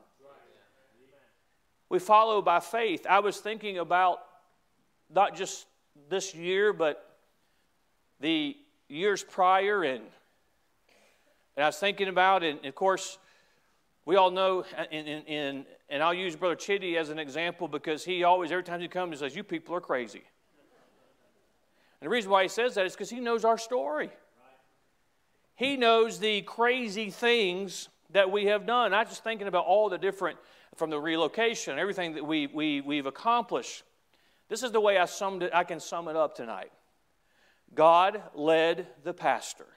We 1.88 2.00
follow 2.00 2.42
by 2.42 2.62
faith. 2.62 3.06
I 3.08 3.20
was 3.20 3.40
thinking 3.40 3.78
about 3.78 4.20
not 5.14 5.36
just 5.36 5.68
this 6.10 6.34
year, 6.34 6.74
but 6.74 7.18
the 8.22 8.56
years 8.88 9.24
prior 9.24 9.84
and 9.84 10.04
and 11.58 11.66
I 11.66 11.68
was 11.68 11.78
thinking 11.78 12.08
about 12.08 12.44
and 12.44 12.66
of 12.66 12.76
course, 12.76 13.18
we 14.06 14.16
all 14.16 14.32
know, 14.32 14.64
in, 14.90 15.06
in, 15.06 15.24
in, 15.24 15.66
and 15.92 16.02
I'll 16.02 16.14
use 16.14 16.38
Brother 16.38 16.56
Chitty 16.56 16.98
as 16.98 17.10
an 17.10 17.20
example 17.20 17.68
because 17.68 18.06
he 18.06 18.24
always, 18.24 18.50
every 18.50 18.64
time 18.64 18.80
he 18.80 18.88
comes, 18.88 19.20
he 19.20 19.26
says, 19.26 19.36
You 19.36 19.44
people 19.44 19.76
are 19.76 19.82
crazy. 19.82 20.24
And 22.00 22.08
the 22.08 22.10
reason 22.10 22.32
why 22.32 22.44
he 22.44 22.50
says 22.50 22.76
that 22.76 22.86
is 22.86 22.94
because 22.94 23.10
he 23.10 23.20
knows 23.20 23.44
our 23.44 23.58
story. 23.58 24.10
He 25.56 25.76
knows 25.76 26.18
the 26.18 26.42
crazy 26.44 27.12
things 27.12 27.90
that 28.12 28.32
we 28.32 28.46
have 28.46 28.66
done. 28.66 28.94
I'm 28.94 29.06
just 29.06 29.24
thinking 29.24 29.48
about 29.48 29.66
all 29.66 29.90
the 29.90 29.98
different, 29.98 30.40
from 30.76 30.90
the 30.90 31.00
relocation, 31.00 31.78
everything 31.78 32.16
that 32.16 32.26
we, 32.26 32.48
we, 32.48 32.82
we've 32.82 33.06
accomplished. 33.06 33.84
This 34.48 34.64
is 34.64 34.72
the 34.72 34.82
way 34.82 34.98
I, 34.98 35.06
summed 35.06 35.44
it, 35.44 35.52
I 35.54 35.66
can 35.66 35.80
sum 35.80 36.08
it 36.08 36.16
up 36.16 36.36
tonight. 36.36 36.72
God 37.76 38.22
led 38.34 38.88
the 39.04 39.14
pastor. 39.14 39.68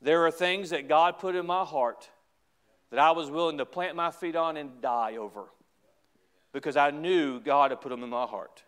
There 0.00 0.24
are 0.26 0.30
things 0.30 0.70
that 0.70 0.88
God 0.88 1.18
put 1.18 1.34
in 1.34 1.46
my 1.46 1.64
heart 1.64 2.08
that 2.90 2.98
I 2.98 3.10
was 3.12 3.30
willing 3.30 3.58
to 3.58 3.66
plant 3.66 3.96
my 3.96 4.10
feet 4.10 4.36
on 4.36 4.56
and 4.56 4.80
die 4.80 5.16
over 5.16 5.44
because 6.52 6.76
I 6.76 6.90
knew 6.90 7.40
God 7.40 7.70
had 7.70 7.80
put 7.80 7.90
them 7.90 8.02
in 8.02 8.10
my 8.10 8.26
heart. 8.26 8.62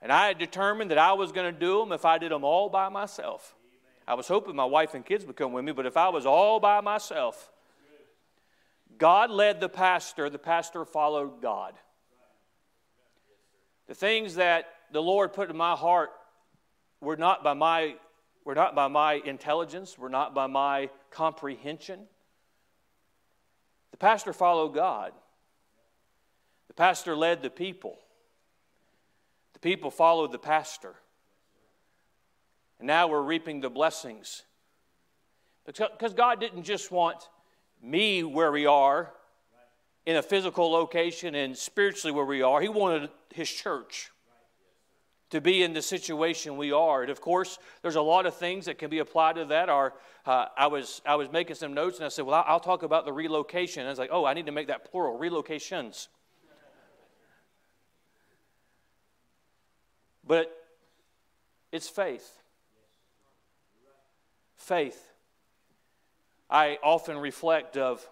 And 0.00 0.12
I 0.12 0.26
had 0.26 0.38
determined 0.38 0.90
that 0.90 0.98
I 0.98 1.12
was 1.12 1.32
going 1.32 1.52
to 1.52 1.58
do 1.58 1.78
them 1.78 1.92
if 1.92 2.04
I 2.04 2.18
did 2.18 2.32
them 2.32 2.44
all 2.44 2.68
by 2.68 2.88
myself. 2.88 3.54
I 4.06 4.14
was 4.14 4.26
hoping 4.26 4.56
my 4.56 4.64
wife 4.64 4.94
and 4.94 5.06
kids 5.06 5.24
would 5.24 5.36
come 5.36 5.52
with 5.52 5.64
me, 5.64 5.72
but 5.72 5.86
if 5.86 5.96
I 5.96 6.08
was 6.08 6.26
all 6.26 6.58
by 6.58 6.80
myself, 6.80 7.50
God 8.98 9.30
led 9.30 9.60
the 9.60 9.68
pastor, 9.68 10.28
the 10.28 10.38
pastor 10.38 10.84
followed 10.84 11.40
God. 11.40 11.74
The 13.86 13.94
things 13.94 14.34
that 14.34 14.66
the 14.92 15.02
Lord 15.02 15.32
put 15.32 15.50
in 15.50 15.56
my 15.56 15.76
heart 15.76 16.10
were 17.00 17.16
not 17.16 17.42
by 17.42 17.54
my 17.54 17.96
were 18.44 18.54
not 18.54 18.74
by 18.74 18.88
my 18.88 19.14
intelligence, 19.24 19.96
were 19.96 20.08
not 20.08 20.34
by 20.34 20.48
my 20.48 20.90
comprehension. 21.10 22.00
Pastor 24.02 24.32
followed 24.32 24.74
God. 24.74 25.12
The 26.66 26.74
pastor 26.74 27.14
led 27.14 27.40
the 27.40 27.50
people. 27.50 28.00
The 29.52 29.60
people 29.60 29.92
followed 29.92 30.32
the 30.32 30.40
pastor. 30.40 30.96
And 32.80 32.88
now 32.88 33.06
we're 33.06 33.22
reaping 33.22 33.60
the 33.60 33.70
blessings. 33.70 34.42
Because 35.64 36.14
God 36.14 36.40
didn't 36.40 36.64
just 36.64 36.90
want 36.90 37.28
me 37.80 38.24
where 38.24 38.50
we 38.50 38.66
are 38.66 39.12
in 40.04 40.16
a 40.16 40.22
physical 40.22 40.68
location 40.72 41.36
and 41.36 41.56
spiritually 41.56 42.12
where 42.12 42.24
we 42.24 42.42
are, 42.42 42.60
He 42.60 42.68
wanted 42.68 43.08
His 43.32 43.48
church 43.48 44.10
to 45.32 45.40
be 45.40 45.62
in 45.62 45.72
the 45.72 45.80
situation 45.80 46.58
we 46.58 46.72
are. 46.72 47.00
And 47.00 47.10
of 47.10 47.22
course, 47.22 47.58
there's 47.80 47.96
a 47.96 48.02
lot 48.02 48.26
of 48.26 48.36
things 48.36 48.66
that 48.66 48.78
can 48.78 48.90
be 48.90 48.98
applied 48.98 49.36
to 49.36 49.46
that. 49.46 49.70
Our, 49.70 49.94
uh, 50.26 50.46
I, 50.58 50.66
was, 50.66 51.00
I 51.06 51.14
was 51.14 51.32
making 51.32 51.56
some 51.56 51.72
notes 51.72 51.96
and 51.96 52.04
I 52.04 52.10
said, 52.10 52.26
Well, 52.26 52.34
I'll, 52.34 52.44
I'll 52.46 52.60
talk 52.60 52.82
about 52.82 53.06
the 53.06 53.14
relocation. 53.14 53.80
And 53.80 53.88
I 53.88 53.92
was 53.92 53.98
like, 53.98 54.10
Oh, 54.12 54.26
I 54.26 54.34
need 54.34 54.44
to 54.46 54.52
make 54.52 54.66
that 54.66 54.90
plural 54.90 55.18
relocations. 55.18 56.08
But 60.24 60.54
it's 61.72 61.88
faith. 61.88 62.30
Faith. 64.56 65.12
I 66.50 66.78
often 66.82 67.16
reflect 67.16 67.78
of 67.78 68.06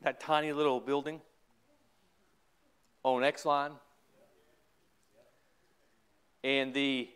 that 0.00 0.18
tiny 0.18 0.54
little 0.54 0.80
building 0.80 1.20
on 3.02 3.22
X 3.22 3.44
line 3.44 3.72
and 6.42 6.72
the 6.74 7.08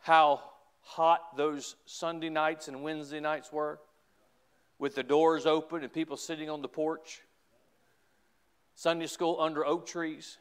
how 0.00 0.40
hot 0.82 1.36
those 1.36 1.76
Sunday 1.86 2.28
nights 2.28 2.68
and 2.68 2.82
Wednesday 2.82 3.20
nights 3.20 3.52
were 3.52 3.78
with 4.78 4.94
the 4.94 5.02
doors 5.02 5.46
open 5.46 5.82
and 5.82 5.92
people 5.92 6.16
sitting 6.16 6.50
on 6.50 6.60
the 6.60 6.68
porch. 6.68 7.22
Sunday 8.74 9.06
school 9.06 9.40
under 9.40 9.64
oak 9.64 9.86
trees. 9.86 10.38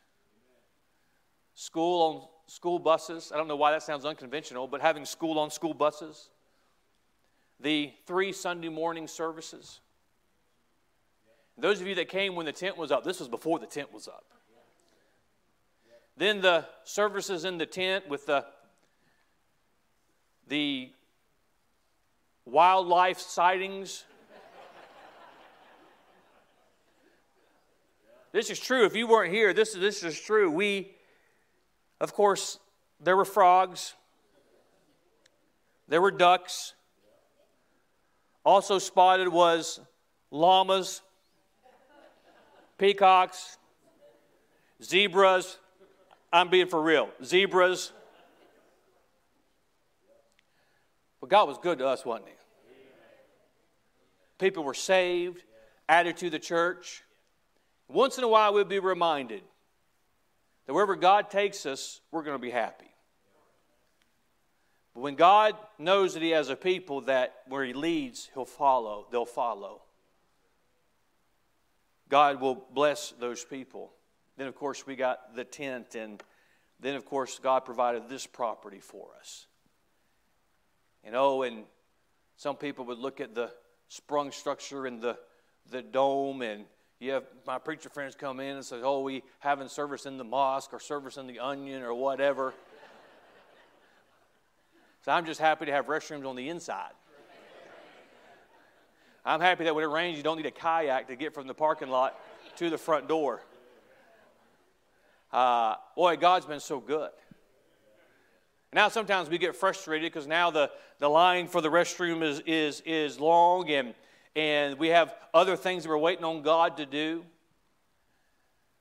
School 1.54 2.02
on 2.02 2.28
school 2.48 2.80
buses. 2.80 3.32
I 3.32 3.38
don't 3.38 3.48
know 3.48 3.56
why 3.56 3.72
that 3.72 3.84
sounds 3.84 4.04
unconventional, 4.04 4.68
but 4.68 4.82
having 4.82 5.06
school 5.06 5.38
on 5.38 5.52
school 5.52 5.74
buses. 5.74 6.30
The 7.60 7.94
three 8.08 8.32
Sunday 8.32 8.70
morning 8.70 9.08
services. 9.08 9.80
Those 11.58 11.80
of 11.80 11.86
you 11.86 11.94
that 11.96 12.10
came 12.10 12.36
when 12.36 12.48
the 12.48 12.52
tent 12.52 12.78
was 12.78 12.92
up, 12.92 13.04
this 13.04 13.20
was 13.20 13.30
before 13.30 13.60
the 13.60 13.68
tent 13.68 13.94
was 13.94 14.08
up. 14.08 14.26
Then 16.22 16.40
the 16.40 16.68
services 16.84 17.46
in 17.46 17.58
the 17.58 17.66
tent 17.66 18.08
with 18.08 18.28
the, 18.28 18.46
the 20.48 20.92
wildlife 22.46 23.18
sightings 23.18 24.04
This 28.34 28.52
is 28.52 28.60
true. 28.60 28.86
If 28.86 28.96
you 28.96 29.08
weren't 29.08 29.34
here, 29.34 29.52
this, 29.52 29.74
this 29.74 30.04
is 30.04 30.18
true. 30.18 30.52
We, 30.52 30.92
of 32.00 32.14
course, 32.14 32.60
there 33.00 33.18
were 33.18 33.26
frogs, 33.26 33.96
there 35.88 36.02
were 36.04 36.12
ducks. 36.12 36.76
Also 38.46 38.78
spotted 38.78 39.28
was 39.28 39.80
llamas, 40.30 41.02
peacocks, 42.78 43.58
zebras. 44.84 45.58
I'm 46.34 46.50
being 46.50 46.68
for 46.68 46.82
real. 46.82 47.10
Zebras. 47.24 47.92
But 51.20 51.30
God 51.30 51.48
was 51.48 51.58
good 51.58 51.80
to 51.80 51.88
us, 51.88 52.06
wasn't 52.06 52.30
He? 52.30 52.34
People 54.40 54.64
were 54.64 54.74
saved, 54.74 55.44
added 55.88 56.18
to 56.18 56.30
the 56.30 56.40
church. 56.40 57.04
Once 57.88 58.18
in 58.18 58.24
a 58.24 58.28
while, 58.28 58.54
we'll 58.54 58.66
be 58.66 58.80
reminded 58.80 59.44
that 60.66 60.74
wherever 60.74 60.96
God 60.96 61.30
takes 61.30 61.66
us, 61.66 62.02
we're 62.12 62.24
going 62.24 62.38
to 62.38 62.42
be 62.42 62.50
happy. 62.50 62.92
But 64.96 65.02
when 65.02 65.16
God 65.16 65.56
knows 65.78 66.14
that 66.14 66.24
He 66.24 66.32
has 66.32 66.50
a 66.50 66.56
people 66.56 67.02
that 67.02 67.36
where 67.48 67.64
He 67.64 67.74
leads, 67.74 68.30
He'll 68.34 68.46
follow, 68.46 69.06
they'll 69.12 69.26
follow. 69.26 69.82
God 72.10 72.42
will 72.42 72.66
bless 72.74 73.12
those 73.20 73.46
people. 73.46 73.92
Then, 74.42 74.48
of 74.48 74.56
course, 74.56 74.88
we 74.88 74.96
got 74.96 75.36
the 75.36 75.44
tent, 75.44 75.94
and 75.94 76.20
then, 76.80 76.96
of 76.96 77.06
course, 77.06 77.38
God 77.38 77.64
provided 77.64 78.10
this 78.10 78.26
property 78.26 78.80
for 78.80 79.10
us. 79.20 79.46
You 81.06 81.12
know, 81.12 81.44
and 81.44 81.66
some 82.38 82.56
people 82.56 82.86
would 82.86 82.98
look 82.98 83.22
at 83.22 83.36
the 83.36 83.52
sprung 83.88 84.32
structure 84.32 84.88
and 84.88 85.00
the, 85.00 85.16
the 85.70 85.84
dome, 85.84 86.42
and 86.42 86.66
you 87.00 87.12
have 87.12 87.26
my 87.46 87.60
preacher 87.60 87.90
friends 87.90 88.16
come 88.16 88.40
in 88.40 88.56
and 88.56 88.66
say, 88.66 88.78
Oh, 88.82 89.02
we 89.02 89.22
having 89.38 89.68
service 89.68 90.08
in 90.08 90.18
the 90.18 90.24
mosque 90.24 90.74
or 90.74 90.80
service 90.80 91.18
in 91.18 91.28
the 91.28 91.38
onion 91.38 91.84
or 91.84 91.94
whatever. 91.94 92.56
so 95.06 95.12
I'm 95.12 95.28
just 95.28 95.40
happy 95.40 95.68
to 95.68 95.72
have 95.72 95.86
restrooms 95.86 96.28
on 96.28 96.36
the 96.36 96.50
inside. 96.50 96.94
I'm 99.24 99.40
happy 99.40 99.66
that 99.66 99.76
when 99.76 99.84
it 99.84 99.92
rains, 99.92 100.18
you 100.18 100.24
don't 100.24 100.38
need 100.38 100.48
a 100.48 100.52
kayak 100.52 101.10
to 101.10 101.16
get 101.16 101.36
from 101.36 101.46
the 101.46 101.54
parking 101.54 101.90
lot 101.90 102.20
to 102.56 102.72
the 102.72 102.78
front 102.80 103.08
door. 103.08 103.44
Uh, 105.32 105.76
boy, 105.96 106.18
God's 106.18 106.46
been 106.46 106.60
so 106.60 106.80
good. 106.80 107.10
Now, 108.74 108.88
sometimes 108.88 109.30
we 109.30 109.38
get 109.38 109.56
frustrated 109.56 110.12
because 110.12 110.28
now 110.28 110.50
the, 110.50 110.72
the 111.00 111.10
line 111.10 111.48
for 111.48 111.62
the 111.62 111.70
restroom 111.70 112.24
is, 112.24 112.42
is, 112.46 112.82
is 112.86 113.20
long 113.20 113.70
and, 113.70 113.94
and 114.36 114.80
we 114.80 114.90
have 114.90 115.14
other 115.34 115.58
things 115.58 115.84
that 115.84 115.90
we're 115.90 115.98
waiting 115.98 116.24
on 116.24 116.42
God 116.42 116.78
to 116.78 116.86
do. 116.86 117.26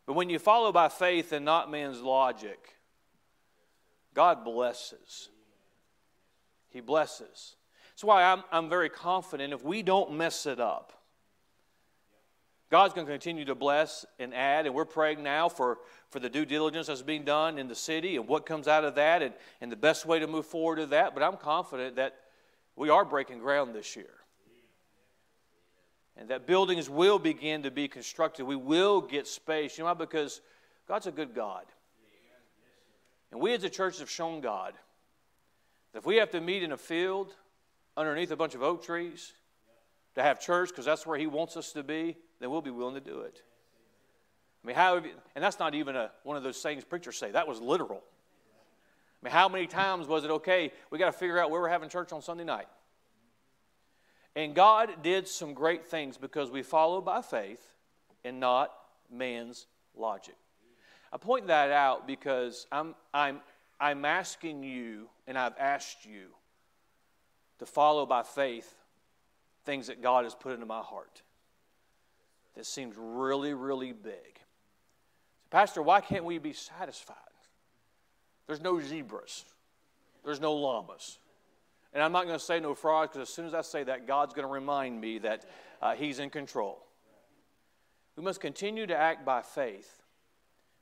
But 0.07 0.15
when 0.15 0.31
you 0.31 0.39
follow 0.39 0.73
by 0.73 0.89
faith 0.89 1.33
and 1.33 1.45
not 1.45 1.71
man's 1.71 2.01
logic, 2.01 2.77
God 4.15 4.45
blesses. 4.45 5.29
He 6.69 6.81
blesses. 6.81 7.57
That's 7.91 8.05
why 8.05 8.23
I'm, 8.25 8.43
I'm 8.51 8.69
very 8.69 8.89
confident 8.89 9.53
if 9.53 9.65
we 9.65 9.83
don't 9.83 10.17
mess 10.17 10.47
it 10.47 10.61
up, 10.61 10.93
God's 12.71 12.95
going 12.95 13.07
to 13.07 13.13
continue 13.13 13.45
to 13.47 13.57
bless 13.57 14.07
and 14.21 14.33
add, 14.33 14.67
and 14.67 14.75
we're 14.75 14.85
praying 14.85 15.25
now 15.25 15.49
for, 15.49 15.79
for 16.11 16.19
the 16.19 16.29
due 16.29 16.45
diligence 16.45 16.89
that's 16.89 17.03
being 17.03 17.25
done 17.25 17.59
in 17.59 17.69
the 17.69 17.75
city 17.75 18.17
and 18.17 18.27
what 18.27 18.45
comes 18.45 18.67
out 18.69 18.85
of 18.85 18.97
that 18.97 19.23
and, 19.23 19.33
and 19.61 19.71
the 19.71 19.77
best 19.77 20.05
way 20.05 20.19
to 20.19 20.27
move 20.27 20.45
forward 20.45 20.77
to 20.77 20.87
that. 20.87 21.15
But 21.15 21.23
I'm 21.23 21.37
confident 21.37 21.97
that 21.97 22.17
we 22.77 22.91
are 22.91 23.05
breaking 23.05 23.39
ground 23.39 23.75
this 23.75 23.95
year. 23.97 24.11
And 26.17 26.29
that 26.29 26.47
buildings 26.47 26.91
will 26.91 27.19
begin 27.19 27.63
to 27.63 27.71
be 27.71 27.89
constructed. 27.89 28.45
We 28.45 28.57
will 28.57 29.01
get 29.01 29.27
space. 29.27 29.79
You 29.79 29.85
know 29.85 29.91
why? 29.91 29.95
Because 29.95 30.41
God's 30.87 31.07
a 31.07 31.13
good 31.13 31.35
God. 31.35 31.65
And 33.31 33.41
we 33.41 33.55
as 33.55 33.63
a 33.63 33.71
church 33.71 34.01
have 34.01 34.11
shown 34.11 34.41
God 34.41 34.75
that 35.93 36.01
if 36.01 36.07
we 36.07 36.17
have 36.17 36.31
to 36.31 36.41
meet 36.41 36.63
in 36.63 36.73
a 36.73 36.77
field 36.77 37.33
underneath 37.97 38.33
a 38.33 38.37
bunch 38.37 38.55
of 38.55 38.63
oak 38.63 38.85
trees 38.85 39.33
to 40.17 40.23
have 40.23 40.41
church 40.41 40.71
because 40.71 40.85
that's 40.85 41.07
where 41.07 41.19
He 41.19 41.29
wants 41.29 41.57
us 41.57 41.73
to 41.73 41.83
be, 41.83 42.17
then 42.41 42.51
we'll 42.51 42.61
be 42.61 42.71
willing 42.71 42.95
to 42.95 43.01
do 43.01 43.21
it. 43.21 43.43
I 44.63 44.67
mean, 44.67 44.77
how, 44.77 44.97
you, 44.97 45.11
and 45.35 45.43
that's 45.43 45.59
not 45.59 45.75
even 45.75 45.97
a, 45.97 46.11
one 46.23 46.37
of 46.37 46.43
those 46.43 46.61
things 46.61 46.85
preachers 46.85 47.17
say. 47.17 47.31
That 47.31 47.49
was 47.49 47.61
literal. 47.61 48.03
I 49.23 49.27
mean, 49.27 49.33
how 49.33 49.49
many 49.49 49.67
times 49.67 50.07
was 50.07 50.25
it 50.25 50.31
okay? 50.31 50.73
We 50.91 50.99
got 50.99 51.07
to 51.07 51.19
figure 51.19 51.39
out 51.39 51.51
where 51.51 51.61
we're 51.61 51.69
having 51.69 51.89
church 51.89 52.13
on 52.13 52.23
Sunday 52.23 52.45
night. 52.45 52.69
And 54.37 54.55
God 54.55 55.03
did 55.03 55.29
some 55.29 55.55
great 55.55 55.87
things 55.87 56.17
because 56.17 56.51
we 56.51 56.63
follow 56.63 57.01
by 57.01 57.21
faith 57.23 57.67
and 58.25 58.39
not 58.39 58.73
man's 59.11 59.67
logic. 59.97 60.37
I 61.13 61.17
point 61.17 61.49
that 61.49 61.71
out 61.71 62.07
because 62.07 62.67
I'm, 62.71 62.95
I'm, 63.13 63.41
I'm 63.81 64.05
asking 64.05 64.63
you, 64.63 65.09
and 65.27 65.37
I've 65.37 65.57
asked 65.59 66.07
you, 66.07 66.29
to 67.59 67.67
follow 67.67 68.07
by 68.07 68.23
faith 68.23 68.73
things 69.65 69.89
that 69.89 70.03
God 70.03 70.25
has 70.25 70.35
put 70.35 70.53
into 70.53 70.67
my 70.67 70.81
heart 70.81 71.23
that 72.55 72.67
seems 72.67 72.95
really, 72.97 73.55
really 73.55 73.93
big. 73.93 74.40
Pastor, 75.51 75.83
why 75.83 76.01
can't 76.01 76.25
we 76.25 76.39
be 76.39 76.53
satisfied? 76.53 77.17
There's 78.47 78.61
no 78.61 78.81
zebras, 78.81 79.45
there's 80.25 80.41
no 80.41 80.55
llamas. 80.55 81.19
And 81.93 82.03
I'm 82.03 82.13
not 82.13 82.27
going 82.27 82.39
to 82.39 82.45
say 82.45 82.61
no 82.61 82.75
frogs 82.77 83.11
because 83.13 83.29
as 83.29 83.35
soon 83.35 83.47
as 83.47 83.55
I 83.55 83.63
say 83.63 83.83
that, 83.83 84.07
God's 84.07 84.33
going 84.33 84.47
to 84.47 84.53
remind 84.53 85.01
me 85.01 85.19
that 85.19 85.45
uh, 85.83 85.95
He's 85.95 86.21
in 86.21 86.31
control. 86.31 86.87
We 88.17 88.23
must 88.23 88.41
continue 88.41 88.87
to 88.87 88.97
act 88.97 89.25
by 89.25 89.43
faith 89.43 90.01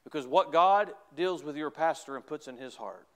because 0.05 0.27
what 0.27 0.53
God 0.53 0.93
deals 1.15 1.45
with 1.45 1.57
your 1.57 1.71
pastor 1.71 2.17
and 2.17 2.27
puts 2.27 2.49
in 2.49 2.57
his 2.57 2.75
heart, 2.75 3.07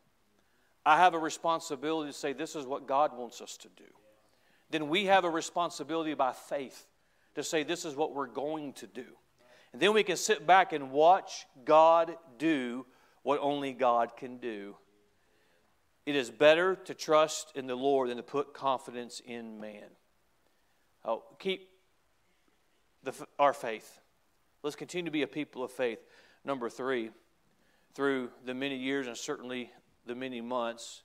I 0.85 0.99
have 0.99 1.15
a 1.15 1.19
responsibility 1.19 2.13
to 2.13 2.17
say, 2.17 2.33
This 2.33 2.55
is 2.55 2.67
what 2.67 2.87
God 2.87 3.17
wants 3.17 3.41
us 3.41 3.57
to 3.59 3.69
do. 3.77 3.91
Then 4.71 4.89
we 4.89 5.07
have 5.07 5.25
a 5.25 5.31
responsibility 5.31 6.15
by 6.15 6.33
faith 6.33 6.87
to 7.35 7.43
say, 7.43 7.63
This 7.63 7.85
is 7.85 7.97
what 7.97 8.15
we're 8.15 8.27
going 8.27 8.75
to 8.75 8.87
do. 8.87 9.07
And 9.73 9.81
then 9.81 9.93
we 9.95 10.03
can 10.03 10.17
sit 10.17 10.47
back 10.47 10.73
and 10.73 10.91
watch 10.91 11.47
God 11.65 12.17
do 12.39 12.87
what 13.23 13.39
only 13.41 13.73
God 13.73 14.17
can 14.17 14.39
do. 14.39 14.77
It 16.05 16.17
is 16.17 16.31
better 16.31 16.75
to 16.77 16.95
trust 16.95 17.53
in 17.55 17.67
the 17.67 17.77
Lord 17.77 18.11
than 18.11 18.17
to 18.17 18.23
put 18.23 18.53
confidence 18.53 19.21
in 19.25 19.61
man. 19.61 19.85
Oh, 21.05 21.23
keep 21.39 21.69
the, 23.03 23.13
our 23.39 23.53
faith. 23.53 24.01
Let's 24.63 24.77
continue 24.77 25.07
to 25.07 25.13
be 25.13 25.23
a 25.23 25.29
people 25.29 25.63
of 25.65 25.73
faith. 25.73 26.01
Number 26.45 26.69
three, 26.69 27.11
through 27.95 28.31
the 28.45 28.55
many 28.55 28.77
years 28.77 29.07
and 29.07 29.17
certainly 29.17 29.71
the 30.07 30.15
many 30.15 30.41
months, 30.41 31.03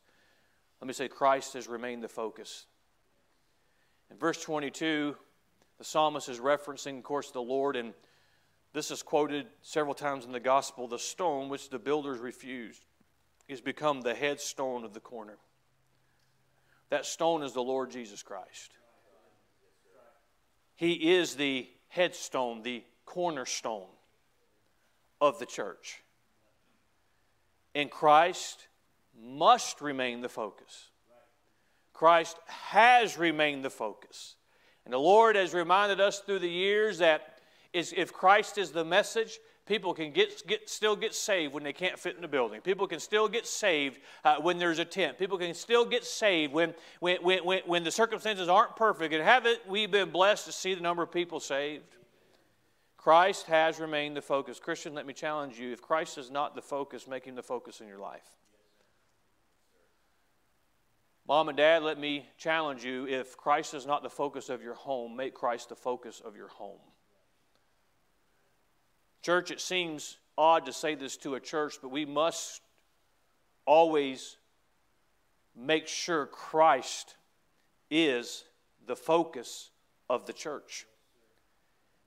let 0.82 0.88
me 0.88 0.94
say 0.94 1.08
Christ 1.08 1.54
has 1.54 1.68
remained 1.68 2.04
the 2.04 2.08
focus. 2.08 2.66
In 4.10 4.18
verse 4.18 4.42
22, 4.42 5.16
the 5.78 5.84
psalmist 5.84 6.30
is 6.30 6.40
referencing, 6.40 6.98
of 6.98 7.04
course, 7.04 7.32
the 7.32 7.42
Lord, 7.42 7.76
and 7.76 7.94
this 8.74 8.92
is 8.92 9.02
quoted 9.02 9.48
several 9.62 9.96
times 9.96 10.26
in 10.26 10.32
the 10.32 10.40
gospel. 10.40 10.88
The 10.88 11.00
stone 11.00 11.50
which 11.50 11.70
the 11.70 11.80
builders 11.80 12.20
refused 12.20 12.86
is 13.48 13.62
become 13.62 14.02
the 14.02 14.14
headstone 14.14 14.84
of 14.84 14.94
the 14.94 15.00
corner. 15.00 15.38
That 16.90 17.06
stone 17.06 17.44
is 17.44 17.54
the 17.54 17.64
Lord 17.64 17.92
Jesus 17.92 18.24
Christ. 18.24 18.72
He 20.76 21.16
is 21.16 21.36
the 21.36 21.68
headstone, 21.88 22.62
the 22.62 22.84
cornerstone 23.06 23.88
of 25.20 25.40
the 25.40 25.46
church. 25.46 26.04
And 27.74 27.90
Christ 27.90 28.68
must 29.20 29.82
remain 29.82 30.22
the 30.22 30.30
focus. 30.30 30.90
Christ 31.94 32.38
has 32.46 33.18
remained 33.18 33.66
the 33.66 33.70
focus. 33.72 34.36
And 34.86 34.94
the 34.94 35.00
Lord 35.00 35.36
has 35.36 35.54
reminded 35.54 36.00
us 36.00 36.20
through 36.20 36.40
the 36.40 36.50
years 36.50 37.00
that 37.00 37.37
if 37.78 38.14
Christ 38.14 38.58
is 38.58 38.72
the 38.72 38.86
message, 38.86 39.40
people 39.66 39.94
can 39.94 40.12
get, 40.12 40.46
get, 40.48 40.70
still 40.70 40.96
get 40.96 41.14
saved 41.14 41.54
when 41.54 41.64
they 41.64 41.74
can't 41.74 42.00
fit 42.00 42.16
in 42.16 42.22
the 42.22 42.28
building. 42.28 42.62
People 42.62 42.88
can 42.88 43.00
still 43.00 43.28
get 43.28 43.46
saved 43.46 44.00
uh, 44.24 44.38
when 44.38 44.58
there's 44.58 44.80
a 44.80 44.86
tent. 44.86 45.18
People 45.18 45.38
can 45.38 45.54
still 45.54 45.86
get 45.86 46.04
saved 46.06 46.54
when, 46.54 46.74
when, 47.00 47.24
when, 47.24 47.60
when 47.66 47.84
the 47.84 47.92
circumstances 47.92 48.50
aren't 48.50 48.76
perfect. 48.76 49.14
And 49.14 49.24
haven't 49.24 49.60
we 49.68 49.86
been 49.86 50.10
blessed 50.10 50.46
to 50.46 50.52
see 50.52 50.74
the 50.74 50.82
number 50.82 51.04
of 51.04 51.12
people 51.12 51.40
saved? 51.40 51.84
Christ 52.98 53.46
has 53.48 53.80
remained 53.80 54.18
the 54.18 54.22
focus. 54.22 54.60
Christian, 54.60 54.94
let 54.94 55.06
me 55.06 55.14
challenge 55.14 55.60
you. 55.60 55.72
If 55.72 55.82
Christ 55.82 56.18
is 56.18 56.32
not 56.32 56.56
the 56.56 56.62
focus, 56.62 57.08
make 57.08 57.26
him 57.26 57.36
the 57.36 57.44
focus 57.44 57.80
in 57.80 57.88
your 57.88 58.00
life. 58.00 58.30
Mom 61.28 61.50
and 61.50 61.58
dad, 61.58 61.84
let 61.84 62.00
me 62.00 62.26
challenge 62.38 62.86
you 62.86 63.06
if 63.06 63.36
Christ 63.36 63.74
is 63.74 63.86
not 63.86 64.02
the 64.02 64.10
focus 64.10 64.48
of 64.48 64.62
your 64.62 64.76
home, 64.76 65.16
make 65.16 65.34
Christ 65.34 65.70
the 65.70 65.76
focus 65.76 66.22
of 66.24 66.38
your 66.38 66.48
home. 66.48 66.80
Church, 69.28 69.52
it 69.52 69.60
seems 69.60 70.16
odd 70.38 70.68
to 70.68 70.72
say 70.72 70.96
this 70.96 71.18
to 71.18 71.36
a 71.36 71.42
church, 71.42 71.80
but 71.82 71.90
we 71.90 72.06
must 72.06 72.62
always 73.66 74.38
make 75.54 75.86
sure 75.90 76.28
Christ 76.28 77.18
is 77.92 78.46
the 78.86 78.96
focus 78.96 79.70
of 80.10 80.28
the 80.28 80.32
church. 80.32 80.88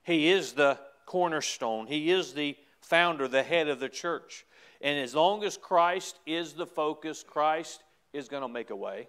He 0.01 0.31
is 0.31 0.53
the 0.53 0.79
cornerstone. 1.05 1.85
He 1.85 2.09
is 2.09 2.33
the 2.33 2.57
founder, 2.79 3.27
the 3.27 3.43
head 3.43 3.67
of 3.67 3.79
the 3.79 3.87
church. 3.87 4.43
And 4.81 4.99
as 4.99 5.13
long 5.13 5.43
as 5.43 5.57
Christ 5.57 6.17
is 6.25 6.53
the 6.53 6.65
focus, 6.65 7.23
Christ 7.23 7.83
is 8.13 8.29
going 8.29 8.41
to 8.41 8.47
make 8.47 8.71
a 8.71 8.75
way. 8.75 9.07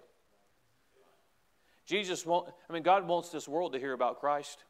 Jesus 1.87 2.27
won't, 2.27 2.47
I 2.69 2.73
mean, 2.73 2.83
God 2.83 3.07
wants 3.07 3.29
this 3.29 3.47
world 3.47 3.73
to 3.73 3.79
hear 3.79 3.93
about 3.93 4.19
Christ. 4.19 4.63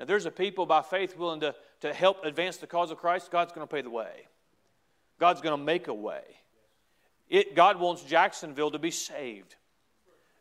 Now, 0.00 0.06
there's 0.06 0.26
a 0.26 0.32
people 0.32 0.66
by 0.66 0.82
faith 0.82 1.16
willing 1.16 1.38
to, 1.40 1.54
to 1.82 1.92
help 1.92 2.24
advance 2.24 2.56
the 2.56 2.66
cause 2.66 2.90
of 2.90 2.98
Christ, 2.98 3.30
God's 3.30 3.52
going 3.52 3.66
to 3.66 3.72
pay 3.72 3.82
the 3.82 3.90
way. 3.90 4.26
God's 5.18 5.40
going 5.40 5.58
to 5.58 5.62
make 5.62 5.88
a 5.88 5.94
way. 5.94 6.22
It, 7.28 7.54
God 7.54 7.78
wants 7.78 8.02
Jacksonville 8.02 8.70
to 8.70 8.78
be 8.78 8.90
saved. 8.90 9.56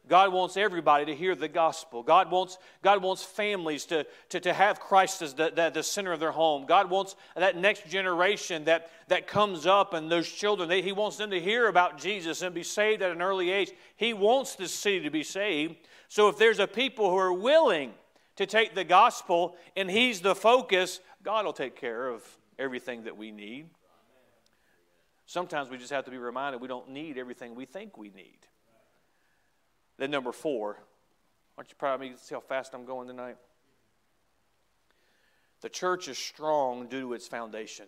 God 0.08 0.34
wants 0.34 0.58
everybody 0.58 1.06
to 1.06 1.15
hear 1.15 1.36
the 1.36 1.47
gospel. 1.47 2.04
God 2.04 2.32
wants, 2.32 2.58
God 2.82 3.01
wants 3.01 3.23
families 3.23 3.86
to, 3.86 4.06
to, 4.30 4.39
to 4.39 4.54
have 4.54 4.80
Christ 4.80 5.21
as 5.21 5.34
the, 5.34 5.51
the, 5.56 5.69
the 5.69 5.84
center 5.84 6.12
of 6.12 6.19
their 6.19 6.32
home. 6.32 6.65
God 6.65 6.89
wants 6.89 7.15
that 7.36 7.56
next 7.56 7.88
generation 7.88 8.65
that, 8.65 8.89
that 9.08 9.27
comes 9.27 9.65
up 9.65 9.93
and 9.93 10.12
those 10.12 10.30
children, 10.30 10.69
they, 10.69 10.82
He 10.82 10.91
wants 10.91 11.17
them 11.17 11.30
to 11.32 11.39
hear 11.39 11.67
about 11.67 11.99
Jesus 11.99 12.41
and 12.41 12.54
be 12.54 12.63
saved 12.63 13.01
at 13.01 13.12
an 13.12 13.21
early 13.21 13.51
age. 13.51 13.71
He 13.95 14.13
wants 14.13 14.56
this 14.56 14.73
city 14.73 15.01
to 15.01 15.12
be 15.12 15.23
saved. 15.23 15.75
So 16.08 16.27
if 16.27 16.38
there's 16.38 16.60
a 16.60 16.67
people 16.67 17.10
who 17.10 17.17
are 17.17 17.34
willing 17.34 17.93
to 18.41 18.47
take 18.47 18.73
the 18.73 18.84
gospel 18.84 19.56
and 19.75 19.89
He's 19.89 20.21
the 20.21 20.36
focus, 20.36 20.99
God 21.23 21.45
will 21.45 21.54
take 21.54 21.75
care 21.75 22.10
of 22.10 22.23
everything 22.58 23.04
that 23.04 23.15
we 23.15 23.32
need. 23.32 23.69
Sometimes 25.27 25.69
we 25.69 25.77
just 25.77 25.91
have 25.91 26.06
to 26.06 26.12
be 26.12 26.17
reminded 26.17 26.60
we 26.60 26.67
don't 26.67 26.89
need 26.89 27.17
everything 27.17 27.56
we 27.56 27.65
think 27.65 27.97
we 27.97 28.10
need. 28.10 28.39
Then, 29.97 30.10
number 30.10 30.32
four, 30.32 30.77
aren't 31.58 31.69
you 31.69 31.75
proud 31.77 31.95
of 31.95 32.01
me? 32.01 32.13
See 32.17 32.34
how 32.34 32.41
fast 32.41 32.73
I'm 32.73 32.86
going 32.86 33.08
tonight? 33.08 33.38
The 35.62 35.69
church 35.69 36.08
is 36.08 36.17
strong 36.17 36.88
due 36.88 37.01
to 37.01 37.13
its 37.13 37.27
foundation. 37.27 37.86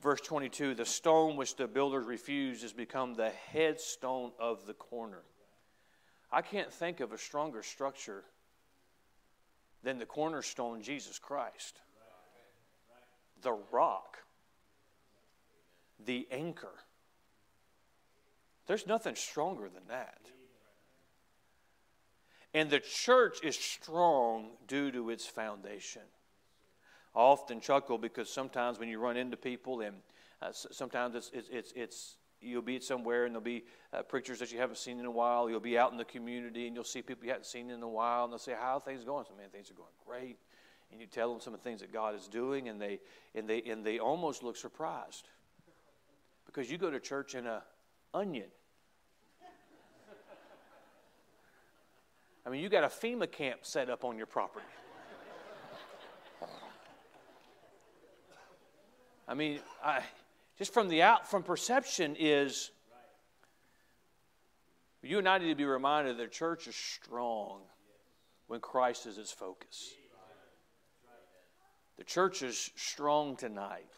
Verse 0.00 0.20
22 0.20 0.76
the 0.76 0.86
stone 0.86 1.36
which 1.36 1.56
the 1.56 1.66
builders 1.66 2.06
refused 2.06 2.62
has 2.62 2.72
become 2.72 3.14
the 3.14 3.30
headstone 3.52 4.30
of 4.38 4.64
the 4.66 4.74
corner. 4.74 5.22
I 6.30 6.42
can't 6.42 6.72
think 6.72 7.00
of 7.00 7.12
a 7.12 7.18
stronger 7.18 7.64
structure 7.64 8.22
than 9.82 9.98
the 9.98 10.06
cornerstone, 10.06 10.82
Jesus 10.82 11.18
Christ. 11.18 11.80
The 13.42 13.56
rock, 13.72 14.18
the 16.04 16.28
anchor. 16.30 16.74
There's 18.66 18.86
nothing 18.86 19.14
stronger 19.14 19.68
than 19.68 19.82
that. 19.88 20.20
And 22.52 22.68
the 22.68 22.80
church 22.80 23.42
is 23.42 23.56
strong 23.56 24.50
due 24.66 24.90
to 24.92 25.10
its 25.10 25.26
foundation. 25.26 26.02
I 27.14 27.20
often 27.20 27.60
chuckle 27.60 27.98
because 27.98 28.30
sometimes 28.30 28.78
when 28.78 28.88
you 28.88 28.98
run 28.98 29.16
into 29.16 29.36
people, 29.36 29.80
and 29.80 29.96
uh, 30.42 30.50
sometimes 30.52 31.14
it's, 31.14 31.30
it's, 31.32 31.48
it's, 31.50 31.72
it's, 31.74 32.16
you'll 32.40 32.62
be 32.62 32.80
somewhere 32.80 33.26
and 33.26 33.34
there'll 33.34 33.44
be 33.44 33.64
uh, 33.92 34.02
preachers 34.02 34.38
that 34.38 34.52
you 34.52 34.58
haven't 34.58 34.78
seen 34.78 34.98
in 34.98 35.06
a 35.06 35.10
while. 35.10 35.48
You'll 35.50 35.60
be 35.60 35.78
out 35.78 35.92
in 35.92 35.98
the 35.98 36.04
community 36.04 36.66
and 36.66 36.74
you'll 36.74 36.84
see 36.84 37.02
people 37.02 37.24
you 37.24 37.30
haven't 37.30 37.46
seen 37.46 37.70
in 37.70 37.82
a 37.82 37.88
while, 37.88 38.24
and 38.24 38.32
they'll 38.32 38.38
say, 38.38 38.54
"How 38.58 38.76
are 38.76 38.80
things 38.80 39.04
going?" 39.04 39.24
So, 39.24 39.34
man, 39.36 39.48
things 39.50 39.70
are 39.70 39.74
going 39.74 39.88
great. 40.06 40.38
And 40.90 41.00
you 41.00 41.06
tell 41.06 41.30
them 41.30 41.40
some 41.40 41.54
of 41.54 41.60
the 41.60 41.64
things 41.64 41.80
that 41.80 41.92
God 41.92 42.16
is 42.16 42.26
doing, 42.26 42.68
and 42.68 42.80
they 42.80 43.00
and 43.34 43.48
they 43.48 43.62
and 43.62 43.84
they 43.84 43.98
almost 43.98 44.42
look 44.42 44.56
surprised 44.56 45.28
because 46.46 46.70
you 46.70 46.78
go 46.78 46.90
to 46.90 46.98
church 46.98 47.34
in 47.34 47.46
a 47.46 47.62
onion. 48.12 48.48
I 52.44 52.48
mean, 52.48 52.62
you 52.62 52.68
got 52.68 52.84
a 52.84 52.88
FEMA 52.88 53.30
camp 53.30 53.60
set 53.62 53.90
up 53.90 54.04
on 54.04 54.16
your 54.16 54.26
property. 54.26 54.64
I 59.28 59.34
mean, 59.34 59.60
I, 59.84 60.02
just 60.60 60.72
from 60.72 60.86
the 60.86 61.02
out, 61.02 61.28
from 61.28 61.42
perception 61.42 62.14
is 62.16 62.70
you 65.02 65.18
and 65.18 65.28
I 65.28 65.38
need 65.38 65.48
to 65.48 65.56
be 65.56 65.64
reminded 65.64 66.18
that 66.18 66.22
the 66.22 66.28
church 66.28 66.68
is 66.68 66.76
strong 66.76 67.62
when 68.46 68.60
Christ 68.60 69.06
is 69.06 69.18
its 69.18 69.32
focus. 69.32 69.92
The 71.98 72.04
church 72.04 72.42
is 72.42 72.70
strong 72.76 73.34
tonight. 73.34 73.88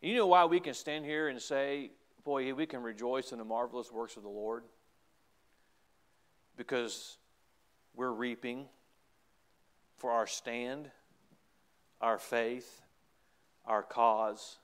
You 0.00 0.14
know 0.14 0.28
why 0.28 0.44
we 0.44 0.60
can 0.60 0.74
stand 0.74 1.04
here 1.04 1.26
and 1.26 1.42
say, 1.42 1.90
boy, 2.24 2.54
we 2.54 2.66
can 2.66 2.82
rejoice 2.82 3.32
in 3.32 3.38
the 3.38 3.44
marvelous 3.44 3.90
works 3.90 4.16
of 4.16 4.22
the 4.22 4.28
Lord? 4.28 4.62
because 6.58 7.16
we're 7.94 8.12
reaping 8.12 8.66
for 9.96 10.10
our 10.10 10.26
stand, 10.26 10.90
our 12.02 12.18
faith, 12.18 12.82
our 13.64 13.82
cause, 13.82 14.58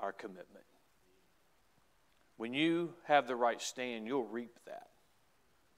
our 0.00 0.12
commitment. 0.12 0.64
When 2.36 2.54
you 2.54 2.94
have 3.04 3.26
the 3.26 3.36
right 3.36 3.60
stand, 3.60 4.06
you'll 4.06 4.24
reap 4.24 4.58
that. 4.66 4.88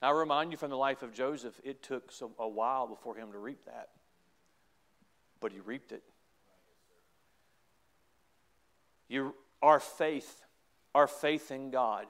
I 0.01 0.11
remind 0.11 0.51
you 0.51 0.57
from 0.57 0.71
the 0.71 0.77
life 0.77 1.03
of 1.03 1.13
Joseph, 1.13 1.59
it 1.63 1.83
took 1.83 2.11
some, 2.11 2.31
a 2.39 2.47
while 2.47 2.87
before 2.87 3.15
him 3.15 3.31
to 3.31 3.37
reap 3.37 3.65
that, 3.65 3.89
but 5.39 5.51
he 5.51 5.59
reaped 5.59 5.91
it. 5.91 6.03
You, 9.07 9.35
our 9.61 9.79
faith, 9.79 10.41
our 10.95 11.07
faith 11.07 11.51
in 11.51 11.69
God. 11.69 12.07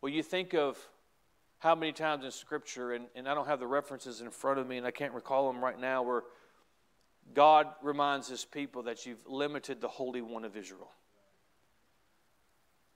Well, 0.00 0.12
you 0.12 0.22
think 0.22 0.54
of 0.54 0.78
how 1.58 1.74
many 1.74 1.92
times 1.92 2.24
in 2.24 2.30
Scripture, 2.30 2.92
and, 2.92 3.06
and 3.14 3.26
I 3.26 3.34
don't 3.34 3.46
have 3.46 3.60
the 3.60 3.66
references 3.66 4.20
in 4.20 4.30
front 4.30 4.58
of 4.58 4.66
me 4.66 4.76
and 4.76 4.86
I 4.86 4.90
can't 4.90 5.14
recall 5.14 5.50
them 5.50 5.64
right 5.64 5.80
now, 5.80 6.02
where 6.02 6.24
God 7.32 7.68
reminds 7.82 8.28
his 8.28 8.44
people 8.44 8.82
that 8.84 9.06
you've 9.06 9.26
limited 9.26 9.80
the 9.80 9.88
Holy 9.88 10.20
One 10.20 10.44
of 10.44 10.56
Israel. 10.56 10.90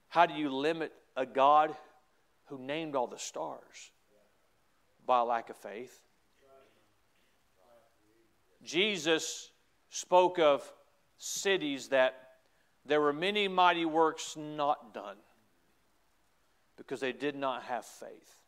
How 0.08 0.26
do 0.26 0.34
you 0.34 0.50
limit 0.50 0.92
a 1.16 1.26
God 1.26 1.74
who 2.46 2.58
named 2.58 2.94
all 2.94 3.06
the 3.06 3.18
stars? 3.18 3.90
By 5.06 5.20
lack 5.20 5.50
of 5.50 5.56
faith. 5.56 6.00
Jesus 8.62 9.50
spoke 9.88 10.38
of 10.38 10.70
cities 11.16 11.88
that 11.88 12.14
there 12.84 13.00
were 13.00 13.12
many 13.12 13.48
mighty 13.48 13.84
works 13.84 14.36
not 14.36 14.92
done 14.94 15.16
because 16.76 17.00
they 17.00 17.12
did 17.12 17.36
not 17.36 17.64
have 17.64 17.84
faith. 17.84 18.42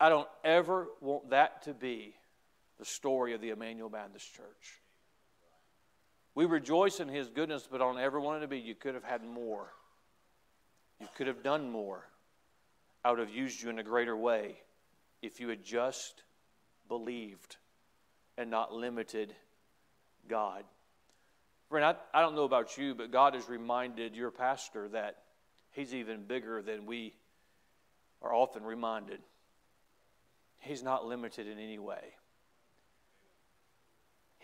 I 0.00 0.08
don't 0.08 0.28
ever 0.42 0.88
want 1.00 1.30
that 1.30 1.62
to 1.62 1.74
be 1.74 2.14
the 2.78 2.84
story 2.84 3.34
of 3.34 3.40
the 3.40 3.50
Emmanuel 3.50 3.88
Baptist 3.88 4.34
Church. 4.34 4.80
We 6.34 6.46
rejoice 6.46 7.00
in 7.00 7.08
His 7.08 7.28
goodness, 7.28 7.68
but 7.70 7.80
on 7.80 7.98
every 7.98 8.20
one 8.20 8.42
of 8.42 8.50
be 8.50 8.58
you 8.58 8.74
could 8.74 8.94
have 8.94 9.04
had 9.04 9.24
more. 9.24 9.72
You 11.00 11.06
could 11.16 11.26
have 11.26 11.42
done 11.42 11.70
more. 11.70 12.04
I 13.04 13.10
would 13.10 13.20
have 13.20 13.30
used 13.30 13.62
you 13.62 13.70
in 13.70 13.78
a 13.78 13.84
greater 13.84 14.16
way 14.16 14.56
if 15.22 15.40
you 15.40 15.48
had 15.48 15.62
just 15.62 16.22
believed 16.88 17.56
and 18.36 18.50
not 18.50 18.72
limited 18.72 19.34
God. 20.28 20.64
Friend, 21.68 21.84
I, 21.84 22.18
I 22.18 22.22
don't 22.22 22.34
know 22.34 22.44
about 22.44 22.76
you, 22.76 22.94
but 22.94 23.10
God 23.10 23.34
has 23.34 23.48
reminded 23.48 24.14
your 24.14 24.30
pastor 24.30 24.88
that 24.88 25.16
He's 25.70 25.94
even 25.94 26.24
bigger 26.24 26.62
than 26.62 26.86
we 26.86 27.14
are 28.22 28.32
often 28.32 28.62
reminded. 28.62 29.20
He's 30.58 30.82
not 30.82 31.04
limited 31.04 31.46
in 31.46 31.58
any 31.58 31.78
way. 31.78 32.14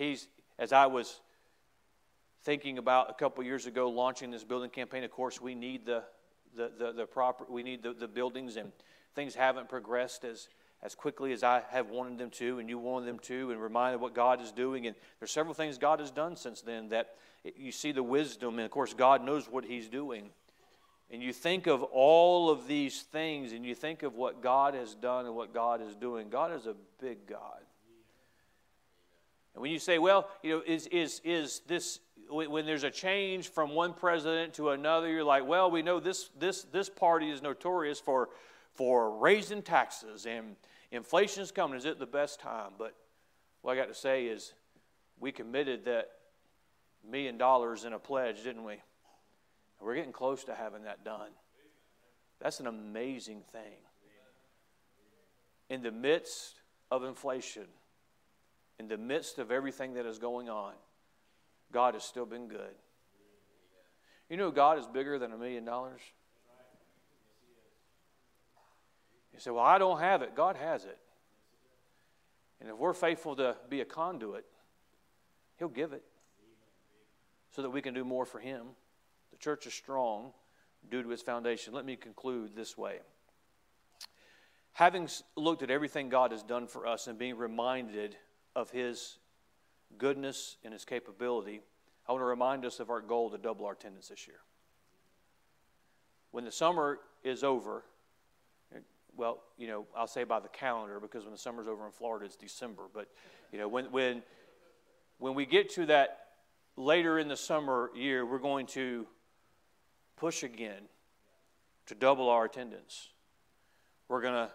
He's, 0.00 0.28
as 0.58 0.72
I 0.72 0.86
was 0.86 1.20
thinking 2.42 2.78
about 2.78 3.10
a 3.10 3.12
couple 3.12 3.44
years 3.44 3.66
ago 3.66 3.90
launching 3.90 4.30
this 4.30 4.42
building 4.42 4.70
campaign, 4.70 5.04
of 5.04 5.10
course, 5.10 5.42
we 5.42 5.54
need 5.54 5.84
the, 5.84 6.02
the, 6.56 6.72
the, 6.78 6.92
the 6.92 7.04
proper, 7.04 7.44
we 7.50 7.62
need 7.62 7.82
the, 7.82 7.92
the 7.92 8.08
buildings, 8.08 8.56
and 8.56 8.72
things 9.14 9.34
haven't 9.34 9.68
progressed 9.68 10.24
as, 10.24 10.48
as 10.82 10.94
quickly 10.94 11.34
as 11.34 11.42
I 11.42 11.60
have 11.68 11.90
wanted 11.90 12.16
them 12.16 12.30
to, 12.30 12.60
and 12.60 12.66
you 12.66 12.78
wanted 12.78 13.08
them 13.08 13.18
to, 13.18 13.50
and 13.50 13.60
reminded 13.60 14.00
what 14.00 14.14
God 14.14 14.40
is 14.40 14.52
doing. 14.52 14.86
And 14.86 14.96
there's 15.18 15.32
several 15.32 15.52
things 15.52 15.76
God 15.76 16.00
has 16.00 16.10
done 16.10 16.34
since 16.34 16.62
then 16.62 16.88
that 16.88 17.16
you 17.54 17.70
see 17.70 17.92
the 17.92 18.02
wisdom, 18.02 18.54
and 18.54 18.64
of 18.64 18.70
course, 18.70 18.94
God 18.94 19.22
knows 19.22 19.50
what 19.50 19.66
He's 19.66 19.90
doing 19.90 20.30
and 21.12 21.20
you 21.20 21.32
think 21.32 21.66
of 21.66 21.82
all 21.82 22.50
of 22.50 22.68
these 22.68 23.02
things 23.02 23.52
and 23.52 23.66
you 23.66 23.74
think 23.74 24.04
of 24.04 24.14
what 24.14 24.40
God 24.40 24.74
has 24.74 24.94
done 24.94 25.26
and 25.26 25.34
what 25.34 25.52
God 25.52 25.82
is 25.82 25.96
doing, 25.96 26.28
God 26.30 26.52
is 26.52 26.66
a 26.66 26.76
big 27.00 27.26
God. 27.26 27.60
And 29.54 29.62
when 29.62 29.70
you 29.70 29.78
say, 29.78 29.98
well, 29.98 30.28
you 30.42 30.56
know, 30.56 30.62
is, 30.66 30.86
is, 30.88 31.20
is 31.24 31.60
this, 31.66 32.00
when 32.30 32.66
there's 32.66 32.84
a 32.84 32.90
change 32.90 33.48
from 33.48 33.74
one 33.74 33.92
president 33.92 34.54
to 34.54 34.70
another, 34.70 35.08
you're 35.08 35.24
like, 35.24 35.46
well, 35.46 35.70
we 35.70 35.82
know 35.82 36.00
this, 36.00 36.30
this, 36.38 36.62
this 36.64 36.88
party 36.88 37.30
is 37.30 37.42
notorious 37.42 37.98
for, 37.98 38.28
for 38.74 39.18
raising 39.18 39.62
taxes 39.62 40.26
and 40.26 40.56
inflation's 40.92 41.50
coming. 41.50 41.76
Is 41.76 41.84
it 41.84 41.98
the 41.98 42.06
best 42.06 42.40
time? 42.40 42.72
But 42.78 42.94
what 43.62 43.72
I 43.72 43.76
got 43.76 43.88
to 43.88 43.94
say 43.94 44.26
is, 44.26 44.54
we 45.18 45.32
committed 45.32 45.84
that 45.84 46.08
million 47.08 47.36
dollars 47.36 47.84
in 47.84 47.92
a 47.92 47.98
pledge, 47.98 48.42
didn't 48.42 48.64
we? 48.64 48.76
we're 49.80 49.94
getting 49.94 50.12
close 50.12 50.44
to 50.44 50.54
having 50.54 50.82
that 50.84 51.04
done. 51.04 51.30
That's 52.40 52.60
an 52.60 52.66
amazing 52.66 53.42
thing. 53.52 53.80
In 55.68 55.82
the 55.82 55.90
midst 55.90 56.60
of 56.90 57.04
inflation, 57.04 57.64
in 58.80 58.88
the 58.88 58.96
midst 58.96 59.38
of 59.38 59.50
everything 59.50 59.92
that 59.94 60.06
is 60.06 60.18
going 60.18 60.48
on, 60.48 60.72
God 61.70 61.92
has 61.92 62.02
still 62.02 62.24
been 62.24 62.48
good. 62.48 62.74
You 64.30 64.38
know, 64.38 64.50
God 64.50 64.78
is 64.78 64.86
bigger 64.86 65.18
than 65.18 65.32
a 65.32 65.36
million 65.36 65.66
dollars. 65.66 66.00
You 69.34 69.38
say, 69.38 69.50
Well, 69.50 69.64
I 69.64 69.76
don't 69.76 70.00
have 70.00 70.22
it. 70.22 70.34
God 70.34 70.56
has 70.56 70.84
it. 70.84 70.96
And 72.58 72.70
if 72.70 72.76
we're 72.76 72.94
faithful 72.94 73.36
to 73.36 73.54
be 73.68 73.82
a 73.82 73.84
conduit, 73.84 74.46
He'll 75.58 75.68
give 75.68 75.92
it 75.92 76.02
so 77.50 77.60
that 77.60 77.70
we 77.70 77.82
can 77.82 77.92
do 77.92 78.02
more 78.02 78.24
for 78.24 78.38
Him. 78.38 78.62
The 79.30 79.36
church 79.36 79.66
is 79.66 79.74
strong 79.74 80.32
due 80.90 81.02
to 81.02 81.10
its 81.12 81.20
foundation. 81.22 81.74
Let 81.74 81.84
me 81.84 81.96
conclude 81.96 82.56
this 82.56 82.78
way. 82.78 83.00
Having 84.72 85.10
looked 85.36 85.62
at 85.62 85.70
everything 85.70 86.08
God 86.08 86.32
has 86.32 86.42
done 86.42 86.66
for 86.66 86.86
us 86.86 87.08
and 87.08 87.18
being 87.18 87.36
reminded 87.36 88.16
of 88.54 88.70
His 88.70 89.18
goodness 89.98 90.56
and 90.64 90.72
His 90.72 90.84
capability, 90.84 91.60
I 92.08 92.12
want 92.12 92.22
to 92.22 92.26
remind 92.26 92.64
us 92.64 92.80
of 92.80 92.90
our 92.90 93.00
goal 93.00 93.30
to 93.30 93.38
double 93.38 93.66
our 93.66 93.72
attendance 93.72 94.08
this 94.08 94.26
year. 94.26 94.40
When 96.32 96.44
the 96.44 96.52
summer 96.52 96.98
is 97.24 97.44
over, 97.44 97.84
well, 99.16 99.42
you 99.58 99.68
know, 99.68 99.86
I'll 99.96 100.06
say 100.06 100.24
by 100.24 100.40
the 100.40 100.48
calendar 100.48 101.00
because 101.00 101.24
when 101.24 101.32
the 101.32 101.38
summer's 101.38 101.68
over 101.68 101.84
in 101.84 101.92
Florida, 101.92 102.24
it's 102.24 102.36
December. 102.36 102.84
But, 102.92 103.08
you 103.52 103.58
know, 103.58 103.68
when, 103.68 103.86
when, 103.92 104.22
when 105.18 105.34
we 105.34 105.44
get 105.44 105.70
to 105.74 105.86
that 105.86 106.18
later 106.76 107.18
in 107.18 107.28
the 107.28 107.36
summer 107.36 107.90
year, 107.94 108.24
we're 108.24 108.38
going 108.38 108.66
to 108.68 109.06
push 110.16 110.42
again 110.42 110.82
to 111.86 111.94
double 111.94 112.28
our 112.28 112.44
attendance. 112.44 113.08
We're 114.08 114.22
going 114.22 114.34
to, 114.34 114.50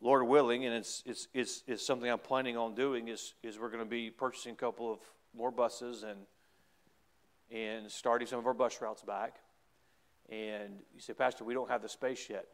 Lord 0.00 0.26
willing, 0.26 0.66
and 0.66 0.74
it's, 0.74 1.02
it's, 1.06 1.28
it's, 1.32 1.62
it's 1.66 1.86
something 1.86 2.10
I'm 2.10 2.18
planning 2.18 2.56
on 2.56 2.74
doing, 2.74 3.08
is, 3.08 3.34
is 3.42 3.58
we're 3.58 3.70
going 3.70 3.84
to 3.84 3.88
be 3.88 4.10
purchasing 4.10 4.52
a 4.52 4.56
couple 4.56 4.92
of 4.92 5.00
more 5.36 5.50
buses 5.50 6.02
and, 6.02 6.18
and 7.50 7.90
starting 7.90 8.26
some 8.26 8.38
of 8.38 8.46
our 8.46 8.54
bus 8.54 8.80
routes 8.80 9.02
back. 9.02 9.36
And 10.30 10.80
you 10.94 11.00
say, 11.00 11.12
Pastor, 11.12 11.44
we 11.44 11.54
don't 11.54 11.70
have 11.70 11.82
the 11.82 11.88
space 11.88 12.28
yet. 12.28 12.46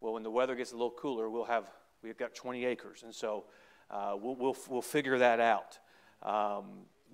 Well, 0.00 0.12
when 0.14 0.22
the 0.22 0.30
weather 0.30 0.54
gets 0.54 0.72
a 0.72 0.76
little 0.76 0.90
cooler, 0.90 1.28
we'll 1.28 1.44
have, 1.44 1.70
we've 2.02 2.18
got 2.18 2.34
20 2.34 2.64
acres. 2.64 3.02
And 3.02 3.14
so 3.14 3.44
uh, 3.90 4.14
we'll, 4.20 4.36
we'll, 4.36 4.56
we'll 4.68 4.82
figure 4.82 5.18
that 5.18 5.40
out. 5.40 5.78
Um, 6.22 6.64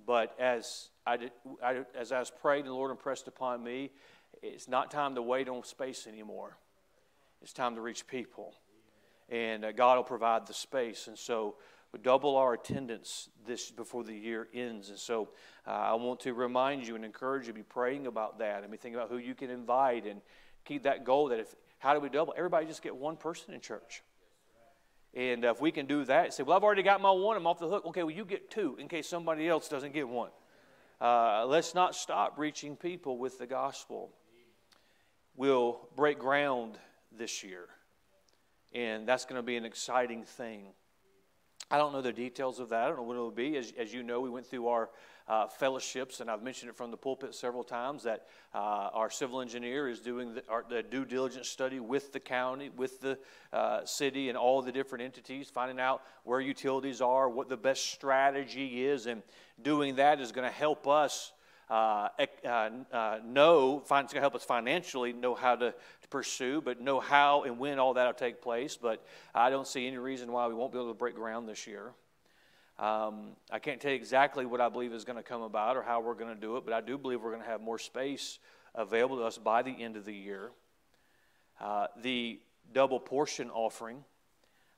but 0.05 0.35
as 0.39 0.89
I, 1.05 1.17
did, 1.17 1.31
I, 1.63 1.81
as 1.97 2.11
I 2.11 2.19
was 2.19 2.31
praying, 2.31 2.65
the 2.65 2.73
Lord 2.73 2.91
impressed 2.91 3.27
upon 3.27 3.63
me, 3.63 3.91
it's 4.41 4.67
not 4.67 4.91
time 4.91 5.15
to 5.15 5.21
wait 5.21 5.49
on 5.49 5.63
space 5.63 6.07
anymore. 6.07 6.57
It's 7.41 7.53
time 7.53 7.75
to 7.75 7.81
reach 7.81 8.07
people. 8.07 8.53
And 9.29 9.65
uh, 9.65 9.71
God 9.71 9.97
will 9.97 10.03
provide 10.03 10.47
the 10.47 10.53
space. 10.53 11.07
And 11.07 11.17
so 11.17 11.55
double 12.03 12.35
our 12.35 12.53
attendance 12.53 13.29
this 13.47 13.71
before 13.71 14.03
the 14.03 14.13
year 14.13 14.47
ends. 14.53 14.89
And 14.89 14.99
so 14.99 15.29
uh, 15.67 15.71
I 15.71 15.93
want 15.93 16.19
to 16.21 16.33
remind 16.33 16.85
you 16.87 16.95
and 16.95 17.05
encourage 17.05 17.47
you 17.47 17.53
to 17.53 17.57
be 17.57 17.63
praying 17.63 18.07
about 18.07 18.39
that 18.39 18.63
and 18.63 18.71
be 18.71 18.77
thinking 18.77 18.99
about 18.99 19.09
who 19.09 19.17
you 19.17 19.35
can 19.35 19.49
invite 19.49 20.05
and 20.05 20.21
keep 20.65 20.83
that 20.83 21.05
goal 21.05 21.29
that 21.29 21.39
if 21.39 21.55
how 21.79 21.93
do 21.93 21.99
we 21.99 22.09
double? 22.09 22.33
Everybody 22.35 22.65
just 22.65 22.81
get 22.81 22.95
one 22.95 23.15
person 23.15 23.53
in 23.53 23.61
church. 23.61 24.01
And 25.13 25.45
if 25.45 25.61
we 25.61 25.71
can 25.71 25.85
do 25.85 26.03
that, 26.05 26.33
say, 26.33 26.43
well, 26.43 26.57
I've 26.57 26.63
already 26.63 26.83
got 26.83 26.99
my 26.99 27.11
one, 27.11 27.37
I'm 27.37 27.47
off 27.47 27.59
the 27.59 27.69
hook. 27.69 27.85
Okay, 27.85 28.03
well, 28.03 28.11
you 28.11 28.25
get 28.25 28.49
two 28.49 28.75
in 28.79 28.87
case 28.87 29.07
somebody 29.07 29.47
else 29.47 29.69
doesn't 29.69 29.93
get 29.93 30.07
one. 30.07 30.31
Uh, 30.99 31.45
let's 31.45 31.75
not 31.75 31.95
stop 31.95 32.37
reaching 32.37 32.75
people 32.75 33.17
with 33.17 33.37
the 33.37 33.45
gospel. 33.45 34.11
We'll 35.37 35.87
break 35.95 36.19
ground 36.19 36.77
this 37.17 37.43
year, 37.43 37.67
and 38.75 39.07
that's 39.07 39.23
going 39.23 39.37
to 39.37 39.43
be 39.43 39.55
an 39.55 39.65
exciting 39.65 40.23
thing. 40.23 40.65
I 41.71 41.77
don't 41.77 41.93
know 41.93 42.01
the 42.01 42.13
details 42.13 42.59
of 42.59 42.69
that. 42.69 42.83
I 42.83 42.87
don't 42.87 42.97
know 42.97 43.03
what 43.03 43.15
it 43.15 43.19
will 43.19 43.31
be. 43.31 43.57
As, 43.57 43.73
as 43.77 43.91
you 43.91 44.03
know, 44.03 44.19
we 44.19 44.29
went 44.29 44.45
through 44.45 44.67
our 44.67 44.89
uh, 45.27 45.47
fellowships, 45.47 46.19
and 46.19 46.29
I've 46.29 46.43
mentioned 46.43 46.69
it 46.69 46.75
from 46.75 46.91
the 46.91 46.97
pulpit 46.97 47.33
several 47.33 47.63
times 47.63 48.03
that 48.03 48.27
uh, 48.53 48.57
our 48.93 49.09
civil 49.09 49.41
engineer 49.41 49.87
is 49.87 49.99
doing 49.99 50.35
the, 50.35 50.43
our, 50.47 50.63
the, 50.69 50.83
due 50.83 51.05
diligence 51.05 51.47
study 51.47 51.79
with 51.79 52.13
the 52.13 52.19
county, 52.19 52.69
with 52.69 53.01
the 53.01 53.17
uh, 53.51 53.83
city, 53.85 54.29
and 54.29 54.37
all 54.37 54.61
the 54.61 54.71
different 54.71 55.03
entities, 55.03 55.49
finding 55.49 55.79
out 55.79 56.03
where 56.23 56.39
utilities 56.39 57.01
are, 57.01 57.29
what 57.29 57.49
the 57.49 57.57
best 57.57 57.91
strategy 57.91 58.85
is, 58.85 59.07
and 59.07 59.23
doing 59.63 59.95
that 59.95 60.19
is 60.19 60.31
going 60.31 60.47
to 60.47 60.53
help 60.53 60.87
us. 60.87 61.31
Uh, 61.67 62.09
uh, 62.45 62.69
uh, 62.93 63.17
know, 63.25 63.79
it's 63.79 63.89
going 63.89 64.07
to 64.07 64.19
help 64.19 64.35
us 64.35 64.43
financially 64.43 65.13
know 65.13 65.33
how 65.33 65.55
to, 65.55 65.73
to, 66.05 66.09
pursue, 66.09 66.61
but 66.61 66.79
know 66.79 66.99
how 66.99 67.43
and 67.43 67.59
when 67.59 67.79
all 67.79 67.93
that 67.95 68.05
will 68.05 68.13
take 68.13 68.41
place. 68.41 68.77
But 68.77 69.05
I 69.33 69.49
don't 69.49 69.67
see 69.67 69.87
any 69.87 69.97
reason 69.97 70.31
why 70.31 70.47
we 70.47 70.53
won't 70.53 70.71
be 70.71 70.77
able 70.77 70.89
to 70.89 70.93
break 70.93 71.15
ground 71.15 71.47
this 71.47 71.67
year. 71.67 71.91
Um, 72.77 73.29
I 73.51 73.59
can't 73.59 73.79
tell 73.79 73.91
you 73.91 73.97
exactly 73.97 74.45
what 74.45 74.59
I 74.59 74.69
believe 74.69 74.91
is 74.91 75.05
going 75.05 75.17
to 75.17 75.23
come 75.23 75.41
about 75.41 75.77
or 75.77 75.83
how 75.83 76.01
we're 76.01 76.13
going 76.13 76.33
to 76.33 76.39
do 76.39 76.57
it, 76.57 76.65
but 76.65 76.73
I 76.73 76.81
do 76.81 76.97
believe 76.97 77.21
we're 77.21 77.31
going 77.31 77.43
to 77.43 77.47
have 77.47 77.61
more 77.61 77.79
space 77.79 78.39
available 78.73 79.17
to 79.17 79.23
us 79.23 79.37
by 79.37 79.61
the 79.61 79.71
end 79.71 79.95
of 79.95 80.03
the 80.03 80.13
year. 80.13 80.51
Uh, 81.59 81.87
the 82.01 82.39
double 82.73 82.99
portion 82.99 83.49
offering, 83.49 84.03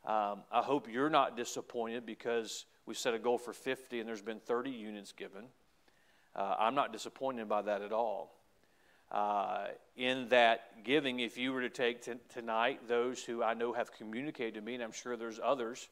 um, 0.06 0.44
I 0.52 0.62
hope 0.62 0.88
you're 0.88 1.10
not 1.10 1.36
disappointed 1.36 2.06
because 2.06 2.66
we 2.86 2.94
set 2.94 3.16
a 3.16 3.20
goal 3.20 3.40
for 3.40 3.52
50 3.52 4.00
and 4.00 4.08
there's 4.08 4.22
been 4.22 4.40
30 4.40 4.70
units 4.70 5.12
given. 5.12 5.46
Uh, 6.36 6.56
I'm 6.60 6.76
not 6.76 6.94
disappointed 6.94 7.50
by 7.50 7.64
that 7.64 7.82
at 7.82 7.92
all. 7.92 8.37
Uh, 9.12 9.68
in 9.96 10.28
that 10.30 10.84
giving, 10.84 11.20
if 11.20 11.38
you 11.38 11.54
were 11.54 11.62
to 11.62 11.70
take 11.70 12.02
t- 12.02 12.14
tonight 12.34 12.88
those 12.88 13.24
who 13.24 13.42
I 13.42 13.54
know 13.54 13.74
have 13.74 13.92
communicated 13.94 14.56
to 14.56 14.62
me, 14.62 14.76
and 14.76 14.84
I'm 14.84 14.92
sure 14.92 15.16
there's 15.16 15.40
others 15.42 15.88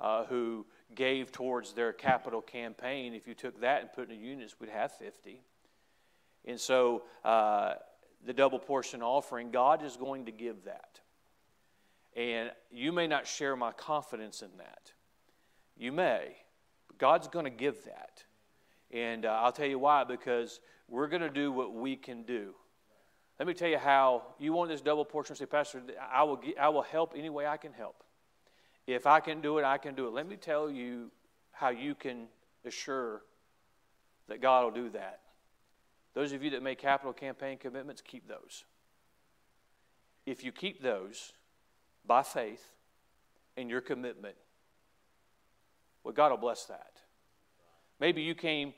uh, 0.00 0.24
who 0.26 0.66
gave 0.94 1.32
towards 1.32 1.72
their 1.72 1.92
capital 1.92 2.42
campaign, 2.42 3.14
if 3.14 3.26
you 3.26 3.34
took 3.34 3.60
that 3.60 3.80
and 3.80 3.92
put 3.92 4.10
in 4.10 4.20
units, 4.20 4.56
we'd 4.60 4.70
have 4.70 4.92
50. 4.92 5.40
And 6.44 6.60
so 6.60 7.02
uh, 7.24 7.74
the 8.24 8.32
double 8.32 8.58
portion 8.58 9.02
offering, 9.02 9.50
God 9.50 9.82
is 9.82 9.96
going 9.96 10.26
to 10.26 10.32
give 10.32 10.64
that. 10.64 11.00
And 12.16 12.50
you 12.70 12.92
may 12.92 13.06
not 13.06 13.26
share 13.26 13.56
my 13.56 13.72
confidence 13.72 14.42
in 14.42 14.50
that. 14.58 14.92
You 15.76 15.92
may. 15.92 16.36
But 16.88 16.98
God's 16.98 17.28
going 17.28 17.44
to 17.44 17.50
give 17.50 17.84
that. 17.84 18.24
And 18.90 19.26
uh, 19.26 19.40
I'll 19.42 19.52
tell 19.52 19.66
you 19.66 19.78
why, 19.78 20.04
because 20.04 20.60
we're 20.88 21.08
going 21.08 21.22
to 21.22 21.30
do 21.30 21.52
what 21.52 21.74
we 21.74 21.96
can 21.96 22.22
do. 22.22 22.54
Let 23.38 23.46
me 23.46 23.54
tell 23.54 23.68
you 23.68 23.78
how 23.78 24.22
you 24.38 24.52
want 24.52 24.70
this 24.70 24.80
double 24.80 25.04
portion. 25.04 25.36
Say, 25.36 25.46
Pastor, 25.46 25.82
I 26.10 26.22
will, 26.24 26.40
I 26.60 26.68
will 26.70 26.82
help 26.82 27.14
any 27.16 27.30
way 27.30 27.46
I 27.46 27.56
can 27.56 27.72
help. 27.72 28.02
If 28.86 29.06
I 29.06 29.20
can 29.20 29.40
do 29.40 29.58
it, 29.58 29.64
I 29.64 29.78
can 29.78 29.94
do 29.94 30.06
it. 30.06 30.12
Let 30.12 30.26
me 30.26 30.36
tell 30.36 30.70
you 30.70 31.10
how 31.52 31.68
you 31.68 31.94
can 31.94 32.26
assure 32.64 33.22
that 34.28 34.40
God 34.40 34.64
will 34.64 34.82
do 34.82 34.90
that. 34.90 35.20
Those 36.14 36.32
of 36.32 36.42
you 36.42 36.50
that 36.50 36.62
make 36.62 36.78
capital 36.78 37.12
campaign 37.12 37.58
commitments, 37.58 38.02
keep 38.02 38.26
those. 38.26 38.64
If 40.26 40.42
you 40.42 40.50
keep 40.50 40.82
those 40.82 41.32
by 42.06 42.22
faith 42.22 42.64
and 43.56 43.70
your 43.70 43.80
commitment, 43.80 44.36
well, 46.02 46.14
God 46.14 46.30
will 46.30 46.38
bless 46.38 46.64
that. 46.64 46.92
Maybe 48.00 48.22
you 48.22 48.34
came 48.34 48.74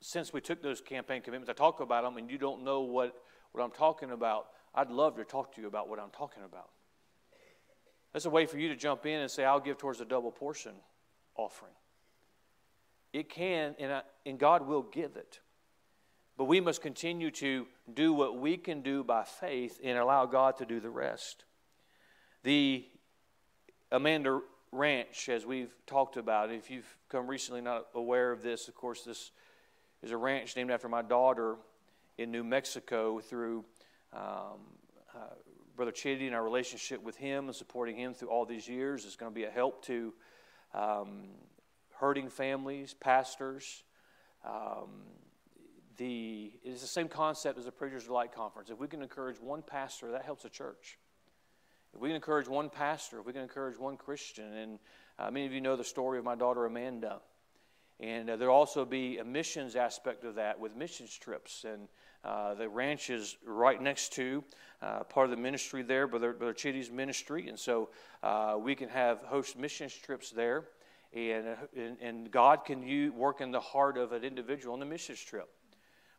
since 0.00 0.32
we 0.32 0.40
took 0.40 0.62
those 0.62 0.80
campaign 0.80 1.22
commitments. 1.22 1.50
I 1.50 1.54
talk 1.54 1.80
about 1.80 2.04
them 2.04 2.16
and 2.16 2.30
you 2.30 2.38
don't 2.38 2.62
know 2.62 2.82
what, 2.82 3.14
what 3.52 3.62
I'm 3.62 3.70
talking 3.70 4.10
about. 4.10 4.46
I'd 4.74 4.90
love 4.90 5.16
to 5.16 5.24
talk 5.24 5.54
to 5.54 5.60
you 5.60 5.66
about 5.66 5.88
what 5.88 5.98
I'm 5.98 6.10
talking 6.10 6.42
about. 6.44 6.70
That's 8.12 8.26
a 8.26 8.30
way 8.30 8.46
for 8.46 8.58
you 8.58 8.68
to 8.68 8.76
jump 8.76 9.06
in 9.06 9.20
and 9.20 9.30
say, 9.30 9.44
I'll 9.44 9.60
give 9.60 9.78
towards 9.78 10.00
a 10.00 10.04
double 10.04 10.30
portion 10.30 10.74
offering. 11.36 11.72
It 13.12 13.28
can, 13.28 13.74
and, 13.78 13.92
I, 13.92 14.02
and 14.26 14.38
God 14.38 14.66
will 14.66 14.82
give 14.82 15.16
it. 15.16 15.40
But 16.36 16.44
we 16.44 16.60
must 16.60 16.82
continue 16.82 17.30
to 17.32 17.66
do 17.92 18.12
what 18.12 18.38
we 18.38 18.56
can 18.56 18.82
do 18.82 19.04
by 19.04 19.24
faith 19.24 19.80
and 19.82 19.96
allow 19.96 20.26
God 20.26 20.56
to 20.58 20.66
do 20.66 20.80
the 20.80 20.90
rest. 20.90 21.44
The 22.42 22.84
Amanda 23.90 24.40
Ranch, 24.74 25.28
as 25.28 25.46
we've 25.46 25.72
talked 25.86 26.16
about, 26.16 26.50
if 26.50 26.68
you've 26.68 26.96
come 27.08 27.28
recently 27.28 27.60
not 27.60 27.86
aware 27.94 28.32
of 28.32 28.42
this, 28.42 28.66
of 28.66 28.74
course, 28.74 29.02
this 29.04 29.30
is 30.02 30.10
a 30.10 30.16
ranch 30.16 30.56
named 30.56 30.72
after 30.72 30.88
my 30.88 31.00
daughter 31.00 31.54
in 32.18 32.32
New 32.32 32.42
Mexico 32.42 33.20
through 33.20 33.64
um, 34.12 34.58
uh, 35.14 35.34
Brother 35.76 35.92
Chitty 35.92 36.26
and 36.26 36.34
our 36.34 36.42
relationship 36.42 37.00
with 37.04 37.16
him 37.16 37.46
and 37.46 37.54
supporting 37.54 37.96
him 37.96 38.14
through 38.14 38.30
all 38.30 38.44
these 38.44 38.66
years 38.66 39.04
is 39.04 39.14
going 39.14 39.30
to 39.30 39.34
be 39.34 39.44
a 39.44 39.50
help 39.50 39.84
to 39.84 40.12
um, 40.74 41.26
hurting 41.92 42.28
families, 42.28 42.94
pastors. 42.94 43.84
Um, 44.44 45.04
the, 45.98 46.50
it 46.64 46.70
is 46.70 46.80
the 46.80 46.88
same 46.88 47.06
concept 47.06 47.60
as 47.60 47.66
the 47.66 47.72
Preacher's 47.72 48.06
Delight 48.06 48.34
Conference. 48.34 48.70
If 48.70 48.80
we 48.80 48.88
can 48.88 49.02
encourage 49.02 49.40
one 49.40 49.62
pastor, 49.62 50.10
that 50.10 50.24
helps 50.24 50.44
a 50.44 50.50
church. 50.50 50.98
If 51.94 52.00
we 52.00 52.08
can 52.08 52.16
encourage 52.16 52.48
one 52.48 52.70
pastor, 52.70 53.20
if 53.20 53.26
we 53.26 53.32
can 53.32 53.42
encourage 53.42 53.78
one 53.78 53.96
Christian, 53.96 54.52
and 54.52 54.78
uh, 55.16 55.30
many 55.30 55.46
of 55.46 55.52
you 55.52 55.60
know 55.60 55.76
the 55.76 55.84
story 55.84 56.18
of 56.18 56.24
my 56.24 56.34
daughter 56.34 56.66
Amanda. 56.66 57.20
And 58.00 58.28
uh, 58.28 58.36
there'll 58.36 58.56
also 58.56 58.84
be 58.84 59.18
a 59.18 59.24
missions 59.24 59.76
aspect 59.76 60.24
of 60.24 60.34
that 60.34 60.58
with 60.58 60.74
missions 60.74 61.16
trips. 61.16 61.64
And 61.64 61.86
uh, 62.24 62.54
the 62.54 62.68
ranch 62.68 63.10
is 63.10 63.36
right 63.46 63.80
next 63.80 64.12
to 64.14 64.42
uh, 64.82 65.04
part 65.04 65.26
of 65.26 65.30
the 65.30 65.36
ministry 65.36 65.82
there, 65.82 66.08
Brother, 66.08 66.32
Brother 66.32 66.52
Chitty's 66.52 66.90
ministry. 66.90 67.48
And 67.48 67.56
so 67.56 67.90
uh, 68.24 68.56
we 68.60 68.74
can 68.74 68.88
have 68.88 69.20
host 69.20 69.56
missions 69.56 69.94
trips 69.94 70.30
there. 70.30 70.64
and, 71.14 71.46
and, 71.76 71.96
and 72.00 72.30
God 72.32 72.64
can 72.64 72.82
you 72.82 73.12
work 73.12 73.40
in 73.40 73.52
the 73.52 73.60
heart 73.60 73.96
of 73.96 74.10
an 74.10 74.24
individual 74.24 74.74
on 74.74 74.80
the 74.80 74.86
missions 74.86 75.20
trip, 75.20 75.48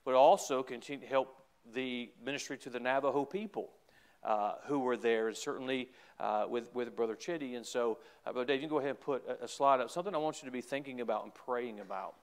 but 0.05 0.13
also 0.13 0.63
continue 0.63 1.01
to 1.01 1.11
help 1.11 1.36
the 1.73 2.11
ministry 2.23 2.57
to 2.59 2.69
the 2.69 2.80
Navajo 2.80 3.26
people 3.26 3.71
uh, 4.26 4.55
who 4.65 4.80
were 4.80 4.97
there, 4.97 5.28
and 5.28 5.38
certainly 5.38 5.89
uh, 6.19 6.45
with, 6.49 6.73
with 6.73 6.95
Brother 6.95 7.15
Chitty. 7.15 7.55
And 7.55 7.65
so, 7.65 7.99
uh, 8.26 8.34
Brother 8.34 8.47
Dave, 8.47 8.61
you 8.61 8.67
can 8.67 8.69
go 8.69 8.80
ahead 8.80 8.91
and 8.91 8.99
put 8.99 9.23
a, 9.28 9.45
a 9.45 9.47
slide 9.47 9.80
up. 9.80 9.91
Something 9.91 10.15
I 10.15 10.17
want 10.17 10.41
you 10.41 10.47
to 10.47 10.51
be 10.51 10.61
thinking 10.61 10.99
about 10.99 11.23
and 11.23 11.34
praying 11.34 11.80
about. 11.80 12.15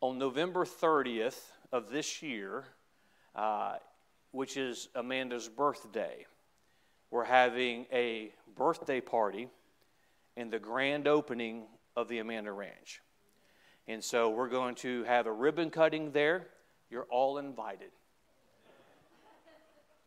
On 0.00 0.18
November 0.18 0.64
30th 0.64 1.40
of 1.72 1.90
this 1.90 2.22
year, 2.22 2.64
uh, 3.34 3.76
which 4.30 4.56
is 4.56 4.88
Amanda's 4.94 5.48
birthday, 5.48 6.24
we're 7.10 7.24
having 7.24 7.86
a 7.92 8.32
birthday 8.56 9.00
party 9.00 9.48
and 10.36 10.50
the 10.50 10.58
grand 10.58 11.06
opening 11.06 11.64
of 11.96 12.08
the 12.08 12.18
Amanda 12.18 12.52
Ranch. 12.52 13.02
And 13.88 14.02
so 14.02 14.30
we're 14.30 14.48
going 14.48 14.76
to 14.76 15.02
have 15.04 15.26
a 15.26 15.32
ribbon 15.32 15.70
cutting 15.70 16.12
there. 16.12 16.46
You're 16.90 17.06
all 17.10 17.38
invited. 17.38 17.90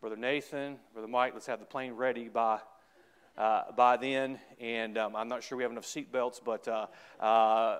Brother 0.06 0.18
Nathan, 0.18 0.78
Brother 0.94 1.08
Mike, 1.08 1.34
let's 1.34 1.48
have 1.48 1.60
the 1.60 1.66
plane 1.66 1.94
ready 1.94 2.30
by, 2.30 2.60
uh, 3.40 3.72
by 3.76 3.98
then. 3.98 4.40
And 4.60 5.00
um, 5.00 5.16
I'm 5.16 5.28
not 5.28 5.42
sure 5.42 5.58
we 5.58 5.64
have 5.64 5.72
enough 5.72 5.88
seat 5.88 6.12
belts, 6.12 6.40
but 6.46 6.68
uh, 6.68 6.86
uh, 7.20 7.80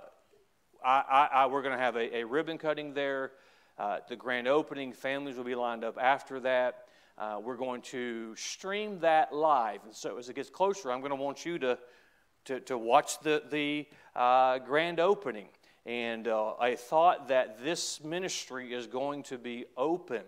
I, 0.84 1.30
I, 1.32 1.46
we're 1.46 1.62
going 1.62 1.78
to 1.78 1.80
have 1.80 1.96
a, 1.96 2.18
a, 2.18 2.24
ribbon 2.24 2.58
cutting 2.58 2.96
there. 2.96 3.34
Uh, 3.78 4.00
the 4.10 4.16
grand 4.16 4.48
opening, 4.48 4.92
families 4.92 5.38
will 5.38 5.44
be 5.44 5.54
lined 5.54 5.84
up 5.84 6.00
after 6.02 6.40
that. 6.40 6.86
Uh, 7.16 7.40
we're 7.44 7.58
going 7.58 7.84
to 7.84 8.36
stream 8.36 8.98
that 9.02 9.32
live. 9.32 9.82
And 9.86 9.94
so 9.94 10.18
as 10.18 10.28
it 10.28 10.36
gets 10.36 10.50
closer, 10.50 10.92
I'm 10.92 11.02
going 11.02 11.12
to 11.12 11.16
want 11.24 11.46
you 11.46 11.60
to, 11.60 11.78
to, 12.46 12.60
to 12.62 12.76
watch 12.76 13.20
the, 13.20 13.44
the 13.52 13.86
uh, 14.16 14.58
grand 14.58 15.00
opening. 15.00 15.50
And 15.86 16.28
I 16.28 16.76
thought 16.76 17.28
that 17.28 17.64
this 17.64 18.04
ministry 18.04 18.74
is 18.74 18.88
going 18.88 19.22
to 19.26 19.38
be 19.38 19.66
open 19.78 20.24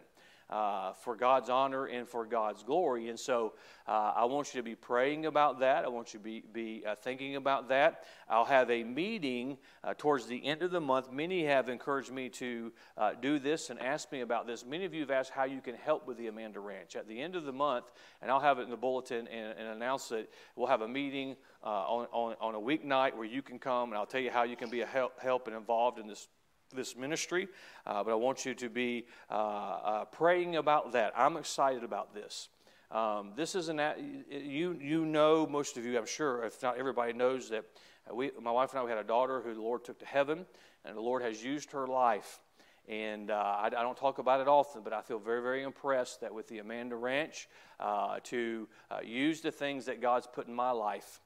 uh, 0.49 0.93
for 0.93 1.15
God's 1.15 1.49
honor 1.49 1.85
and 1.85 2.07
for 2.07 2.25
God's 2.25 2.63
glory. 2.63 3.09
And 3.09 3.19
so 3.19 3.53
uh, 3.87 4.13
I 4.15 4.25
want 4.25 4.53
you 4.53 4.59
to 4.59 4.63
be 4.63 4.75
praying 4.75 5.25
about 5.25 5.59
that. 5.59 5.83
I 5.83 5.89
want 5.89 6.13
you 6.13 6.19
to 6.19 6.23
be, 6.23 6.43
be 6.53 6.83
uh, 6.85 6.95
thinking 6.95 7.35
about 7.35 7.69
that. 7.69 8.03
I'll 8.29 8.45
have 8.45 8.69
a 8.71 8.83
meeting 8.83 9.57
uh, 9.83 9.93
towards 9.97 10.25
the 10.27 10.45
end 10.45 10.61
of 10.61 10.71
the 10.71 10.81
month. 10.81 11.11
Many 11.11 11.45
have 11.45 11.69
encouraged 11.69 12.11
me 12.11 12.29
to 12.29 12.71
uh, 12.97 13.11
do 13.21 13.39
this 13.39 13.69
and 13.69 13.79
asked 13.81 14.11
me 14.11 14.21
about 14.21 14.47
this. 14.47 14.65
Many 14.65 14.85
of 14.85 14.93
you 14.93 15.01
have 15.01 15.11
asked 15.11 15.31
how 15.31 15.43
you 15.43 15.61
can 15.61 15.75
help 15.75 16.07
with 16.07 16.17
the 16.17 16.27
Amanda 16.27 16.59
Ranch. 16.59 16.95
At 16.95 17.07
the 17.07 17.19
end 17.19 17.35
of 17.35 17.43
the 17.43 17.53
month, 17.53 17.91
and 18.21 18.31
I'll 18.31 18.39
have 18.39 18.59
it 18.59 18.63
in 18.63 18.69
the 18.69 18.77
bulletin 18.77 19.27
and, 19.27 19.57
and 19.57 19.67
announce 19.67 20.11
it, 20.11 20.31
we'll 20.55 20.67
have 20.67 20.81
a 20.81 20.87
meeting 20.87 21.35
uh, 21.63 21.67
on, 21.67 22.07
on, 22.11 22.35
on 22.39 22.55
a 22.55 22.59
weeknight 22.59 23.15
where 23.15 23.25
you 23.25 23.41
can 23.41 23.59
come, 23.59 23.89
and 23.89 23.97
I'll 23.97 24.05
tell 24.05 24.21
you 24.21 24.31
how 24.31 24.43
you 24.43 24.55
can 24.55 24.69
be 24.69 24.81
a 24.81 24.85
help, 24.85 25.19
help 25.19 25.47
and 25.47 25.55
involved 25.55 25.99
in 25.99 26.07
this 26.07 26.27
this 26.75 26.95
ministry, 26.95 27.47
uh, 27.85 28.03
but 28.03 28.11
I 28.11 28.15
want 28.15 28.45
you 28.45 28.53
to 28.55 28.69
be 28.69 29.05
uh, 29.29 29.33
uh, 29.33 30.05
praying 30.05 30.55
about 30.55 30.91
that. 30.93 31.13
I'm 31.15 31.37
excited 31.37 31.83
about 31.83 32.13
this. 32.13 32.49
Um, 32.89 33.33
this 33.35 33.55
is 33.55 33.67
an 33.67 33.81
you 34.29 34.77
you 34.79 35.05
know 35.05 35.45
most 35.45 35.75
of 35.75 35.83
you 35.83 35.97
I'm 35.97 36.05
sure 36.05 36.43
if 36.43 36.63
not 36.63 36.77
everybody 36.77 37.11
knows 37.11 37.49
that 37.49 37.65
we 38.13 38.31
my 38.41 38.51
wife 38.51 38.71
and 38.71 38.79
I 38.79 38.83
we 38.83 38.89
had 38.89 38.97
a 38.97 39.03
daughter 39.03 39.41
who 39.41 39.53
the 39.53 39.61
Lord 39.61 39.83
took 39.83 39.99
to 39.99 40.05
heaven 40.05 40.45
and 40.85 40.95
the 40.95 41.01
Lord 41.01 41.21
has 41.21 41.43
used 41.43 41.73
her 41.73 41.85
life 41.85 42.39
and 42.87 43.29
uh, 43.29 43.33
I, 43.35 43.65
I, 43.65 43.69
don't 43.69 43.97
talk 43.97 44.17
about 44.17 44.39
it 44.39 44.47
often, 44.47 44.81
but 44.81 44.93
I 44.93 45.01
feel 45.01 45.19
very, 45.19 45.41
very 45.41 45.63
impressed 45.63 46.21
that 46.21 46.33
with 46.33 46.47
the 46.47 46.59
Amanda 46.59 46.95
Ranch, 46.95 47.49
uh, 47.79 48.19
to 48.23 48.67
uh, 48.89 48.99
use 49.03 49.41
the 49.41 49.51
things 49.51 49.85
that 49.85 50.01
God's 50.01 50.25
put 50.25 50.47
in 50.47 50.53
my 50.53 50.71
life 50.71 51.19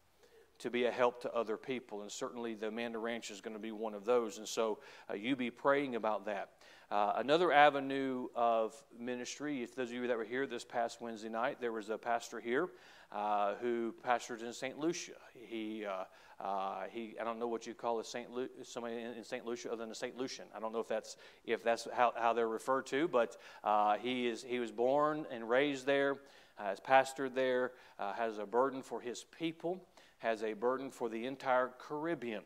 to 0.61 0.69
be 0.69 0.85
a 0.85 0.91
help 0.91 1.21
to 1.21 1.33
other 1.33 1.57
people. 1.57 2.01
And 2.01 2.11
certainly 2.11 2.53
the 2.53 2.67
Amanda 2.67 2.99
Ranch 2.99 3.31
is 3.31 3.41
going 3.41 3.55
to 3.55 3.59
be 3.61 3.71
one 3.71 3.93
of 3.93 4.05
those. 4.05 4.37
And 4.37 4.47
so 4.47 4.79
uh, 5.09 5.13
you 5.13 5.35
be 5.35 5.51
praying 5.51 5.95
about 5.95 6.25
that. 6.25 6.49
Uh, 6.89 7.13
another 7.17 7.51
avenue 7.51 8.27
of 8.35 8.75
ministry, 8.99 9.63
if 9.63 9.75
those 9.75 9.89
of 9.89 9.95
you 9.95 10.07
that 10.07 10.17
were 10.17 10.25
here 10.25 10.45
this 10.45 10.65
past 10.65 11.01
Wednesday 11.01 11.29
night, 11.29 11.57
there 11.61 11.71
was 11.71 11.89
a 11.89 11.97
pastor 11.97 12.39
here 12.39 12.69
uh, 13.11 13.55
who 13.61 13.93
pastored 14.05 14.41
in 14.43 14.53
St. 14.53 14.77
Lucia. 14.77 15.13
He, 15.47 15.85
uh, 15.85 16.03
uh, 16.43 16.83
he, 16.91 17.15
I 17.19 17.23
don't 17.23 17.39
know 17.39 17.47
what 17.47 17.65
you 17.65 17.73
call 17.73 17.99
a 17.99 18.03
Saint 18.03 18.31
Lu- 18.31 18.49
somebody 18.63 18.95
in, 18.95 19.13
in, 19.13 19.23
St. 19.23 19.45
Lucia 19.45 19.69
other 19.69 19.83
than 19.83 19.91
a 19.91 19.95
Saint 19.95 20.17
Lucian. 20.17 20.45
I 20.55 20.59
don't 20.59 20.73
know 20.73 20.79
if 20.79 20.87
that's 20.87 21.17
if 21.45 21.63
that's 21.63 21.87
how, 21.93 22.13
how 22.15 22.33
they're 22.33 22.47
referred 22.47 22.85
to, 22.87 23.07
but 23.07 23.37
uh, 23.63 23.97
he 23.97 24.27
is 24.27 24.43
he 24.43 24.59
was 24.59 24.71
born 24.71 25.25
and 25.31 25.49
raised 25.49 25.85
there, 25.85 26.17
has 26.55 26.79
pastored 26.79 27.35
there, 27.35 27.71
has 27.99 28.37
a 28.37 28.45
burden 28.45 28.81
for 28.81 28.99
his 28.99 29.25
people 29.37 29.79
has 30.21 30.43
a 30.43 30.53
burden 30.53 30.91
for 30.91 31.09
the 31.09 31.25
entire 31.25 31.71
Caribbean. 31.77 32.43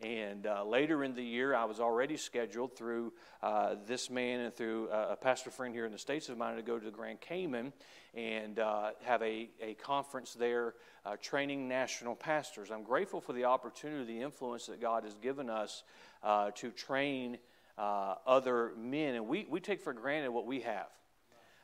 And 0.00 0.46
uh, 0.46 0.64
later 0.64 1.02
in 1.02 1.14
the 1.14 1.24
year, 1.24 1.54
I 1.54 1.64
was 1.64 1.80
already 1.80 2.16
scheduled 2.16 2.76
through 2.76 3.12
uh, 3.42 3.74
this 3.86 4.10
man 4.10 4.40
and 4.40 4.54
through 4.54 4.88
uh, 4.90 5.08
a 5.10 5.16
pastor 5.16 5.50
friend 5.50 5.74
here 5.74 5.86
in 5.86 5.92
the 5.92 5.98
States 5.98 6.28
of 6.28 6.38
mine 6.38 6.56
to 6.56 6.62
go 6.62 6.78
to 6.78 6.84
the 6.84 6.92
Grand 6.92 7.20
Cayman 7.20 7.72
and 8.14 8.58
uh, 8.58 8.90
have 9.02 9.22
a, 9.22 9.50
a 9.60 9.74
conference 9.74 10.34
there 10.34 10.74
uh, 11.04 11.16
training 11.20 11.68
national 11.68 12.14
pastors. 12.14 12.70
I'm 12.70 12.84
grateful 12.84 13.20
for 13.20 13.32
the 13.32 13.44
opportunity, 13.44 14.18
the 14.18 14.22
influence 14.22 14.66
that 14.66 14.80
God 14.80 15.02
has 15.02 15.14
given 15.14 15.50
us 15.50 15.82
uh, 16.22 16.52
to 16.56 16.70
train 16.70 17.38
other 17.76 18.72
men. 18.76 19.14
And 19.14 19.28
we, 19.28 19.46
we 19.48 19.60
take 19.60 19.80
for 19.82 19.92
granted 19.92 20.30
what 20.30 20.46
we 20.46 20.60
have. 20.60 20.88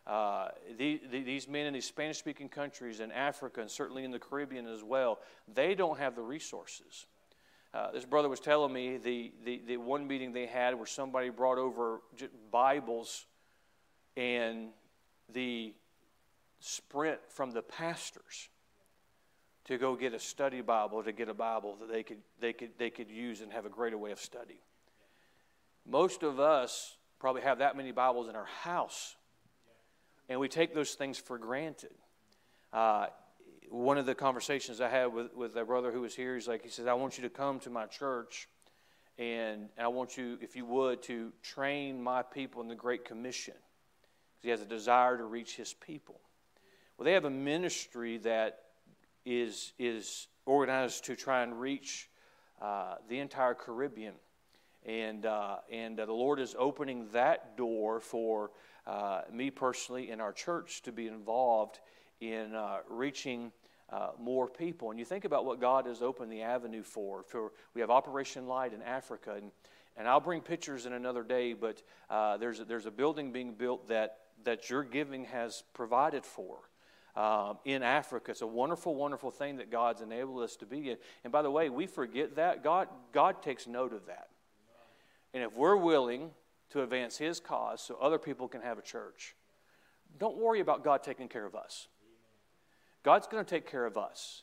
Uh, 0.07 0.49
the, 0.77 1.01
the, 1.11 1.23
these 1.23 1.49
men 1.49 1.67
in 1.67 1.73
these 1.73 1.87
Spanish 1.87 2.19
speaking 2.19 2.49
countries 2.49 3.01
in 3.01 3.11
Africa 3.11 3.63
and 3.63 3.71
certainly 3.71 4.05
in 4.05 4.11
the 4.11 4.19
Caribbean 4.19 4.67
as 4.67 4.83
well, 4.83 5.19
they 5.53 5.75
don't 5.75 5.99
have 5.99 6.15
the 6.15 6.23
resources. 6.23 7.07
Uh, 7.73 7.91
this 7.91 8.05
brother 8.05 8.29
was 8.29 8.39
telling 8.39 8.73
me 8.73 8.99
the, 8.99 9.33
the, 9.45 9.63
the 9.67 9.77
one 9.79 10.07
meeting 10.07 10.33
they 10.33 10.47
had 10.47 10.75
where 10.75 10.87
somebody 10.87 11.31
brought 11.31 11.59
over 11.59 12.03
Bibles 12.53 13.27
and 14.17 14.69
the 15.33 15.75
sprint 16.61 17.19
from 17.29 17.51
the 17.51 17.63
pastors 17.63 18.49
to 19.65 19.79
go 19.79 19.97
get 19.97 20.13
a 20.13 20.19
study 20.19 20.61
Bible, 20.61 21.03
to 21.03 21.13
get 21.13 21.29
a 21.29 21.35
Bible 21.35 21.77
that 21.81 21.91
they 21.91 22.03
could, 22.03 22.19
they 22.41 22.53
could, 22.53 22.71
they 22.79 22.91
could 22.91 23.11
use 23.11 23.41
and 23.41 23.51
have 23.53 23.65
a 23.65 23.71
greater 23.71 23.97
way 23.97 24.13
of 24.13 24.21
study. 24.21 24.61
Most 25.87 26.23
of 26.23 26.39
us 26.39 26.97
probably 27.19 27.43
have 27.43 27.59
that 27.59 27.77
many 27.77 27.91
Bibles 27.91 28.29
in 28.29 28.37
our 28.37 28.45
house 28.45 29.17
and 30.29 30.41
we 30.41 30.49
take 30.49 30.75
those 30.75 30.95
things 30.95 31.19
for 31.19 31.39
granted. 31.39 31.95
Uh, 32.73 33.07
one 33.71 33.99
of 33.99 34.07
the 34.07 34.15
conversations 34.15 34.81
I 34.81 34.89
had 34.89 35.07
with, 35.07 35.35
with 35.35 35.57
a 35.57 35.65
brother 35.65 35.91
who 35.91 36.01
was 36.03 36.15
here, 36.15 36.35
he's 36.35 36.49
like, 36.49 36.63
he 36.63 36.69
says, 36.69 36.87
I 36.87 36.95
want 36.95 37.17
you 37.19 37.23
to 37.23 37.31
come 37.31 37.61
to 37.61 37.71
my 37.71 37.87
church, 37.87 38.49
and 39.19 39.69
I 39.79 39.89
want 39.89 40.17
you, 40.17 40.39
if 40.41 40.57
you 40.57 40.65
would, 40.67 41.03
to 41.05 41.33
train 41.43 42.03
my 42.03 42.23
people 42.23 42.63
in 42.63 42.69
the 42.69 42.75
Great 42.75 43.05
Commission. 43.05 43.55
He 44.43 44.51
has 44.51 44.61
a 44.61 44.67
desire 44.67 45.17
to 45.17 45.25
reach 45.25 45.57
his 45.57 45.73
people. 45.73 46.21
Well, 46.97 47.05
they 47.05 47.13
have 47.13 47.25
a 47.25 47.31
ministry 47.31 48.19
that 48.19 48.61
is, 49.25 49.73
is 49.79 50.29
organized 50.47 51.05
to 51.07 51.17
try 51.17 51.43
and 51.43 51.59
reach 51.61 52.09
uh, 52.61 52.97
the 53.09 53.19
entire 53.19 53.55
Caribbean. 53.55 54.15
And, 54.85 55.25
uh, 55.25 55.57
and 55.73 55.99
uh, 55.99 56.07
the 56.07 56.13
Lord 56.13 56.39
is 56.39 56.55
opening 56.59 57.09
that 57.13 57.57
door 57.57 58.01
for 58.01 58.51
uh, 58.87 59.23
me 59.33 59.51
personally 59.51 60.11
and 60.11 60.21
our 60.21 60.33
church 60.33 60.83
to 60.83 60.93
be 60.93 61.07
involved 61.07 61.81
in 62.21 62.55
uh, 62.55 62.79
reaching 62.89 63.53
uh, 63.91 64.11
more 64.19 64.49
people. 64.49 64.91
And 64.91 64.99
you 64.99 65.05
think 65.05 65.25
about 65.25 65.45
what 65.45 65.61
God 65.61 65.87
has 65.87 66.03
opened 66.03 66.33
the 66.33 66.43
avenue 66.43 66.83
for. 66.83 67.23
For 67.23 67.53
we 67.75 67.81
have 67.81 67.91
Operation 67.91 68.47
Light 68.47 68.73
in 68.73 68.83
Africa, 68.83 69.35
and 69.37 69.51
and 69.97 70.09
I'll 70.09 70.21
bring 70.21 70.41
pictures 70.41 70.87
in 70.87 70.93
another 70.93 71.23
day. 71.23 71.53
But 71.53 71.83
uh, 72.11 72.37
there's 72.37 72.61
a, 72.61 72.65
there's 72.65 72.87
a 72.87 72.91
building 72.91 73.33
being 73.33 73.55
built 73.55 73.89
that 73.89 74.19
that 74.45 74.69
your 74.69 74.83
giving 74.83 75.25
has 75.27 75.63
provided 75.73 76.25
for. 76.25 76.59
Um, 77.17 77.59
in 77.65 77.85
Africa. 77.85 78.33
It's 78.33 78.41
a 78.41 78.47
wonderful, 78.47 78.97
wonderful 78.97 79.31
thing 79.31 79.59
that 79.59 79.71
God's 79.71 80.01
enabled 80.01 80.43
us 80.43 80.57
to 80.57 80.67
be 80.67 80.91
in. 80.91 80.97
And 81.23 81.33
by 81.33 81.43
the 81.43 81.51
way, 81.51 81.71
we 81.71 81.87
forget 81.87 82.35
that. 82.35 82.65
God, 82.65 82.89
God 83.13 83.41
takes 83.41 83.69
note 83.69 83.93
of 83.93 84.07
that. 84.07 84.31
And 85.33 85.45
if 85.45 85.57
we're 85.57 85.77
willing 85.77 86.33
to 86.71 86.83
advance 86.83 87.19
His 87.19 87.41
cause 87.41 87.81
so 87.83 87.97
other 88.01 88.19
people 88.19 88.49
can 88.49 88.61
have 88.63 88.79
a 88.79 88.83
church. 88.83 89.35
Don't 90.19 90.37
worry 90.37 90.61
about 90.61 90.85
God 90.85 91.03
taking 91.03 91.29
care 91.29 91.45
of 91.45 91.55
us. 91.55 91.89
God's 93.03 93.27
going 93.27 93.45
to 93.45 93.49
take 93.49 93.71
care 93.71 93.87
of 93.87 93.97
us. 93.97 94.43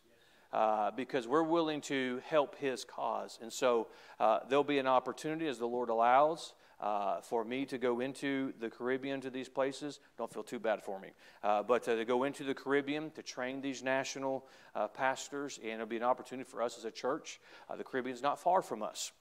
Uh, 0.53 0.91
because 0.91 1.29
we're 1.29 1.43
willing 1.43 1.79
to 1.79 2.21
help 2.27 2.57
his 2.57 2.83
cause. 2.83 3.39
And 3.41 3.53
so 3.53 3.87
uh, 4.19 4.39
there'll 4.49 4.65
be 4.65 4.79
an 4.79 4.87
opportunity 4.87 5.47
as 5.47 5.57
the 5.57 5.65
Lord 5.65 5.87
allows 5.87 6.55
uh, 6.81 7.21
for 7.21 7.45
me 7.45 7.65
to 7.67 7.77
go 7.77 8.01
into 8.01 8.53
the 8.59 8.69
Caribbean 8.69 9.21
to 9.21 9.29
these 9.29 9.47
places. 9.47 10.01
Don't 10.17 10.33
feel 10.33 10.43
too 10.43 10.59
bad 10.59 10.83
for 10.83 10.99
me. 10.99 11.09
Uh, 11.41 11.63
but 11.63 11.83
to 11.83 12.03
go 12.03 12.25
into 12.25 12.43
the 12.43 12.53
Caribbean 12.53 13.11
to 13.11 13.23
train 13.23 13.61
these 13.61 13.81
national 13.81 14.45
uh, 14.75 14.89
pastors, 14.89 15.57
and 15.63 15.73
it'll 15.73 15.85
be 15.85 15.95
an 15.95 16.03
opportunity 16.03 16.49
for 16.49 16.61
us 16.61 16.77
as 16.77 16.83
a 16.83 16.91
church. 16.91 17.39
Uh, 17.69 17.77
the 17.77 17.83
Caribbean's 17.85 18.21
not 18.21 18.37
far 18.37 18.61
from 18.61 18.83
us 18.83 19.13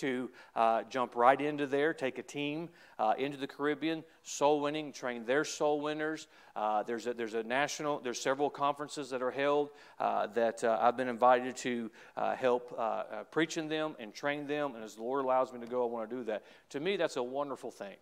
to 0.00 0.30
uh, 0.54 0.82
jump 0.90 1.14
right 1.14 1.40
into 1.40 1.66
there, 1.66 1.94
take 1.94 2.18
a 2.18 2.22
team 2.22 2.68
uh, 2.98 3.14
into 3.18 3.36
the 3.36 3.46
Caribbean, 3.46 4.04
soul 4.22 4.60
winning, 4.60 4.92
train 4.92 5.24
their 5.24 5.44
soul 5.44 5.80
winners. 5.80 6.26
Uh, 6.56 6.82
there's, 6.82 7.06
a, 7.06 7.14
there's 7.14 7.34
a 7.34 7.42
national, 7.42 8.00
there's 8.00 8.20
several 8.20 8.50
conferences 8.50 9.10
that 9.10 9.22
are 9.22 9.30
held 9.30 9.70
uh, 9.98 10.26
that 10.28 10.62
uh, 10.64 10.78
I've 10.80 10.96
been 10.96 11.08
invited 11.08 11.56
to 11.58 11.90
uh, 12.16 12.34
help 12.34 12.78
preach 13.30 13.56
in 13.56 13.68
them 13.68 13.96
and 13.98 14.12
train 14.12 14.46
them. 14.46 14.74
And 14.74 14.84
as 14.84 14.96
the 14.96 15.02
Lord 15.02 15.24
allows 15.24 15.52
me 15.52 15.60
to 15.60 15.66
go, 15.66 15.82
I 15.82 15.90
want 15.90 16.10
to 16.10 16.16
do 16.16 16.24
that. 16.24 16.44
To 16.70 16.80
me, 16.80 16.96
that's 16.96 17.16
a 17.16 17.22
wonderful 17.22 17.70
thing. 17.70 17.96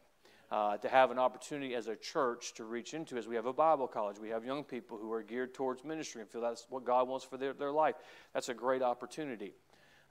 Uh, 0.50 0.78
to 0.78 0.88
have 0.88 1.10
an 1.10 1.18
opportunity 1.18 1.74
as 1.74 1.88
a 1.88 1.96
church 1.96 2.54
to 2.54 2.64
reach 2.64 2.94
into 2.94 3.18
as 3.18 3.28
we 3.28 3.36
have 3.36 3.44
a 3.44 3.52
Bible 3.52 3.86
college. 3.86 4.18
We 4.18 4.30
have 4.30 4.46
young 4.46 4.64
people 4.64 4.96
who 4.96 5.12
are 5.12 5.22
geared 5.22 5.52
towards 5.52 5.84
ministry 5.84 6.22
and 6.22 6.30
feel 6.30 6.40
that's 6.40 6.66
what 6.70 6.86
God 6.86 7.06
wants 7.06 7.26
for 7.26 7.36
their, 7.36 7.52
their 7.52 7.70
life. 7.70 7.96
That's 8.32 8.48
a 8.48 8.54
great 8.54 8.80
opportunity. 8.80 9.52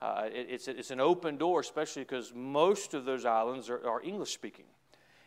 Uh, 0.01 0.23
it, 0.25 0.47
it's, 0.49 0.67
it's 0.67 0.91
an 0.91 0.99
open 0.99 1.37
door, 1.37 1.59
especially 1.59 2.03
because 2.03 2.33
most 2.35 2.93
of 2.93 3.05
those 3.05 3.25
islands 3.25 3.69
are, 3.69 3.87
are 3.87 4.01
English 4.01 4.31
speaking. 4.33 4.65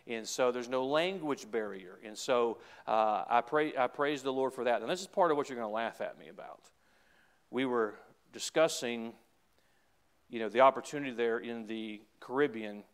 And 0.07 0.27
so 0.27 0.51
there's 0.51 0.68
no 0.68 0.87
language 0.87 1.51
barrier. 1.51 1.99
And 2.05 2.16
so 2.16 2.59
uh, 2.87 3.25
I, 3.29 3.43
pray, 3.43 3.77
I 3.77 3.87
praise 3.87 4.23
the 4.23 4.33
Lord 4.33 4.53
for 4.53 4.64
that. 4.64 4.81
And 4.81 4.91
this 4.91 5.01
is 5.01 5.07
part 5.07 5.31
of 5.31 5.37
what 5.37 5.49
you're 5.49 5.59
going 5.59 5.68
to 5.68 5.75
laugh 5.75 6.01
at 6.01 6.18
me 6.18 6.29
about. 6.29 6.62
We 7.51 7.64
were 7.66 7.95
discussing, 8.33 9.12
you 10.29 10.41
know, 10.41 10.49
the 10.49 10.61
opportunity 10.61 11.12
there 11.12 11.39
in 11.39 11.66
the 11.66 12.01
Caribbean 12.21 12.85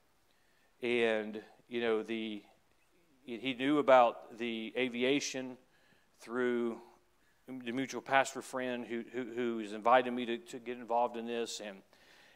and 0.83 1.41
you 1.69 1.81
know, 1.81 2.03
the, 2.03 2.43
he 3.25 3.55
knew 3.59 3.79
about 3.79 4.39
the 4.39 4.73
aviation 4.77 5.57
through 6.21 6.79
the 7.47 7.73
mutual 7.73 8.01
pastor 8.01 8.43
friend 8.43 8.85
who, 8.85 9.05
who, 9.13 9.25
who's 9.35 9.73
invited 9.73 10.13
me 10.13 10.27
to, 10.27 10.39
to 10.39 10.59
get 10.59 10.79
involved 10.79 11.17
in 11.17 11.27
this 11.27 11.61
and, 11.65 11.79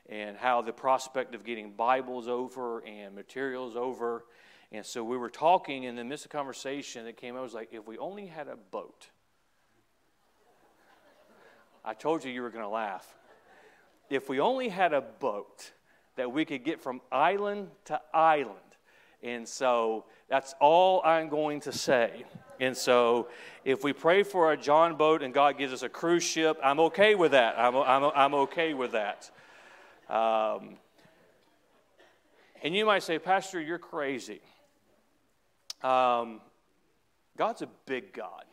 and 0.08 0.36
how 0.36 0.62
the 0.62 0.72
prospect 0.72 1.34
of 1.34 1.44
getting 1.44 1.72
Bibles 1.72 2.28
over 2.28 2.84
and 2.84 3.14
materials 3.14 3.74
over. 3.74 4.24
And 4.70 4.86
so 4.86 5.02
we 5.02 5.16
were 5.16 5.30
talking, 5.30 5.86
and 5.86 5.98
in 5.98 6.06
the 6.06 6.08
midst 6.08 6.26
of 6.26 6.30
conversation, 6.30 7.04
that 7.06 7.16
came, 7.16 7.36
I 7.36 7.40
was 7.40 7.54
like, 7.54 7.70
if 7.72 7.88
we 7.88 7.98
only 7.98 8.26
had 8.26 8.46
a 8.46 8.56
boat. 8.56 9.08
I 11.84 11.94
told 11.94 12.24
you 12.24 12.30
you 12.30 12.42
were 12.42 12.50
going 12.50 12.64
to 12.64 12.68
laugh. 12.68 13.16
If 14.10 14.28
we 14.28 14.38
only 14.38 14.68
had 14.68 14.92
a 14.92 15.00
boat 15.00 15.72
that 16.14 16.30
we 16.30 16.44
could 16.44 16.62
get 16.62 16.80
from 16.80 17.00
island 17.10 17.68
to 17.86 18.00
island, 18.14 18.58
and 19.24 19.48
so 19.48 20.04
that's 20.28 20.54
all 20.60 21.02
I'm 21.04 21.28
going 21.28 21.60
to 21.60 21.72
say. 21.72 22.24
And 22.60 22.76
so 22.76 23.28
if 23.64 23.82
we 23.82 23.94
pray 23.94 24.22
for 24.22 24.52
a 24.52 24.56
John 24.56 24.96
boat 24.96 25.22
and 25.22 25.32
God 25.32 25.56
gives 25.56 25.72
us 25.72 25.82
a 25.82 25.88
cruise 25.88 26.22
ship, 26.22 26.58
I'm 26.62 26.78
okay 26.80 27.14
with 27.14 27.32
that. 27.32 27.58
I'm, 27.58 27.74
I'm, 27.74 28.12
I'm 28.14 28.34
okay 28.34 28.74
with 28.74 28.92
that. 28.92 29.30
Um, 30.10 30.76
and 32.62 32.76
you 32.76 32.84
might 32.84 33.02
say, 33.02 33.18
Pastor, 33.18 33.58
you're 33.58 33.78
crazy. 33.78 34.42
Um, 35.82 36.42
God's 37.38 37.62
a 37.62 37.68
big 37.86 38.12
God. 38.12 38.44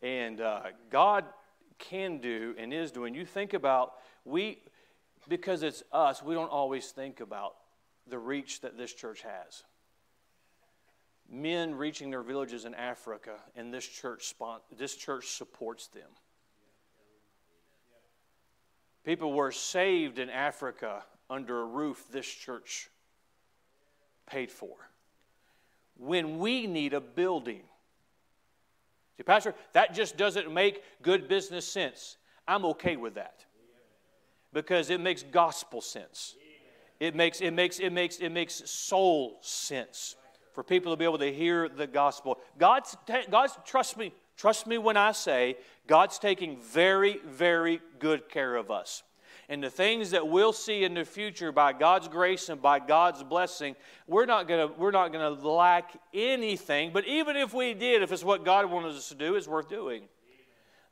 And 0.00 0.40
uh, 0.40 0.62
God 0.90 1.26
can 1.78 2.18
do 2.18 2.54
and 2.56 2.72
is 2.72 2.90
doing. 2.90 3.14
You 3.14 3.26
think 3.26 3.52
about, 3.52 3.92
we, 4.24 4.60
because 5.28 5.62
it's 5.62 5.82
us, 5.92 6.22
we 6.22 6.34
don't 6.34 6.50
always 6.50 6.90
think 6.90 7.20
about 7.20 7.54
the 8.08 8.18
reach 8.18 8.62
that 8.62 8.78
this 8.78 8.94
church 8.94 9.22
has. 9.22 9.64
Men 11.34 11.74
reaching 11.74 12.10
their 12.10 12.22
villages 12.22 12.66
in 12.66 12.74
Africa, 12.74 13.36
and 13.56 13.72
this 13.72 13.86
church, 13.86 14.34
this 14.76 14.94
church 14.94 15.28
supports 15.28 15.86
them. 15.86 16.08
People 19.02 19.32
were 19.32 19.50
saved 19.50 20.18
in 20.18 20.28
Africa 20.28 21.02
under 21.30 21.62
a 21.62 21.64
roof 21.64 22.04
this 22.12 22.26
church 22.26 22.90
paid 24.26 24.50
for. 24.50 24.76
When 25.96 26.38
we 26.38 26.66
need 26.66 26.92
a 26.92 27.00
building, 27.00 27.62
see, 29.16 29.22
Pastor, 29.22 29.54
that 29.72 29.94
just 29.94 30.18
doesn't 30.18 30.52
make 30.52 30.82
good 31.00 31.28
business 31.28 31.66
sense. 31.66 32.18
I'm 32.46 32.66
okay 32.66 32.96
with 32.96 33.14
that 33.14 33.46
because 34.52 34.90
it 34.90 35.00
makes 35.00 35.22
gospel 35.22 35.80
sense. 35.80 36.36
It 37.00 37.14
makes, 37.14 37.40
it 37.40 37.52
makes, 37.52 37.78
it 37.78 37.90
makes, 37.90 38.18
it 38.18 38.28
makes 38.28 38.70
soul 38.70 39.38
sense 39.40 40.16
for 40.52 40.62
people 40.62 40.92
to 40.92 40.96
be 40.96 41.04
able 41.04 41.18
to 41.18 41.32
hear 41.32 41.68
the 41.68 41.86
gospel. 41.86 42.38
God's, 42.58 42.96
God's, 43.30 43.58
trust 43.64 43.96
me, 43.96 44.12
trust 44.36 44.66
me 44.66 44.78
when 44.78 44.96
I 44.96 45.12
say 45.12 45.56
God's 45.86 46.18
taking 46.18 46.60
very, 46.60 47.18
very 47.26 47.80
good 47.98 48.28
care 48.28 48.56
of 48.56 48.70
us. 48.70 49.02
And 49.48 49.62
the 49.62 49.70
things 49.70 50.12
that 50.12 50.28
we'll 50.28 50.52
see 50.52 50.84
in 50.84 50.94
the 50.94 51.04
future 51.04 51.52
by 51.52 51.72
God's 51.72 52.08
grace 52.08 52.48
and 52.48 52.62
by 52.62 52.78
God's 52.78 53.22
blessing, 53.22 53.76
we're 54.06 54.24
not 54.24 54.48
gonna, 54.48 54.68
we're 54.68 54.92
not 54.92 55.12
gonna 55.12 55.30
lack 55.30 55.92
anything. 56.14 56.90
But 56.92 57.06
even 57.06 57.36
if 57.36 57.52
we 57.52 57.74
did, 57.74 58.02
if 58.02 58.12
it's 58.12 58.24
what 58.24 58.44
God 58.44 58.70
wanted 58.70 58.92
us 58.92 59.08
to 59.08 59.14
do, 59.14 59.34
it's 59.34 59.48
worth 59.48 59.68
doing. 59.68 60.04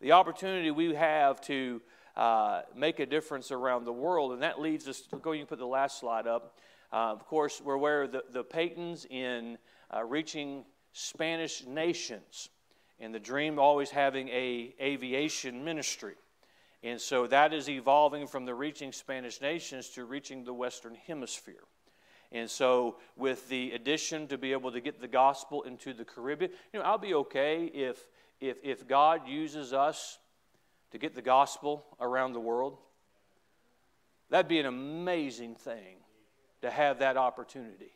The 0.01 0.13
opportunity 0.13 0.71
we 0.71 0.95
have 0.95 1.41
to 1.43 1.81
uh, 2.17 2.63
make 2.77 2.99
a 2.99 3.07
difference 3.07 3.51
around 3.51 3.85
the 3.85 3.93
world. 3.93 4.33
And 4.33 4.43
that 4.43 4.61
leads 4.61 4.89
us 4.89 5.01
to 5.03 5.17
go, 5.17 5.33
you 5.33 5.47
put 5.47 5.59
the 5.59 5.67
last 5.67 5.99
slide 5.99 6.27
up. 6.27 6.59
Uh, 6.93 7.13
of 7.13 7.27
course, 7.27 7.61
we're 7.65 7.75
aware 7.75 8.03
of 8.03 8.13
the, 8.13 8.25
the 8.33 8.43
Peytons 8.43 9.07
in 9.07 9.59
uh, 9.95 10.05
reaching 10.05 10.65
Spanish 10.93 11.65
nations 11.67 12.49
and 12.99 13.15
the 13.15 13.21
dream 13.21 13.55
of 13.55 13.59
always 13.61 13.91
having 13.91 14.29
a 14.29 14.75
aviation 14.81 15.65
ministry. 15.65 16.15
And 16.83 17.01
so 17.01 17.27
that 17.27 17.53
is 17.53 17.69
evolving 17.69 18.27
from 18.27 18.45
the 18.45 18.55
reaching 18.55 18.93
Spanish 18.93 19.41
nations 19.41 19.91
to 19.91 20.05
reaching 20.05 20.45
the 20.45 20.55
Western 20.55 20.95
Hemisphere. 20.95 21.63
And 22.33 22.49
so, 22.49 22.97
with 23.17 23.49
the 23.49 23.73
addition 23.73 24.29
to 24.29 24.39
be 24.39 24.53
able 24.53 24.71
to 24.71 24.81
get 24.81 25.01
the 25.01 25.09
gospel 25.09 25.63
into 25.63 25.93
the 25.93 26.05
Caribbean, 26.05 26.53
you 26.73 26.79
know, 26.79 26.87
I'll 26.87 26.97
be 26.97 27.15
okay 27.15 27.65
if, 27.65 28.07
if, 28.41 28.59
if 28.63 28.87
God 28.87 29.27
uses 29.27 29.73
us 29.73 30.19
to 30.93 30.99
get 30.99 31.15
the 31.15 31.23
gospel 31.23 31.85
around 32.01 32.33
the 32.33 32.41
world. 32.41 32.79
That'd 34.31 34.49
be 34.49 34.61
an 34.61 34.67
amazing 34.67 35.57
thing 35.57 35.97
to 36.63 36.71
have 36.71 36.99
that 37.01 37.17
opportunity. 37.17 37.93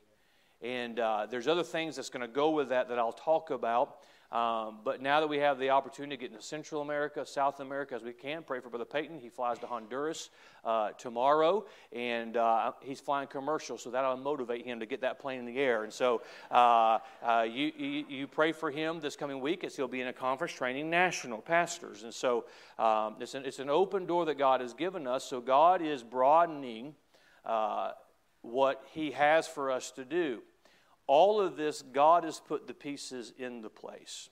And 0.62 0.98
uh, 0.98 1.26
there's 1.30 1.48
other 1.48 1.62
things 1.62 1.96
that's 1.96 2.10
going 2.10 2.22
to 2.22 2.32
go 2.32 2.50
with 2.50 2.70
that 2.70 2.88
that 2.88 2.98
I'll 2.98 3.12
talk 3.12 3.50
about. 3.50 3.98
Um, 4.32 4.78
but 4.82 5.00
now 5.00 5.20
that 5.20 5.28
we 5.28 5.38
have 5.38 5.60
the 5.60 5.70
opportunity 5.70 6.16
to 6.16 6.20
get 6.20 6.32
into 6.32 6.42
Central 6.42 6.82
America, 6.82 7.24
South 7.24 7.60
America 7.60 7.94
as 7.94 8.02
we 8.02 8.12
can, 8.12 8.42
pray 8.42 8.58
for 8.58 8.68
Brother 8.68 8.84
Peyton. 8.84 9.20
He 9.20 9.28
flies 9.28 9.60
to 9.60 9.66
Honduras 9.68 10.30
uh, 10.64 10.90
tomorrow, 10.92 11.66
and 11.92 12.36
uh, 12.36 12.72
he's 12.80 12.98
flying 12.98 13.28
commercial, 13.28 13.78
so 13.78 13.90
that'll 13.90 14.16
motivate 14.16 14.64
him 14.64 14.80
to 14.80 14.86
get 14.86 15.02
that 15.02 15.20
plane 15.20 15.38
in 15.38 15.44
the 15.44 15.58
air. 15.58 15.84
And 15.84 15.92
so 15.92 16.22
uh, 16.50 16.98
uh 17.22 17.46
you, 17.48 17.70
you, 17.76 18.04
you, 18.08 18.26
pray 18.26 18.50
for 18.50 18.72
him 18.72 18.98
this 18.98 19.14
coming 19.14 19.40
week 19.40 19.62
as 19.62 19.76
he'll 19.76 19.86
be 19.86 20.00
in 20.00 20.08
a 20.08 20.12
conference 20.12 20.54
training 20.54 20.90
national 20.90 21.38
pastors. 21.38 22.02
And 22.02 22.12
so 22.12 22.46
um, 22.76 23.16
it's, 23.20 23.34
an, 23.34 23.44
it's 23.44 23.60
an 23.60 23.70
open 23.70 24.04
door 24.04 24.24
that 24.24 24.38
God 24.38 24.60
has 24.62 24.74
given 24.74 25.06
us. 25.06 25.22
So 25.22 25.40
God 25.40 25.80
is 25.80 26.02
broadening 26.02 26.94
uh, 27.44 27.92
what 28.44 28.84
He 28.92 29.12
has 29.12 29.48
for 29.48 29.70
us 29.70 29.90
to 29.92 30.04
do 30.04 30.42
all 31.06 31.40
of 31.40 31.56
this, 31.56 31.82
God 31.82 32.24
has 32.24 32.40
put 32.40 32.66
the 32.66 32.74
pieces 32.74 33.32
into 33.38 33.68
place. 33.68 34.30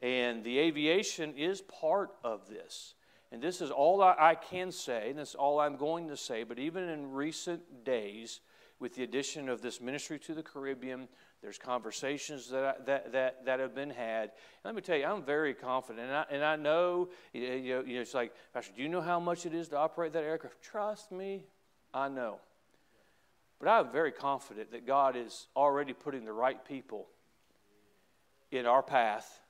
And 0.00 0.42
the 0.42 0.58
aviation 0.58 1.34
is 1.36 1.60
part 1.60 2.10
of 2.24 2.48
this. 2.48 2.94
And 3.30 3.40
this 3.40 3.60
is 3.60 3.70
all 3.70 4.02
I, 4.02 4.34
can 4.34 4.72
say, 4.72 5.08
and 5.08 5.18
this 5.18 5.30
is 5.30 5.34
all 5.34 5.60
I'm 5.60 5.76
going 5.76 6.08
to 6.08 6.16
say. 6.16 6.42
But 6.42 6.58
even 6.58 6.88
in 6.88 7.12
recent 7.12 7.84
days, 7.84 8.40
with 8.78 8.94
the 8.94 9.04
addition 9.04 9.48
of 9.48 9.62
this 9.62 9.80
ministry 9.80 10.18
to 10.18 10.34
the 10.34 10.42
Caribbean, 10.42 11.08
there's 11.40 11.56
conversations 11.56 12.50
that, 12.50 12.64
I, 12.64 12.84
that, 12.84 13.12
that, 13.12 13.44
that 13.46 13.60
have 13.60 13.74
been 13.74 13.90
had. 13.90 14.24
And 14.24 14.64
let 14.64 14.74
me 14.74 14.82
tell 14.82 14.96
you, 14.96 15.06
I'm 15.06 15.22
very 15.22 15.54
confident. 15.54 16.08
And 16.08 16.16
I, 16.16 16.24
and 16.30 16.44
I 16.44 16.56
know, 16.56 17.08
you 17.32 17.48
know, 17.48 17.84
you 17.86 17.94
know, 17.94 18.00
it's 18.00 18.12
like, 18.12 18.34
Pastor, 18.52 18.72
do 18.76 18.82
you 18.82 18.88
know 18.88 19.00
how 19.00 19.18
much 19.18 19.46
it 19.46 19.54
is 19.54 19.68
to 19.68 19.78
operate 19.78 20.12
that 20.12 20.24
aircraft? 20.24 20.60
Trust 20.60 21.10
me, 21.10 21.44
I 21.94 22.08
know. 22.08 22.38
But 23.62 23.70
I'm 23.70 23.92
very 23.92 24.10
confident 24.10 24.72
that 24.72 24.88
God 24.88 25.14
is 25.14 25.46
already 25.54 25.92
putting 25.92 26.24
the 26.24 26.32
right 26.32 26.62
people 26.64 27.06
in 28.50 28.66
our 28.66 28.82
path 28.82 29.40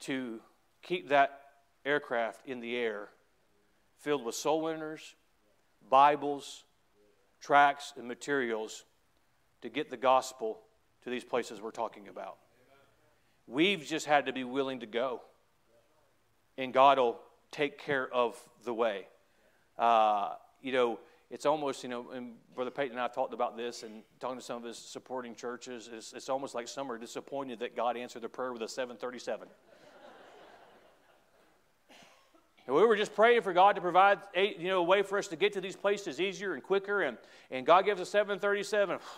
to 0.00 0.40
keep 0.82 1.10
that 1.10 1.38
aircraft 1.86 2.44
in 2.44 2.58
the 2.58 2.74
air 2.76 3.10
filled 4.00 4.24
with 4.24 4.34
soul 4.34 4.60
winners, 4.60 5.14
Bibles, 5.88 6.64
tracts, 7.40 7.92
and 7.96 8.08
materials 8.08 8.86
to 9.60 9.68
get 9.68 9.88
the 9.88 9.96
gospel 9.96 10.58
to 11.04 11.10
these 11.10 11.22
places 11.22 11.60
we're 11.60 11.70
talking 11.70 12.08
about. 12.08 12.38
We've 13.46 13.86
just 13.86 14.06
had 14.06 14.26
to 14.26 14.32
be 14.32 14.42
willing 14.42 14.80
to 14.80 14.86
go, 14.86 15.20
and 16.58 16.74
God 16.74 16.98
will 16.98 17.20
take 17.52 17.78
care 17.78 18.12
of 18.12 18.36
the 18.64 18.74
way. 18.74 19.06
Uh, 19.78 20.30
you 20.60 20.72
know, 20.72 20.98
it's 21.32 21.46
almost, 21.46 21.82
you 21.82 21.88
know, 21.88 22.10
and 22.10 22.34
Brother 22.54 22.70
Peyton 22.70 22.92
and 22.92 23.00
I 23.00 23.08
talked 23.08 23.32
about 23.32 23.56
this 23.56 23.84
and 23.84 24.02
talking 24.20 24.38
to 24.38 24.44
some 24.44 24.58
of 24.58 24.64
his 24.64 24.76
supporting 24.76 25.34
churches. 25.34 25.88
It's, 25.90 26.12
it's 26.12 26.28
almost 26.28 26.54
like 26.54 26.68
some 26.68 26.92
are 26.92 26.98
disappointed 26.98 27.60
that 27.60 27.74
God 27.74 27.96
answered 27.96 28.20
the 28.20 28.28
prayer 28.28 28.52
with 28.52 28.60
a 28.62 28.68
737. 28.68 29.48
And 32.64 32.76
we 32.76 32.86
were 32.86 32.94
just 32.94 33.12
praying 33.16 33.42
for 33.42 33.52
God 33.52 33.74
to 33.74 33.80
provide 33.80 34.20
a, 34.36 34.54
you 34.56 34.68
know, 34.68 34.78
a 34.78 34.84
way 34.84 35.02
for 35.02 35.18
us 35.18 35.26
to 35.28 35.36
get 35.36 35.54
to 35.54 35.60
these 35.60 35.74
places 35.74 36.20
easier 36.20 36.54
and 36.54 36.62
quicker, 36.62 37.02
and, 37.02 37.18
and 37.50 37.66
God 37.66 37.84
gives 37.84 38.00
us 38.00 38.08
737. 38.10 38.98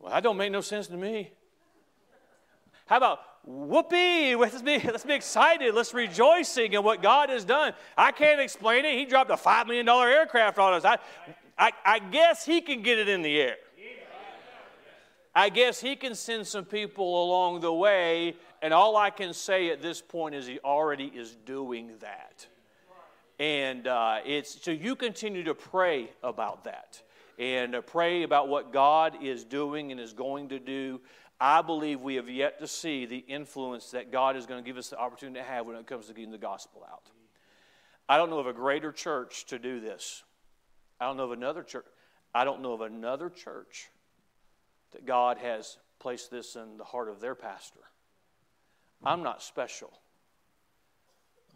Well, 0.00 0.12
that 0.12 0.22
don't 0.22 0.36
make 0.36 0.50
no 0.52 0.60
sense 0.60 0.86
to 0.88 0.96
me. 0.96 1.32
How 2.86 2.96
about 2.96 3.20
whoopee? 3.44 4.34
Let's 4.36 4.62
be, 4.62 4.78
let's 4.78 5.04
be 5.04 5.14
excited. 5.14 5.74
Let's 5.74 5.94
rejoicing 5.94 6.72
in 6.72 6.82
what 6.82 7.02
God 7.02 7.30
has 7.30 7.44
done. 7.44 7.72
I 7.96 8.12
can't 8.12 8.40
explain 8.40 8.84
it. 8.84 8.98
He 8.98 9.04
dropped 9.04 9.30
a 9.30 9.36
$5 9.36 9.66
million 9.66 9.88
aircraft 9.88 10.58
on 10.58 10.74
us. 10.74 10.84
I, 10.84 10.98
I, 11.58 11.72
I 11.84 11.98
guess 11.98 12.44
he 12.44 12.60
can 12.60 12.82
get 12.82 12.98
it 12.98 13.08
in 13.08 13.22
the 13.22 13.40
air. 13.40 13.56
I 15.34 15.50
guess 15.50 15.80
he 15.80 15.94
can 15.94 16.14
send 16.14 16.46
some 16.46 16.64
people 16.64 17.24
along 17.24 17.60
the 17.60 17.72
way, 17.72 18.34
and 18.60 18.74
all 18.74 18.96
I 18.96 19.10
can 19.10 19.32
say 19.32 19.70
at 19.70 19.80
this 19.80 20.02
point 20.02 20.34
is 20.34 20.48
he 20.48 20.58
already 20.64 21.06
is 21.14 21.36
doing 21.46 21.92
that. 22.00 22.46
And 23.38 23.86
uh, 23.86 24.18
it's 24.24 24.60
so 24.64 24.72
you 24.72 24.96
continue 24.96 25.44
to 25.44 25.54
pray 25.54 26.10
about 26.24 26.64
that 26.64 27.00
and 27.38 27.76
uh, 27.76 27.80
pray 27.82 28.24
about 28.24 28.48
what 28.48 28.72
God 28.72 29.22
is 29.22 29.44
doing 29.44 29.92
and 29.92 30.00
is 30.00 30.12
going 30.12 30.48
to 30.48 30.58
do. 30.58 31.00
I 31.40 31.62
believe 31.62 32.00
we 32.00 32.16
have 32.16 32.28
yet 32.28 32.58
to 32.60 32.66
see 32.66 33.06
the 33.06 33.18
influence 33.18 33.92
that 33.92 34.10
God 34.10 34.36
is 34.36 34.46
going 34.46 34.62
to 34.62 34.66
give 34.68 34.76
us 34.76 34.88
the 34.88 34.98
opportunity 34.98 35.38
to 35.38 35.46
have 35.46 35.66
when 35.66 35.76
it 35.76 35.86
comes 35.86 36.06
to 36.06 36.14
getting 36.14 36.32
the 36.32 36.38
gospel 36.38 36.84
out. 36.90 37.10
I 38.08 38.16
don't 38.16 38.30
know 38.30 38.38
of 38.38 38.46
a 38.46 38.52
greater 38.52 38.90
church 38.90 39.46
to 39.46 39.58
do 39.58 39.80
this. 39.80 40.24
I 41.00 41.06
don't 41.06 41.16
know 41.16 41.24
of 41.24 41.32
another 41.32 41.62
church. 41.62 41.84
I 42.34 42.44
don't 42.44 42.60
know 42.60 42.72
of 42.72 42.80
another 42.80 43.30
church 43.30 43.88
that 44.92 45.06
God 45.06 45.38
has 45.38 45.76
placed 46.00 46.30
this 46.30 46.56
in 46.56 46.76
the 46.76 46.84
heart 46.84 47.08
of 47.08 47.20
their 47.20 47.34
pastor. 47.34 47.80
I'm 49.04 49.22
not 49.22 49.42
special, 49.42 49.92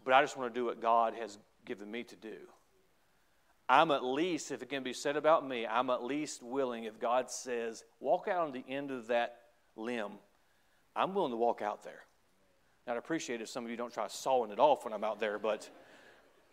but 0.05 0.13
I 0.13 0.21
just 0.21 0.37
want 0.37 0.53
to 0.53 0.59
do 0.59 0.65
what 0.65 0.81
God 0.81 1.13
has 1.19 1.37
given 1.65 1.91
me 1.91 2.03
to 2.03 2.15
do. 2.15 2.37
I'm 3.67 3.91
at 3.91 4.03
least, 4.03 4.51
if 4.51 4.61
it 4.61 4.69
can 4.69 4.83
be 4.83 4.93
said 4.93 5.17
about 5.17 5.47
me, 5.47 5.65
I'm 5.65 5.89
at 5.89 6.03
least 6.03 6.43
willing, 6.43 6.83
if 6.83 6.99
God 6.99 7.29
says, 7.29 7.83
walk 7.99 8.27
out 8.27 8.47
on 8.47 8.53
the 8.53 8.63
end 8.67 8.91
of 8.91 9.07
that 9.07 9.37
limb, 9.75 10.11
I'm 10.95 11.13
willing 11.13 11.31
to 11.31 11.37
walk 11.37 11.61
out 11.61 11.83
there. 11.83 12.03
Now, 12.85 12.93
I'd 12.93 12.97
appreciate 12.97 13.41
if 13.41 13.49
some 13.49 13.63
of 13.63 13.71
you 13.71 13.77
don't 13.77 13.93
try 13.93 14.07
sawing 14.07 14.51
it 14.51 14.59
off 14.59 14.83
when 14.83 14.93
I'm 14.93 15.03
out 15.03 15.19
there, 15.19 15.39
but 15.39 15.69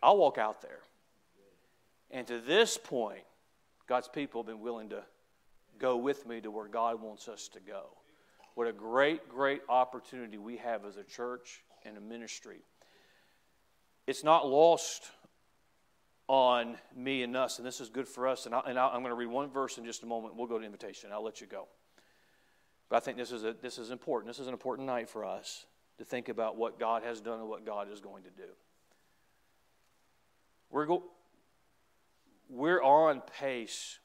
I'll 0.03 0.17
walk 0.17 0.39
out 0.39 0.63
there. 0.63 0.81
And 2.11 2.27
to 2.27 2.41
this 2.41 2.79
point, 2.79 3.23
God's 3.87 4.09
people 4.09 4.43
have 4.43 4.47
been 4.47 4.61
willing 4.61 4.89
to 4.91 5.03
go 5.79 5.97
with 5.97 6.27
me 6.27 6.41
to 6.41 6.51
where 6.51 6.69
God 6.69 7.01
wants 7.01 7.29
us 7.29 7.49
to 7.49 7.61
go. 7.61 7.87
What 8.55 8.67
a 8.67 8.73
great, 8.73 9.29
great 9.29 9.63
opportunity 9.69 10.39
we 10.39 10.57
have 10.59 10.85
as 10.85 10.97
a 10.97 11.05
church 11.05 11.63
and 11.85 11.97
a 11.97 12.01
ministry. 12.01 12.59
It's 14.07 14.25
not 14.25 14.49
lost 14.49 15.11
on 16.29 16.77
me 16.95 17.23
and 17.23 17.37
us, 17.37 17.59
and 17.59 17.67
this 17.67 17.81
is 17.81 17.89
good 17.89 18.07
for 18.07 18.29
us. 18.29 18.47
And, 18.47 18.55
I, 18.55 18.61
am 18.69 19.03
going 19.03 19.07
to 19.07 19.15
read 19.15 19.27
one 19.27 19.51
verse 19.51 19.79
in 19.79 19.85
just 19.85 20.03
a 20.03 20.07
moment. 20.07 20.37
We'll 20.37 20.47
go 20.47 20.59
to 20.59 20.65
invitation. 20.65 21.11
I'll 21.13 21.25
let 21.25 21.41
you 21.41 21.47
go. 21.47 21.67
But 22.91 22.97
I 22.97 23.01
think 23.01 23.17
this 23.17 23.33
is, 23.33 23.45
a, 23.45 23.55
this 23.63 23.79
is 23.79 23.91
important. 23.91 24.29
This 24.29 24.41
is 24.41 24.49
an 24.49 24.53
important 24.53 24.87
night 24.87 25.09
for 25.09 25.25
us 25.25 25.65
to 25.99 26.05
think 26.05 26.29
about 26.29 26.57
what 26.57 26.79
God 26.79 27.05
has 27.05 27.21
done 27.21 27.39
and 27.39 27.49
what 27.49 27.65
God 27.65 27.91
is 27.91 28.01
going 28.01 28.25
to 28.25 28.31
do. 28.31 28.49
We're, 30.71 30.87
go, 30.87 31.05
we're 32.49 32.83
on 32.83 33.23
pace 33.39 33.99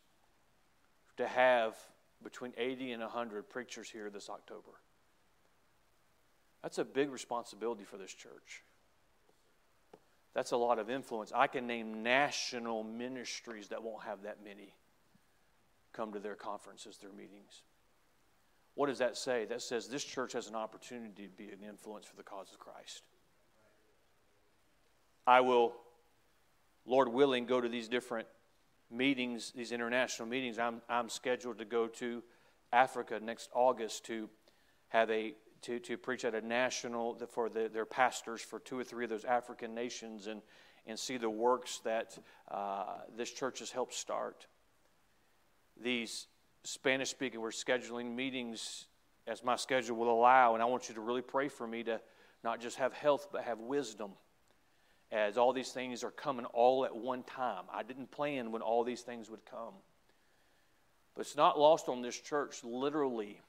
to 1.17 1.27
have 1.27 1.75
between 2.23 2.53
80 2.57 2.91
and 2.93 3.01
100 3.01 3.49
preachers 3.49 3.89
here 3.89 4.09
this 4.09 4.29
October. 4.29 4.71
That's 6.61 6.77
a 6.77 6.86
big 6.86 7.11
responsibility 7.11 7.83
for 7.83 7.97
this 7.97 8.13
church. 8.13 8.63
That's 10.33 10.51
a 10.51 10.57
lot 10.57 10.79
of 10.79 10.89
influence. 10.89 11.31
I 11.33 11.47
can 11.47 11.65
name 11.65 12.03
national 12.03 12.83
ministries 12.83 13.69
that 13.69 13.81
won't 13.81 14.03
have 14.03 14.23
that 14.23 14.43
many 14.43 14.73
come 15.93 16.11
to 16.13 16.19
their 16.19 16.36
conferences, 16.36 16.97
their 16.97 17.13
meetings. 17.13 17.63
What 18.76 18.88
does 18.88 18.99
that 18.99 19.17
say? 19.17 19.45
That 19.45 19.61
says 19.61 19.88
this 19.88 20.03
church 20.03 20.34
has 20.34 20.47
an 20.47 20.55
opportunity 20.55 21.23
to 21.23 21.30
be 21.30 21.49
an 21.49 21.63
influence 21.67 22.05
for 22.05 22.15
the 22.15 22.23
cause 22.23 22.51
of 22.51 22.59
Christ. 22.59 23.03
I 25.26 25.41
will, 25.41 25.73
Lord 26.86 27.07
willing, 27.07 27.45
go 27.45 27.59
to 27.59 27.67
these 27.67 27.88
different 27.88 28.28
meetings, 28.91 29.51
these 29.55 29.71
international 29.71 30.28
meetings. 30.28 30.59
I'm, 30.59 30.82
I'm 30.88 31.09
scheduled 31.09 31.57
to 31.59 31.65
go 31.65 31.88
to 31.88 32.21
Africa 32.71 33.19
next 33.21 33.49
August 33.53 34.05
to 34.05 34.30
have 34.89 35.09
a 35.09 35.34
to, 35.61 35.80
to 35.80 35.97
preach 35.97 36.26
at 36.26 36.36
a 36.36 36.45
national 36.45 37.17
for 37.32 37.49
the, 37.49 37.69
their 37.73 37.86
pastors 37.86 38.41
for 38.41 38.59
two 38.59 38.78
or 38.78 38.84
three 38.84 39.05
of 39.05 39.09
those 39.09 39.26
African 39.26 39.73
nations 39.73 40.28
and, 40.28 40.43
and 40.86 40.99
see 40.99 41.17
the 41.17 41.30
works 41.30 41.80
that 41.84 42.19
uh, 42.51 42.97
this 43.17 43.32
church 43.32 43.59
has 43.59 43.71
helped 43.71 43.95
start. 43.95 44.45
These 45.82 46.28
Spanish 46.66 47.11
speaking, 47.11 47.39
we're 47.41 47.51
scheduling 47.51 48.16
meetings 48.16 48.88
as 49.28 49.43
my 49.43 49.55
schedule 49.55 49.97
will 49.97 50.11
allow, 50.11 50.55
and 50.55 50.63
I 50.63 50.66
want 50.66 50.89
you 50.89 50.95
to 50.95 51.01
really 51.01 51.22
pray 51.22 51.47
for 51.47 51.68
me 51.68 51.84
to 51.84 52.01
not 52.43 52.59
just 52.59 52.78
have 52.78 52.91
health, 52.91 53.28
but 53.32 53.43
have 53.43 53.59
wisdom 53.59 54.11
as 55.11 55.38
all 55.38 55.53
these 55.53 55.70
things 55.72 56.03
are 56.03 56.09
coming 56.09 56.45
all 56.45 56.84
at 56.84 56.95
one 56.95 57.22
time. 57.22 57.66
I 57.72 57.84
didn't 57.84 58.09
plan 58.09 58.51
when 58.51 58.63
all 58.63 58.84
these 58.84 59.01
things 59.01 59.30
would 59.30 59.45
come. 59.45 59.74
But 61.13 61.22
it's 61.22 61.38
not 61.38 61.59
lost 61.59 61.88
on 61.88 62.01
this 62.01 62.20
church, 62.20 62.63
literally, 62.63 63.39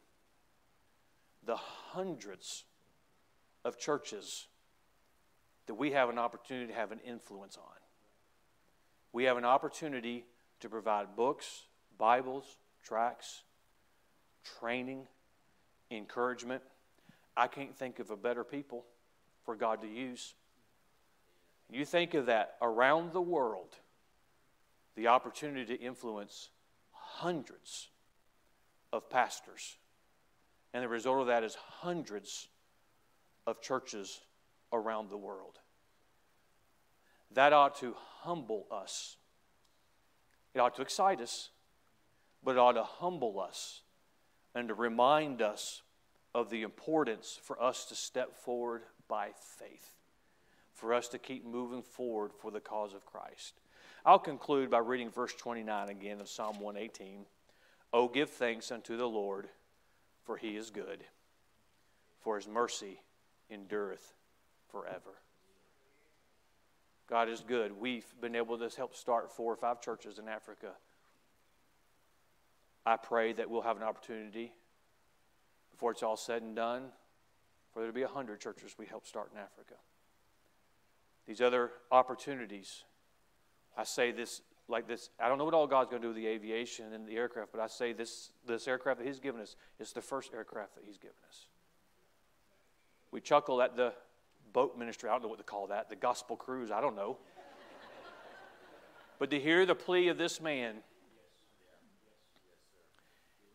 the 1.45 1.57
hundreds 1.57 2.65
of 3.65 3.79
churches 3.79 4.47
that 5.67 5.75
we 5.75 5.93
have 5.93 6.11
an 6.11 6.19
opportunity 6.19 6.67
to 6.67 6.79
have 6.79 6.93
an 6.93 7.01
influence 7.01 7.57
on. 7.57 7.81
We 9.13 9.25
have 9.25 9.39
an 9.39 9.47
opportunity 9.47 10.27
to 10.61 10.69
provide 10.69 11.17
books, 11.17 11.63
Bibles, 11.99 12.59
tracts, 12.87 13.43
training, 14.61 15.07
encouragement. 15.91 16.63
I 17.37 17.49
can't 17.49 17.77
think 17.77 17.99
of 17.99 18.11
a 18.11 18.17
better 18.17 18.45
people 18.45 18.85
for 19.45 19.57
God 19.57 19.83
to 19.83 19.89
use. 19.89 20.35
You 21.71 21.85
think 21.85 22.15
of 22.15 22.27
that 22.27 22.57
around 22.63 23.13
the 23.13 23.21
world, 23.21 23.75
the 24.95 25.09
opportunity 25.09 25.77
to 25.77 25.83
influence 25.83 26.51
hundreds 26.93 27.89
of 28.93 29.11
pastors. 29.11 29.77
And 30.73 30.83
the 30.83 30.89
result 30.89 31.21
of 31.21 31.27
that 31.27 31.43
is 31.43 31.55
hundreds 31.55 32.49
of 33.47 33.61
churches 33.61 34.21
around 34.73 35.11
the 35.11 35.17
world. 35.17 35.59
That 37.33 37.53
ought 37.53 37.77
to 37.81 37.95
humble 38.21 38.67
us. 38.71 39.17
It 40.55 40.61
ought 40.61 40.75
to 40.77 40.83
excite 40.83 41.21
us, 41.21 41.51
but 42.47 42.53
it 42.53 42.59
ought 42.59 42.73
to 42.73 42.83
humble 42.83 43.39
us 43.39 43.83
and 44.55 44.69
to 44.69 44.75
remind 44.75 45.43
us 45.43 45.83
of 46.35 46.49
the 46.49 46.63
importance 46.63 47.39
for 47.43 47.63
us 47.63 47.85
to 47.85 47.95
step 47.95 48.35
forward 48.35 48.85
by 49.07 49.29
faith 49.59 49.91
for 50.77 50.93
us 50.93 51.09
to 51.09 51.19
keep 51.19 51.45
moving 51.45 51.83
forward 51.83 52.33
for 52.39 52.51
the 52.51 52.61
cause 52.61 52.93
of 52.93 53.07
Christ. 53.07 53.55
I'll 54.05 54.19
conclude 54.19 54.71
by 54.71 54.79
reading 54.79 55.11
verse 55.11 55.35
29 55.35 55.89
again 55.89 56.21
of 56.21 56.29
Psalm 56.29 56.61
118. 56.61 57.25
Oh, 57.93 58.09
give 58.09 58.31
thanks 58.31 58.71
unto 58.71 58.97
the 58.97 59.09
Lord, 59.09 59.49
for 60.23 60.37
he 60.37 60.55
is 60.57 60.71
good, 60.71 61.03
for 62.21 62.37
his 62.37 62.47
mercy 62.47 63.01
endureth 63.51 64.13
forever. 64.71 65.15
God 67.09 67.31
is 67.31 67.41
good. 67.41 67.73
We've 67.73 68.07
been 68.21 68.37
able 68.37 68.59
to 68.59 68.69
help 68.77 68.95
start 68.95 69.33
four 69.33 69.53
or 69.53 69.57
five 69.57 69.81
churches 69.81 70.19
in 70.19 70.29
Africa. 70.29 70.73
I 72.87 72.97
pray 72.97 73.33
that 73.35 73.51
we'll 73.51 73.63
have 73.63 73.77
an 73.77 73.83
opportunity 73.83 74.55
before 75.71 75.91
it's 75.91 76.03
all 76.03 76.17
said 76.17 76.41
and 76.43 76.57
done 76.57 76.85
for 77.73 77.81
there 77.81 77.89
to 77.89 77.93
be 77.93 78.03
a 78.03 78.09
hundred 78.09 78.41
churches 78.41 78.77
we 78.79 78.87
help 78.87 79.07
start 79.07 79.31
in 79.35 79.39
Africa 79.39 79.75
these 81.27 81.41
other 81.41 81.73
opportunities. 81.91 82.85
I 83.77 83.85
say 83.85 84.13
this 84.13 84.43
like 84.69 84.89
this 84.89 85.11
I 85.21 85.29
don't 85.29 85.39
know 85.39 85.45
what 85.45 85.55
all 85.55 85.67
God's 85.67 85.91
going 85.91 86.03
to 86.03 86.09
do 86.09 86.15
with 86.15 86.17
the 86.17 86.27
aviation 86.27 86.93
and 86.93 87.07
the 87.07 87.17
aircraft, 87.17 87.53
but 87.53 87.61
I 87.61 87.67
say 87.67 87.93
this, 87.93 88.31
this 88.47 88.67
aircraft 88.67 88.99
that 88.99 89.07
He's 89.07 89.21
given 89.21 89.41
us 89.41 89.57
is 89.79 89.93
the 89.93 90.03
first 90.03 90.33
aircraft 90.33 90.75
that 90.77 90.85
He's 90.85 90.99
given 90.99 91.17
us. 91.29 91.47
We 93.11 93.21
chuckle 93.21 93.63
at 93.63 93.77
the 93.77 93.93
boat 94.53 94.79
ministry. 94.79 95.09
I 95.09 95.13
don't 95.13 95.23
know 95.23 95.29
what 95.29 95.39
to 95.39 95.45
call 95.45 95.69
that. 95.69 95.89
The 95.89 95.97
gospel 95.97 96.37
cruise. 96.37 96.71
I 96.71 96.81
don't 96.81 96.97
know. 96.97 97.19
but 99.19 99.31
to 99.31 99.41
hear 99.41 99.67
the 99.67 99.75
plea 99.75 100.09
of 100.09 100.19
this 100.19 100.41
man, 100.41 100.77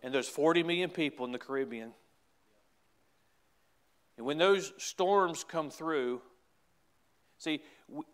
and 0.01 0.13
there's 0.13 0.27
40 0.27 0.63
million 0.63 0.89
people 0.89 1.25
in 1.25 1.31
the 1.31 1.39
Caribbean. 1.39 1.91
And 4.17 4.25
when 4.25 4.37
those 4.37 4.73
storms 4.77 5.43
come 5.43 5.69
through, 5.69 6.21
See, 7.41 7.63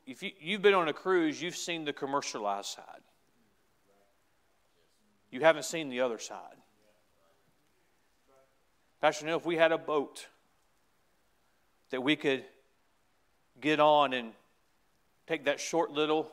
if 0.06 0.24
you, 0.24 0.32
you've 0.40 0.62
been 0.62 0.74
on 0.74 0.88
a 0.88 0.94
cruise, 0.94 1.42
you've 1.42 1.58
seen 1.58 1.84
the 1.84 1.92
commercialized 1.92 2.70
side. 2.70 3.02
You 5.32 5.42
haven't 5.42 5.66
seen 5.66 5.90
the 5.90 6.00
other 6.00 6.18
side. 6.18 6.56
Pastor 9.02 9.26
Neal, 9.26 9.36
if 9.36 9.46
we 9.46 9.58
had 9.58 9.74
a 9.74 9.78
boat 9.78 10.28
that 11.90 12.02
we 12.02 12.16
could 12.16 12.46
get 13.60 13.82
on 13.82 14.14
and 14.14 14.32
take 15.28 15.44
that 15.44 15.60
short 15.60 15.92
little 15.92 16.32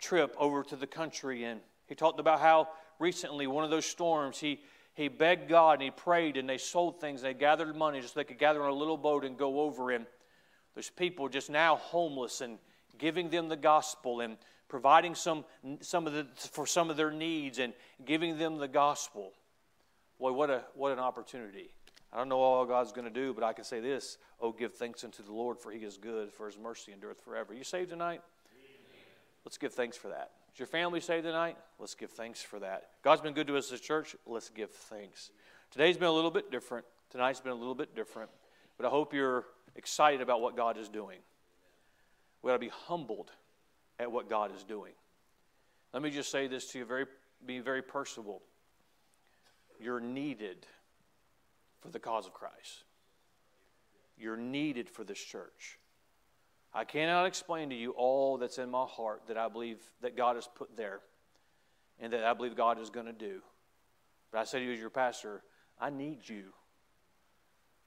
trip 0.00 0.34
over 0.36 0.64
to 0.64 0.74
the 0.74 0.88
country. 0.88 1.44
And 1.44 1.60
he 1.86 1.94
talked 1.94 2.18
about 2.18 2.40
how 2.40 2.70
recently, 3.00 3.46
one 3.46 3.64
of 3.64 3.70
those 3.70 3.86
storms, 3.86 4.38
he, 4.38 4.60
he 4.94 5.08
begged 5.08 5.48
God 5.48 5.74
and 5.74 5.82
he 5.82 5.90
prayed 5.90 6.36
and 6.36 6.48
they 6.48 6.58
sold 6.58 7.00
things. 7.00 7.22
They 7.22 7.34
gathered 7.34 7.74
money 7.74 8.00
just 8.00 8.14
so 8.14 8.20
they 8.20 8.24
could 8.24 8.38
gather 8.38 8.62
on 8.62 8.70
a 8.70 8.74
little 8.74 8.96
boat 8.96 9.24
and 9.24 9.36
go 9.36 9.60
over. 9.60 9.90
And 9.90 10.06
there's 10.74 10.90
people 10.90 11.28
just 11.28 11.50
now 11.50 11.76
homeless 11.76 12.40
and 12.40 12.58
giving 12.98 13.30
them 13.30 13.48
the 13.48 13.56
gospel 13.56 14.20
and 14.20 14.36
providing 14.68 15.14
some, 15.14 15.44
some 15.80 16.06
of 16.06 16.12
the, 16.12 16.26
for 16.36 16.66
some 16.66 16.90
of 16.90 16.96
their 16.96 17.10
needs 17.10 17.58
and 17.58 17.72
giving 18.04 18.38
them 18.38 18.58
the 18.58 18.68
gospel. 18.68 19.32
Boy, 20.18 20.32
what, 20.32 20.50
a, 20.50 20.62
what 20.74 20.92
an 20.92 20.98
opportunity. 20.98 21.74
I 22.12 22.18
don't 22.18 22.28
know 22.28 22.40
all 22.40 22.66
God's 22.66 22.92
going 22.92 23.06
to 23.06 23.10
do, 23.10 23.32
but 23.32 23.44
I 23.44 23.52
can 23.52 23.64
say 23.64 23.80
this 23.80 24.18
Oh, 24.40 24.52
give 24.52 24.74
thanks 24.74 25.04
unto 25.04 25.22
the 25.22 25.32
Lord, 25.32 25.58
for 25.58 25.70
he 25.70 25.78
is 25.78 25.96
good, 25.96 26.32
for 26.32 26.46
his 26.46 26.58
mercy 26.58 26.92
endureth 26.92 27.20
forever. 27.22 27.54
You 27.54 27.64
saved 27.64 27.90
tonight? 27.90 28.22
Let's 29.44 29.58
give 29.58 29.72
thanks 29.72 29.96
for 29.96 30.08
that. 30.08 30.30
Is 30.52 30.58
your 30.58 30.66
family 30.66 31.00
saved 31.00 31.24
tonight? 31.24 31.56
Let's 31.78 31.94
give 31.94 32.10
thanks 32.10 32.42
for 32.42 32.58
that. 32.60 32.90
God's 33.02 33.20
been 33.20 33.34
good 33.34 33.46
to 33.46 33.56
us 33.56 33.72
as 33.72 33.80
a 33.80 33.82
church. 33.82 34.16
Let's 34.26 34.50
give 34.50 34.70
thanks. 34.70 35.30
Today's 35.70 35.96
been 35.96 36.08
a 36.08 36.12
little 36.12 36.30
bit 36.30 36.50
different. 36.50 36.84
Tonight's 37.10 37.40
been 37.40 37.52
a 37.52 37.56
little 37.56 37.74
bit 37.74 37.94
different. 37.94 38.30
But 38.76 38.86
I 38.86 38.88
hope 38.90 39.14
you're 39.14 39.44
excited 39.76 40.20
about 40.20 40.40
what 40.40 40.56
God 40.56 40.76
is 40.76 40.88
doing. 40.88 41.18
We 42.42 42.50
ought 42.50 42.54
to 42.54 42.60
be 42.60 42.72
humbled 42.86 43.30
at 43.98 44.10
what 44.10 44.28
God 44.28 44.54
is 44.54 44.64
doing. 44.64 44.92
Let 45.92 46.02
me 46.02 46.10
just 46.10 46.30
say 46.30 46.46
this 46.46 46.70
to 46.72 46.78
you, 46.78 46.84
very, 46.84 47.06
be 47.44 47.60
very 47.60 47.82
personable. 47.82 48.42
You're 49.80 50.00
needed 50.00 50.66
for 51.80 51.88
the 51.88 51.98
cause 51.98 52.26
of 52.26 52.34
Christ. 52.34 52.84
You're 54.18 54.36
needed 54.36 54.88
for 54.88 55.04
this 55.04 55.18
church. 55.18 55.78
I 56.72 56.84
cannot 56.84 57.26
explain 57.26 57.70
to 57.70 57.76
you 57.76 57.90
all 57.92 58.38
that's 58.38 58.58
in 58.58 58.70
my 58.70 58.84
heart 58.84 59.22
that 59.26 59.36
I 59.36 59.48
believe 59.48 59.78
that 60.02 60.16
God 60.16 60.36
has 60.36 60.48
put 60.54 60.76
there 60.76 61.00
and 61.98 62.12
that 62.12 62.24
I 62.24 62.32
believe 62.32 62.54
God 62.54 62.80
is 62.80 62.90
going 62.90 63.06
to 63.06 63.12
do. 63.12 63.40
But 64.30 64.38
I 64.38 64.44
say 64.44 64.60
to 64.60 64.64
you 64.64 64.72
as 64.72 64.78
your 64.78 64.90
pastor, 64.90 65.42
I 65.80 65.90
need 65.90 66.28
you. 66.28 66.44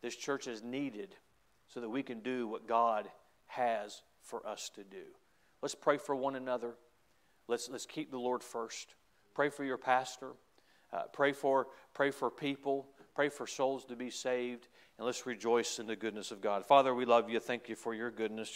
This 0.01 0.15
church 0.15 0.47
is 0.47 0.61
needed 0.61 1.15
so 1.67 1.79
that 1.79 1.89
we 1.89 2.03
can 2.03 2.19
do 2.19 2.47
what 2.47 2.67
God 2.67 3.07
has 3.47 4.03
for 4.21 4.45
us 4.45 4.69
to 4.75 4.83
do. 4.83 5.03
Let's 5.61 5.75
pray 5.75 5.97
for 5.97 6.15
one 6.15 6.35
another. 6.35 6.75
Let's, 7.47 7.69
let's 7.69 7.85
keep 7.85 8.11
the 8.11 8.19
Lord 8.19 8.43
first. 8.43 8.95
Pray 9.33 9.49
for 9.49 9.63
your 9.63 9.77
pastor. 9.77 10.31
Uh, 10.91 11.03
pray, 11.13 11.31
for, 11.31 11.67
pray 11.93 12.11
for 12.11 12.29
people. 12.29 12.87
Pray 13.15 13.29
for 13.29 13.47
souls 13.47 13.85
to 13.85 13.95
be 13.95 14.09
saved. 14.09 14.67
And 14.97 15.05
let's 15.05 15.25
rejoice 15.25 15.79
in 15.79 15.87
the 15.87 15.95
goodness 15.95 16.31
of 16.31 16.41
God. 16.41 16.65
Father, 16.65 16.93
we 16.93 17.05
love 17.05 17.29
you. 17.29 17.39
Thank 17.39 17.69
you 17.69 17.75
for 17.75 17.95
your 17.95 18.11
goodness. 18.11 18.51